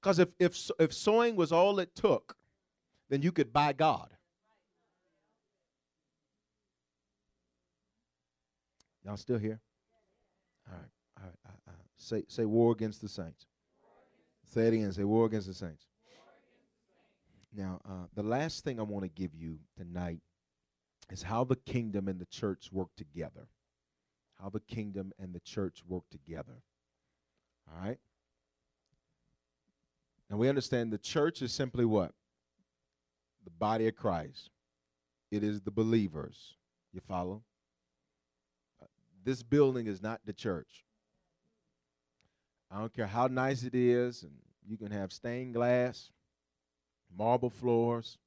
Because 0.01 0.21
if, 0.21 0.29
if, 0.39 0.71
if 0.79 0.95
sowing 0.95 1.35
was 1.35 1.51
all 1.51 1.81
it 1.81 1.97
took, 1.97 2.37
then 3.11 3.23
you 3.23 3.33
could 3.33 3.53
buy 3.53 3.73
God. 3.73 4.09
Y'all 9.05 9.17
still 9.17 9.39
here? 9.39 9.61
All 10.69 10.75
right. 10.75 10.83
All 11.21 11.25
right. 11.25 11.35
Uh, 11.47 11.71
uh, 11.71 11.88
say, 11.99 12.25
say 12.29 12.45
war 12.45 12.73
against 12.73 13.03
the 13.03 13.09
saints. 13.09 13.47
Say 14.45 14.69
it 14.69 14.75
again. 14.75 14.93
Say 14.93 15.05
war 15.05 15.27
against 15.27 15.49
the 15.49 15.55
saints. 15.55 15.85
Now, 17.55 17.81
uh, 17.85 18.07
the 18.15 18.23
last 18.23 18.65
thing 18.65 18.79
I 18.79 18.83
want 18.83 19.05
to 19.05 19.09
give 19.09 19.35
you 19.35 19.59
tonight 19.77 20.21
is 21.11 21.23
how 21.23 21.45
the 21.45 21.57
kingdom 21.57 22.09
and 22.09 22.21
the 22.21 22.27
church 22.27 22.71
work 22.73 22.89
together. 22.97 23.49
How 24.41 24.49
the 24.51 24.61
kingdom 24.61 25.13
and 25.19 25.35
the 25.35 25.41
church 25.41 25.83
work 25.87 26.05
together. 26.11 26.63
All 27.69 27.87
right? 27.87 27.99
And 30.31 30.39
we 30.39 30.49
understand 30.49 30.93
the 30.93 30.99
church 30.99 31.43
is 31.43 31.53
simply 31.53 31.85
what? 31.85 32.13
The 33.45 33.51
body 33.51 33.89
of 33.89 33.97
Christ. 33.97 34.51
It 35.31 35.43
is 35.43 35.63
the 35.63 35.71
believers. 35.71 36.55
You 36.93 37.01
follow? 37.01 37.43
Uh, 38.81 38.87
this 39.25 39.43
building 39.43 39.87
is 39.87 40.03
not 40.03 40.21
the 40.25 40.33
church. 40.33 40.85
I 42.71 42.79
don't 42.79 42.95
care 42.95 43.07
how 43.07 43.29
nice 43.29 43.63
it 43.63 43.75
is, 43.75 44.23
and 44.23 44.33
you 44.67 44.77
can 44.77 44.91
have 44.91 45.13
stained 45.13 45.55
glass, 45.55 46.11
marble 47.17 47.51
floors, 47.51 48.19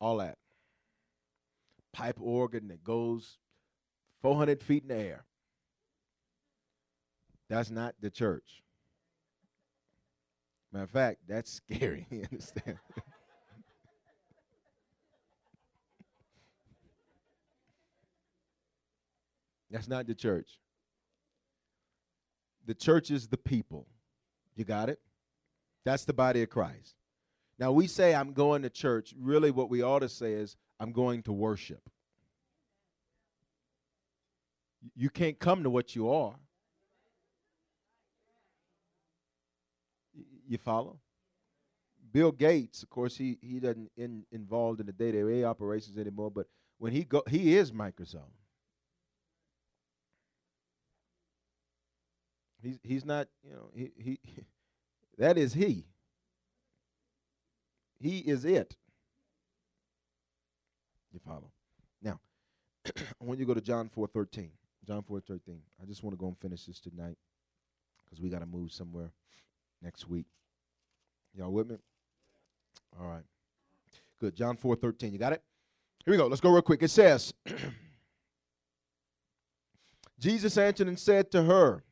all 0.00 0.18
that. 0.18 0.38
Pipe 1.92 2.16
organ 2.20 2.68
that 2.68 2.82
goes 2.84 3.38
400 4.20 4.62
feet 4.62 4.82
in 4.82 4.88
the 4.88 4.96
air. 4.96 5.24
That's 7.48 7.70
not 7.70 7.94
the 8.00 8.10
church. 8.10 8.62
Matter 10.72 10.84
of 10.84 10.90
fact, 10.90 11.20
that's 11.28 11.52
scary. 11.52 12.06
You 12.10 12.24
understand? 12.30 12.78
that's 19.70 19.88
not 19.88 20.06
the 20.06 20.14
church. 20.14 20.58
The 22.66 22.74
church 22.74 23.10
is 23.10 23.28
the 23.28 23.36
people. 23.36 23.86
You 24.56 24.64
got 24.64 24.88
it? 24.88 25.00
That's 25.84 26.04
the 26.04 26.12
body 26.12 26.42
of 26.42 26.50
Christ. 26.50 26.96
Now, 27.58 27.72
we 27.72 27.86
say, 27.86 28.14
I'm 28.14 28.32
going 28.32 28.62
to 28.62 28.70
church. 28.70 29.14
Really, 29.18 29.50
what 29.50 29.70
we 29.70 29.82
ought 29.82 30.00
to 30.00 30.08
say 30.08 30.32
is, 30.32 30.56
I'm 30.78 30.92
going 30.92 31.22
to 31.22 31.32
worship. 31.32 31.88
You 34.94 35.08
can't 35.10 35.38
come 35.38 35.62
to 35.62 35.70
what 35.70 35.96
you 35.96 36.10
are. 36.10 36.34
You 40.48 40.58
follow? 40.58 40.98
Bill 42.12 42.30
Gates, 42.32 42.82
of 42.82 42.90
course, 42.90 43.16
he 43.16 43.36
he 43.42 43.58
doesn't 43.58 43.90
in, 43.96 44.24
involved 44.30 44.80
in 44.80 44.86
the 44.86 44.92
day-to-day 44.92 45.44
operations 45.44 45.98
anymore. 45.98 46.30
But 46.30 46.46
when 46.78 46.92
he 46.92 47.04
go, 47.04 47.22
he 47.28 47.56
is 47.56 47.72
Microsoft. 47.72 48.30
He's 52.66 52.78
he's 52.82 53.04
not, 53.04 53.28
you 53.44 53.52
know, 53.52 53.70
he 53.74 53.92
he 53.96 54.18
that 55.18 55.38
is 55.38 55.54
he. 55.54 55.84
He 58.00 58.18
is 58.18 58.44
it. 58.44 58.76
You 61.12 61.20
follow? 61.24 61.50
Now, 62.02 62.20
I 62.86 63.24
want 63.24 63.38
you 63.38 63.46
to 63.46 63.48
go 63.48 63.54
to 63.54 63.60
John 63.60 63.88
4:13. 63.88 64.48
John 64.84 65.02
4:13. 65.02 65.58
I 65.80 65.86
just 65.86 66.02
want 66.02 66.16
to 66.16 66.20
go 66.20 66.26
and 66.26 66.36
finish 66.38 66.64
this 66.64 66.80
tonight 66.80 67.16
because 68.04 68.20
we 68.20 68.30
got 68.30 68.40
to 68.40 68.46
move 68.46 68.72
somewhere 68.72 69.12
next 69.80 70.08
week. 70.08 70.26
Y'all 71.34 71.52
with 71.52 71.70
me? 71.70 71.76
All 72.98 73.06
right. 73.06 73.24
Good. 74.18 74.34
John 74.34 74.56
4:13. 74.56 75.12
You 75.12 75.18
got 75.18 75.32
it? 75.32 75.42
Here 76.04 76.12
we 76.12 76.18
go. 76.18 76.26
Let's 76.26 76.40
go 76.40 76.50
real 76.50 76.62
quick. 76.62 76.82
It 76.82 76.90
says, 76.90 77.32
Jesus 80.18 80.58
answered 80.58 80.88
and 80.88 80.98
said 80.98 81.30
to 81.30 81.44
her, 81.44 81.84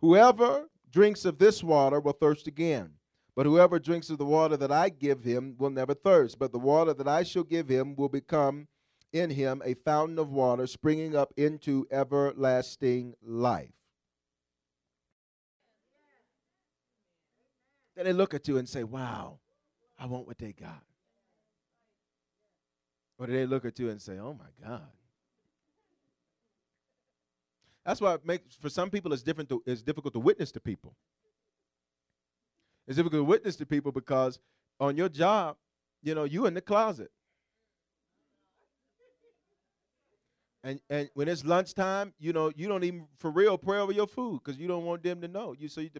Whoever 0.00 0.68
drinks 0.90 1.24
of 1.24 1.38
this 1.38 1.62
water 1.62 2.00
will 2.00 2.12
thirst 2.12 2.46
again. 2.46 2.92
But 3.34 3.44
whoever 3.44 3.78
drinks 3.78 4.08
of 4.08 4.16
the 4.16 4.24
water 4.24 4.56
that 4.56 4.72
I 4.72 4.88
give 4.88 5.22
him 5.22 5.56
will 5.58 5.70
never 5.70 5.92
thirst. 5.92 6.38
But 6.38 6.52
the 6.52 6.58
water 6.58 6.94
that 6.94 7.06
I 7.06 7.22
shall 7.22 7.44
give 7.44 7.68
him 7.68 7.94
will 7.94 8.08
become 8.08 8.66
in 9.12 9.30
him 9.30 9.62
a 9.64 9.74
fountain 9.74 10.18
of 10.18 10.30
water 10.30 10.66
springing 10.66 11.14
up 11.14 11.32
into 11.36 11.86
everlasting 11.90 13.14
life. 13.22 13.72
Then 17.94 18.06
they 18.06 18.12
look 18.12 18.34
at 18.34 18.48
you 18.48 18.58
and 18.58 18.68
say, 18.68 18.84
Wow, 18.84 19.38
I 19.98 20.06
want 20.06 20.26
what 20.26 20.38
they 20.38 20.52
got. 20.52 20.82
Or 23.18 23.26
do 23.26 23.32
they 23.32 23.46
look 23.46 23.64
at 23.64 23.78
you 23.78 23.90
and 23.90 24.00
say, 24.00 24.18
Oh 24.18 24.34
my 24.34 24.66
God? 24.66 24.88
That's 27.86 28.00
why 28.00 28.14
it 28.14 28.26
makes 28.26 28.56
for 28.56 28.68
some 28.68 28.90
people 28.90 29.12
it's 29.12 29.22
different 29.22 29.48
to, 29.50 29.62
it's 29.64 29.80
difficult 29.80 30.12
to 30.14 30.18
witness 30.18 30.50
to 30.52 30.60
people. 30.60 30.96
It's 32.88 32.96
difficult 32.96 33.20
to 33.20 33.24
witness 33.24 33.54
to 33.56 33.66
people 33.66 33.92
because 33.92 34.40
on 34.80 34.96
your 34.96 35.08
job, 35.08 35.56
you 36.02 36.12
know, 36.12 36.24
you 36.24 36.46
in 36.46 36.54
the 36.54 36.60
closet. 36.60 37.12
And 40.64 40.80
and 40.90 41.08
when 41.14 41.28
it's 41.28 41.44
lunchtime, 41.44 42.12
you 42.18 42.32
know, 42.32 42.50
you 42.56 42.66
don't 42.66 42.82
even 42.82 43.06
for 43.18 43.30
real 43.30 43.56
pray 43.56 43.78
over 43.78 43.92
your 43.92 44.08
food 44.08 44.40
because 44.44 44.58
you 44.58 44.66
don't 44.66 44.84
want 44.84 45.04
them 45.04 45.20
to 45.20 45.28
know. 45.28 45.54
You 45.56 45.68
so 45.68 45.80
you 45.80 45.90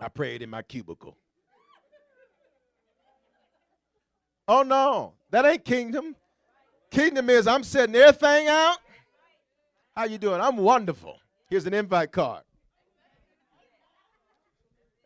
I 0.00 0.08
prayed 0.08 0.42
in 0.42 0.50
my 0.50 0.62
cubicle. 0.62 1.16
Oh 4.48 4.62
no, 4.62 5.14
that 5.30 5.46
ain't 5.46 5.64
kingdom. 5.64 6.16
Kingdom 6.90 7.30
is 7.30 7.46
I'm 7.46 7.62
setting 7.62 7.94
everything 7.94 8.48
out. 8.48 8.78
How 9.94 10.04
you 10.04 10.18
doing? 10.18 10.40
I'm 10.40 10.56
wonderful. 10.56 11.18
Here's 11.48 11.66
an 11.66 11.74
invite 11.74 12.12
card. 12.12 12.42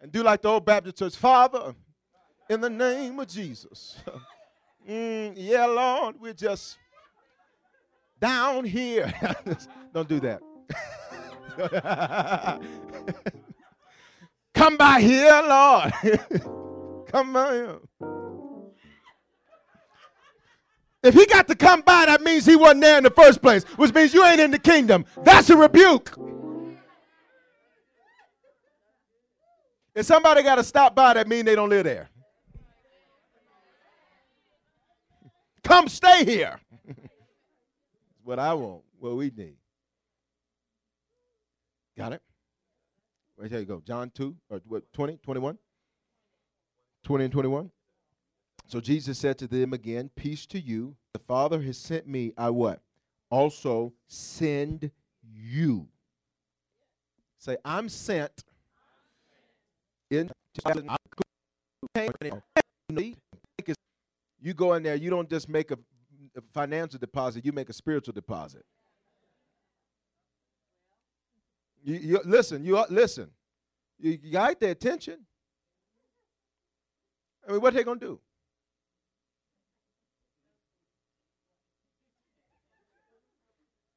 And 0.03 0.11
do 0.11 0.22
like 0.22 0.43
the 0.43 0.49
old 0.49 0.64
Baptist 0.64 0.99
church, 0.99 1.16
Father, 1.16 1.74
in 2.49 2.61
the 2.61 2.70
name 2.70 3.20
of 3.20 3.28
Jesus. 3.28 3.99
mm, 4.89 5.35
yeah, 5.37 5.66
Lord, 5.66 6.16
we're 6.18 6.33
just 6.33 6.78
down 8.20 8.64
here. 8.64 9.12
Don't 9.95 10.09
do 10.09 10.20
that. 10.20 10.41
Come 14.55 14.76
by 14.76 15.01
here, 15.01 15.43
Lord. 15.47 15.93
come 17.11 17.33
by 17.33 17.55
here. 17.55 17.78
If 21.03 21.14
he 21.14 21.24
got 21.26 21.48
to 21.48 21.55
come 21.55 21.80
by, 21.80 22.07
that 22.07 22.20
means 22.20 22.44
he 22.44 22.57
wasn't 22.57 22.82
there 22.82 22.98
in 22.98 23.05
the 23.05 23.11
first 23.11 23.40
place, 23.40 23.64
which 23.76 23.94
means 23.94 24.12
you 24.12 24.24
ain't 24.24 24.40
in 24.40 24.51
the 24.51 24.59
kingdom. 24.59 25.07
That's 25.24 25.48
a 25.48 25.57
rebuke. 25.57 26.14
If 29.94 30.07
somebody 30.07 30.42
got 30.42 30.57
to 30.57 30.64
stop 30.64 30.94
by, 30.94 31.14
that 31.14 31.26
means 31.26 31.44
they 31.44 31.55
don't 31.55 31.70
live 31.70 31.84
there. 31.84 32.11
Come 35.64 35.88
stay 35.88 36.24
here. 36.24 36.61
what 38.24 38.38
I 38.38 38.55
want, 38.55 38.82
what 38.98 39.16
we 39.16 39.32
need. 39.34 39.57
Got 41.96 42.12
it? 42.12 42.22
Right 43.36 43.51
there 43.51 43.61
you 43.61 43.66
go. 43.66 43.82
John 43.86 44.11
2, 44.11 44.36
or 44.51 44.61
what, 44.66 44.92
20, 44.92 45.18
21? 45.22 45.59
20 47.05 47.24
and 47.24 47.32
21. 47.32 47.70
So 48.71 48.79
Jesus 48.79 49.18
said 49.18 49.37
to 49.39 49.49
them 49.49 49.73
again, 49.73 50.11
Peace 50.14 50.47
to 50.47 50.61
you. 50.61 50.95
The 51.12 51.18
Father 51.18 51.61
has 51.61 51.77
sent 51.77 52.07
me. 52.07 52.33
I 52.39 52.51
what? 52.51 52.81
Also 53.29 53.93
send 54.07 54.93
you. 55.29 55.89
Say, 57.39 57.57
I'm 57.64 57.89
sent 57.89 58.45
in. 60.09 60.31
You 64.41 64.55
go 64.55 64.75
in 64.75 64.85
there, 64.85 64.95
you 64.95 65.11
don't 65.11 65.29
just 65.29 65.49
make 65.49 65.73
a, 65.73 65.79
financial 66.55 67.01
deposit, 67.01 67.45
you 67.45 67.51
make 67.51 67.71
a 67.71 67.73
spiritual 67.73 68.14
deposit. 68.14 68.64
You, 71.83 71.97
you, 71.97 72.21
listen, 72.25 72.64
you 72.64 72.85
listen. 72.89 73.31
You, 73.99 74.16
you 74.23 74.31
got 74.31 74.61
their 74.61 74.71
attention. 74.71 75.27
I 77.49 77.53
mean, 77.53 77.61
what 77.61 77.75
they 77.75 77.83
gonna 77.83 77.99
do? 77.99 78.21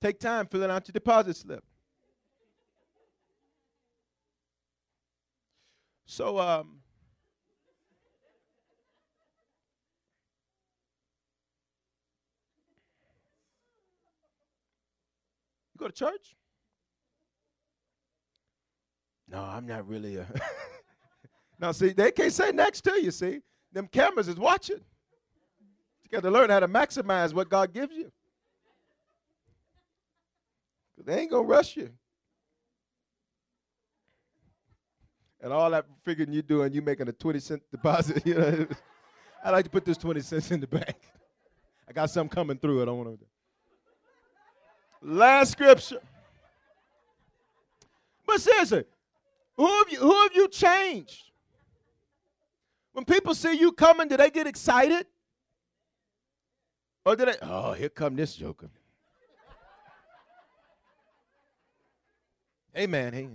Take 0.03 0.19
time 0.19 0.47
filling 0.47 0.69
out 0.69 0.85
your 0.85 0.91
deposit 0.91 1.37
slip. 1.37 1.63
So, 6.05 6.37
um, 6.39 6.81
you 15.73 15.79
go 15.79 15.87
to 15.87 15.93
church? 15.93 16.35
No, 19.29 19.39
I'm 19.41 19.65
not 19.65 19.87
really 19.87 20.17
a. 20.17 20.27
now, 21.61 21.71
see, 21.71 21.93
they 21.93 22.11
can't 22.11 22.33
say 22.33 22.51
next 22.51 22.81
to 22.81 23.01
you, 23.01 23.09
see. 23.11 23.39
Them 23.71 23.87
cameras 23.87 24.27
is 24.27 24.35
watching. 24.35 24.81
You 26.03 26.09
got 26.11 26.23
to 26.23 26.29
learn 26.29 26.49
how 26.49 26.59
to 26.59 26.67
maximize 26.67 27.33
what 27.33 27.47
God 27.47 27.73
gives 27.73 27.95
you. 27.95 28.11
They 31.05 31.21
ain't 31.21 31.31
to 31.31 31.39
rush 31.39 31.75
you. 31.75 31.89
And 35.41 35.51
all 35.51 35.69
that 35.71 35.85
figuring 36.05 36.31
you're 36.31 36.41
doing, 36.41 36.71
you 36.71 36.81
making 36.81 37.09
a 37.09 37.11
20 37.11 37.39
cent 37.39 37.61
deposit. 37.71 38.25
You 38.25 38.35
know, 38.35 38.67
I 39.43 39.49
like 39.51 39.65
to 39.65 39.69
put 39.69 39.83
this 39.83 39.97
20 39.97 40.21
cents 40.21 40.51
in 40.51 40.61
the 40.61 40.67
bank. 40.67 40.95
I 41.87 41.91
got 41.91 42.09
something 42.09 42.33
coming 42.33 42.57
through. 42.57 42.81
I 42.81 42.85
don't 42.85 42.97
want 42.97 43.19
to. 43.19 43.25
Last 45.01 45.51
scripture. 45.51 45.99
But 48.25 48.39
seriously, 48.39 48.85
who 49.57 49.67
have 49.67 49.91
you, 49.91 49.99
who 49.99 50.13
have 50.21 50.33
you 50.33 50.47
changed? 50.47 51.31
When 52.93 53.03
people 53.03 53.35
see 53.35 53.57
you 53.57 53.73
coming, 53.73 54.07
do 54.07 54.15
they 54.15 54.29
get 54.29 54.47
excited? 54.47 55.05
Or 57.05 57.17
do 57.17 57.25
they, 57.25 57.35
oh, 57.41 57.73
here 57.73 57.89
come 57.89 58.15
this 58.15 58.35
joker. 58.35 58.69
Man, 62.75 63.13
hey. 63.13 63.29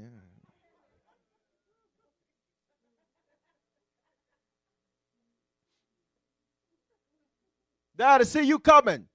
Now 7.98 8.18
to 8.18 8.24
see 8.24 8.42
you 8.42 8.58
coming. 8.58 9.06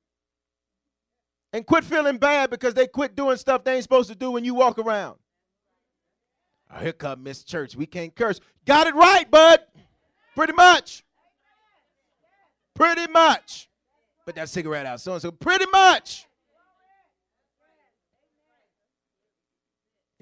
And 1.54 1.66
quit 1.66 1.84
feeling 1.84 2.18
bad 2.18 2.50
because 2.50 2.74
they 2.74 2.88
quit 2.88 3.16
doing 3.16 3.38
stuff 3.38 3.64
they 3.64 3.76
ain't 3.76 3.84
supposed 3.84 4.10
to 4.10 4.16
do 4.16 4.32
when 4.32 4.44
you 4.44 4.56
walk 4.56 4.80
around. 4.80 5.18
Oh, 6.74 6.80
here 6.80 6.94
come 6.94 7.22
Miss 7.24 7.44
Church. 7.44 7.76
We 7.76 7.86
can't 7.86 8.16
curse. 8.16 8.40
Got 8.66 8.88
it 8.88 8.96
right, 8.96 9.30
bud. 9.30 9.60
Pretty 10.36 10.54
much. 10.54 11.04
Pretty 12.74 13.08
much. 13.12 13.70
Put 14.26 14.36
that 14.36 14.50
cigarette 14.50 14.88
out. 14.88 15.00
So 15.00 15.14
and 15.14 15.22
so. 15.22 15.32
Pretty 15.32 15.68
much. 15.72 16.26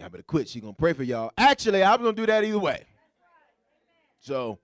Y'all 0.01 0.09
better 0.09 0.23
quit. 0.23 0.49
She 0.49 0.59
gonna 0.59 0.73
pray 0.73 0.91
for 0.91 1.03
y'all. 1.03 1.31
Actually, 1.37 1.83
I 1.83 1.95
was 1.95 2.03
gonna 2.03 2.13
do 2.13 2.25
that 2.25 2.43
either 2.43 2.59
way. 2.59 2.83
So, 4.19 4.59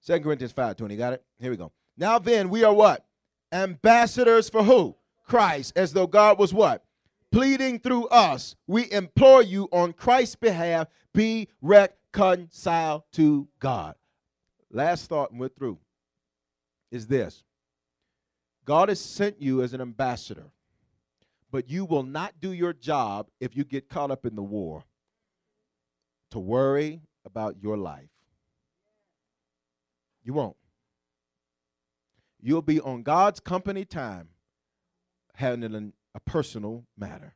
Second 0.00 0.22
Corinthians 0.22 0.52
5 0.52 0.76
20. 0.76 0.96
Got 0.96 1.14
it? 1.14 1.24
Here 1.40 1.50
we 1.50 1.56
go. 1.56 1.72
Now 1.96 2.20
then, 2.20 2.48
we 2.48 2.62
are 2.62 2.72
what? 2.72 3.04
Ambassadors 3.50 4.48
for 4.48 4.62
who? 4.62 4.94
Christ, 5.26 5.72
as 5.74 5.92
though 5.92 6.06
God 6.06 6.38
was 6.38 6.54
what? 6.54 6.84
pleading 7.30 7.78
through 7.78 8.06
us, 8.08 8.56
we 8.66 8.90
implore 8.90 9.42
you 9.42 9.68
on 9.72 9.92
Christ's 9.92 10.36
behalf, 10.36 10.88
be 11.12 11.48
reconciled 11.60 13.02
to 13.12 13.48
God. 13.60 13.94
Last 14.70 15.08
thought, 15.08 15.30
and 15.30 15.40
we're 15.40 15.48
through, 15.48 15.78
is 16.90 17.06
this 17.06 17.42
God 18.64 18.88
has 18.88 19.00
sent 19.00 19.40
you 19.40 19.62
as 19.62 19.72
an 19.72 19.80
ambassador, 19.80 20.50
but 21.50 21.68
you 21.68 21.84
will 21.84 22.02
not 22.02 22.40
do 22.40 22.52
your 22.52 22.72
job 22.72 23.28
if 23.40 23.56
you 23.56 23.64
get 23.64 23.88
caught 23.88 24.10
up 24.10 24.26
in 24.26 24.36
the 24.36 24.42
war 24.42 24.84
to 26.30 26.38
worry 26.38 27.00
about 27.24 27.56
your 27.62 27.76
life. 27.76 28.10
You 30.22 30.34
won't. 30.34 30.56
You'll 32.40 32.62
be 32.62 32.80
on 32.80 33.02
God's 33.02 33.40
company 33.40 33.84
time 33.84 34.28
handling 35.34 35.92
a 36.14 36.20
personal 36.20 36.84
matter. 36.96 37.34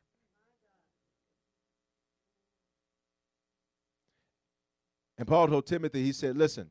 And 5.17 5.27
Paul 5.27 5.47
told 5.47 5.65
Timothy, 5.65 6.03
he 6.03 6.11
said, 6.11 6.37
Listen, 6.37 6.69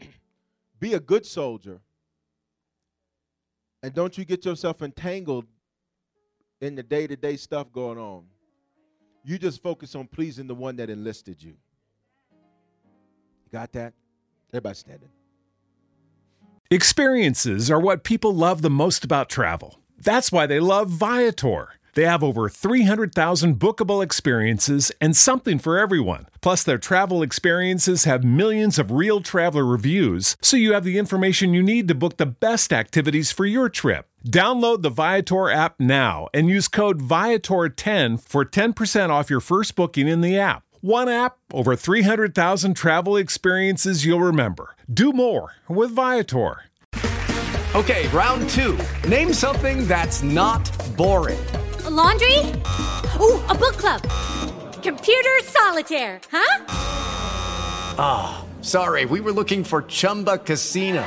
be 0.80 0.94
a 0.94 1.00
good 1.00 1.24
soldier, 1.24 1.80
and 3.82 3.94
don't 3.94 4.16
you 4.18 4.24
get 4.24 4.44
yourself 4.44 4.82
entangled 4.82 5.46
in 6.60 6.74
the 6.74 6.82
day 6.82 7.06
to 7.06 7.16
day 7.16 7.36
stuff 7.36 7.72
going 7.72 7.98
on. 7.98 8.24
You 9.24 9.38
just 9.38 9.62
focus 9.62 9.94
on 9.94 10.06
pleasing 10.06 10.46
the 10.46 10.54
one 10.54 10.76
that 10.76 10.88
enlisted 10.88 11.42
you. 11.42 11.54
You 12.30 13.52
got 13.52 13.72
that? 13.72 13.92
Everybody 14.52 14.76
standing. 14.76 15.08
Experiences 16.70 17.70
are 17.70 17.80
what 17.80 18.04
people 18.04 18.34
love 18.34 18.62
the 18.62 18.70
most 18.70 19.04
about 19.04 19.28
travel. 19.28 19.80
That's 19.98 20.32
why 20.32 20.46
they 20.46 20.60
love 20.60 20.90
Viator. 20.90 21.70
They 21.94 22.04
have 22.04 22.22
over 22.22 22.50
300,000 22.50 23.58
bookable 23.58 24.04
experiences 24.04 24.92
and 25.00 25.16
something 25.16 25.58
for 25.58 25.78
everyone. 25.78 26.28
Plus, 26.42 26.62
their 26.62 26.76
travel 26.76 27.22
experiences 27.22 28.04
have 28.04 28.22
millions 28.22 28.78
of 28.78 28.92
real 28.92 29.22
traveler 29.22 29.64
reviews, 29.64 30.36
so 30.42 30.58
you 30.58 30.74
have 30.74 30.84
the 30.84 30.98
information 30.98 31.54
you 31.54 31.62
need 31.62 31.88
to 31.88 31.94
book 31.94 32.18
the 32.18 32.26
best 32.26 32.70
activities 32.70 33.32
for 33.32 33.46
your 33.46 33.70
trip. 33.70 34.08
Download 34.26 34.82
the 34.82 34.90
Viator 34.90 35.50
app 35.50 35.78
now 35.78 36.26
and 36.34 36.48
use 36.48 36.66
code 36.66 37.00
Viator10 37.00 38.20
for 38.20 38.44
10% 38.44 39.10
off 39.10 39.30
your 39.30 39.38
first 39.38 39.76
booking 39.76 40.08
in 40.08 40.20
the 40.20 40.36
app. 40.36 40.64
One 40.80 41.08
app, 41.08 41.36
over 41.52 41.76
300,000 41.76 42.74
travel 42.74 43.16
experiences 43.16 44.04
you'll 44.04 44.20
remember. 44.20 44.74
Do 44.92 45.12
more 45.12 45.54
with 45.68 45.90
Viator. 45.90 46.64
Okay, 47.76 48.08
round 48.08 48.48
two. 48.50 48.76
Name 49.08 49.32
something 49.32 49.86
that's 49.86 50.24
not 50.24 50.68
boring. 50.96 51.38
A 51.84 51.90
laundry? 51.90 52.40
Ooh, 53.20 53.40
a 53.46 53.54
book 53.54 53.76
club. 53.76 54.02
Computer 54.82 55.36
solitaire, 55.44 56.20
huh? 56.32 56.64
Ah, 57.98 58.44
oh, 58.44 58.62
sorry, 58.62 59.04
we 59.04 59.20
were 59.20 59.32
looking 59.32 59.62
for 59.62 59.82
Chumba 59.82 60.38
Casino. 60.38 61.06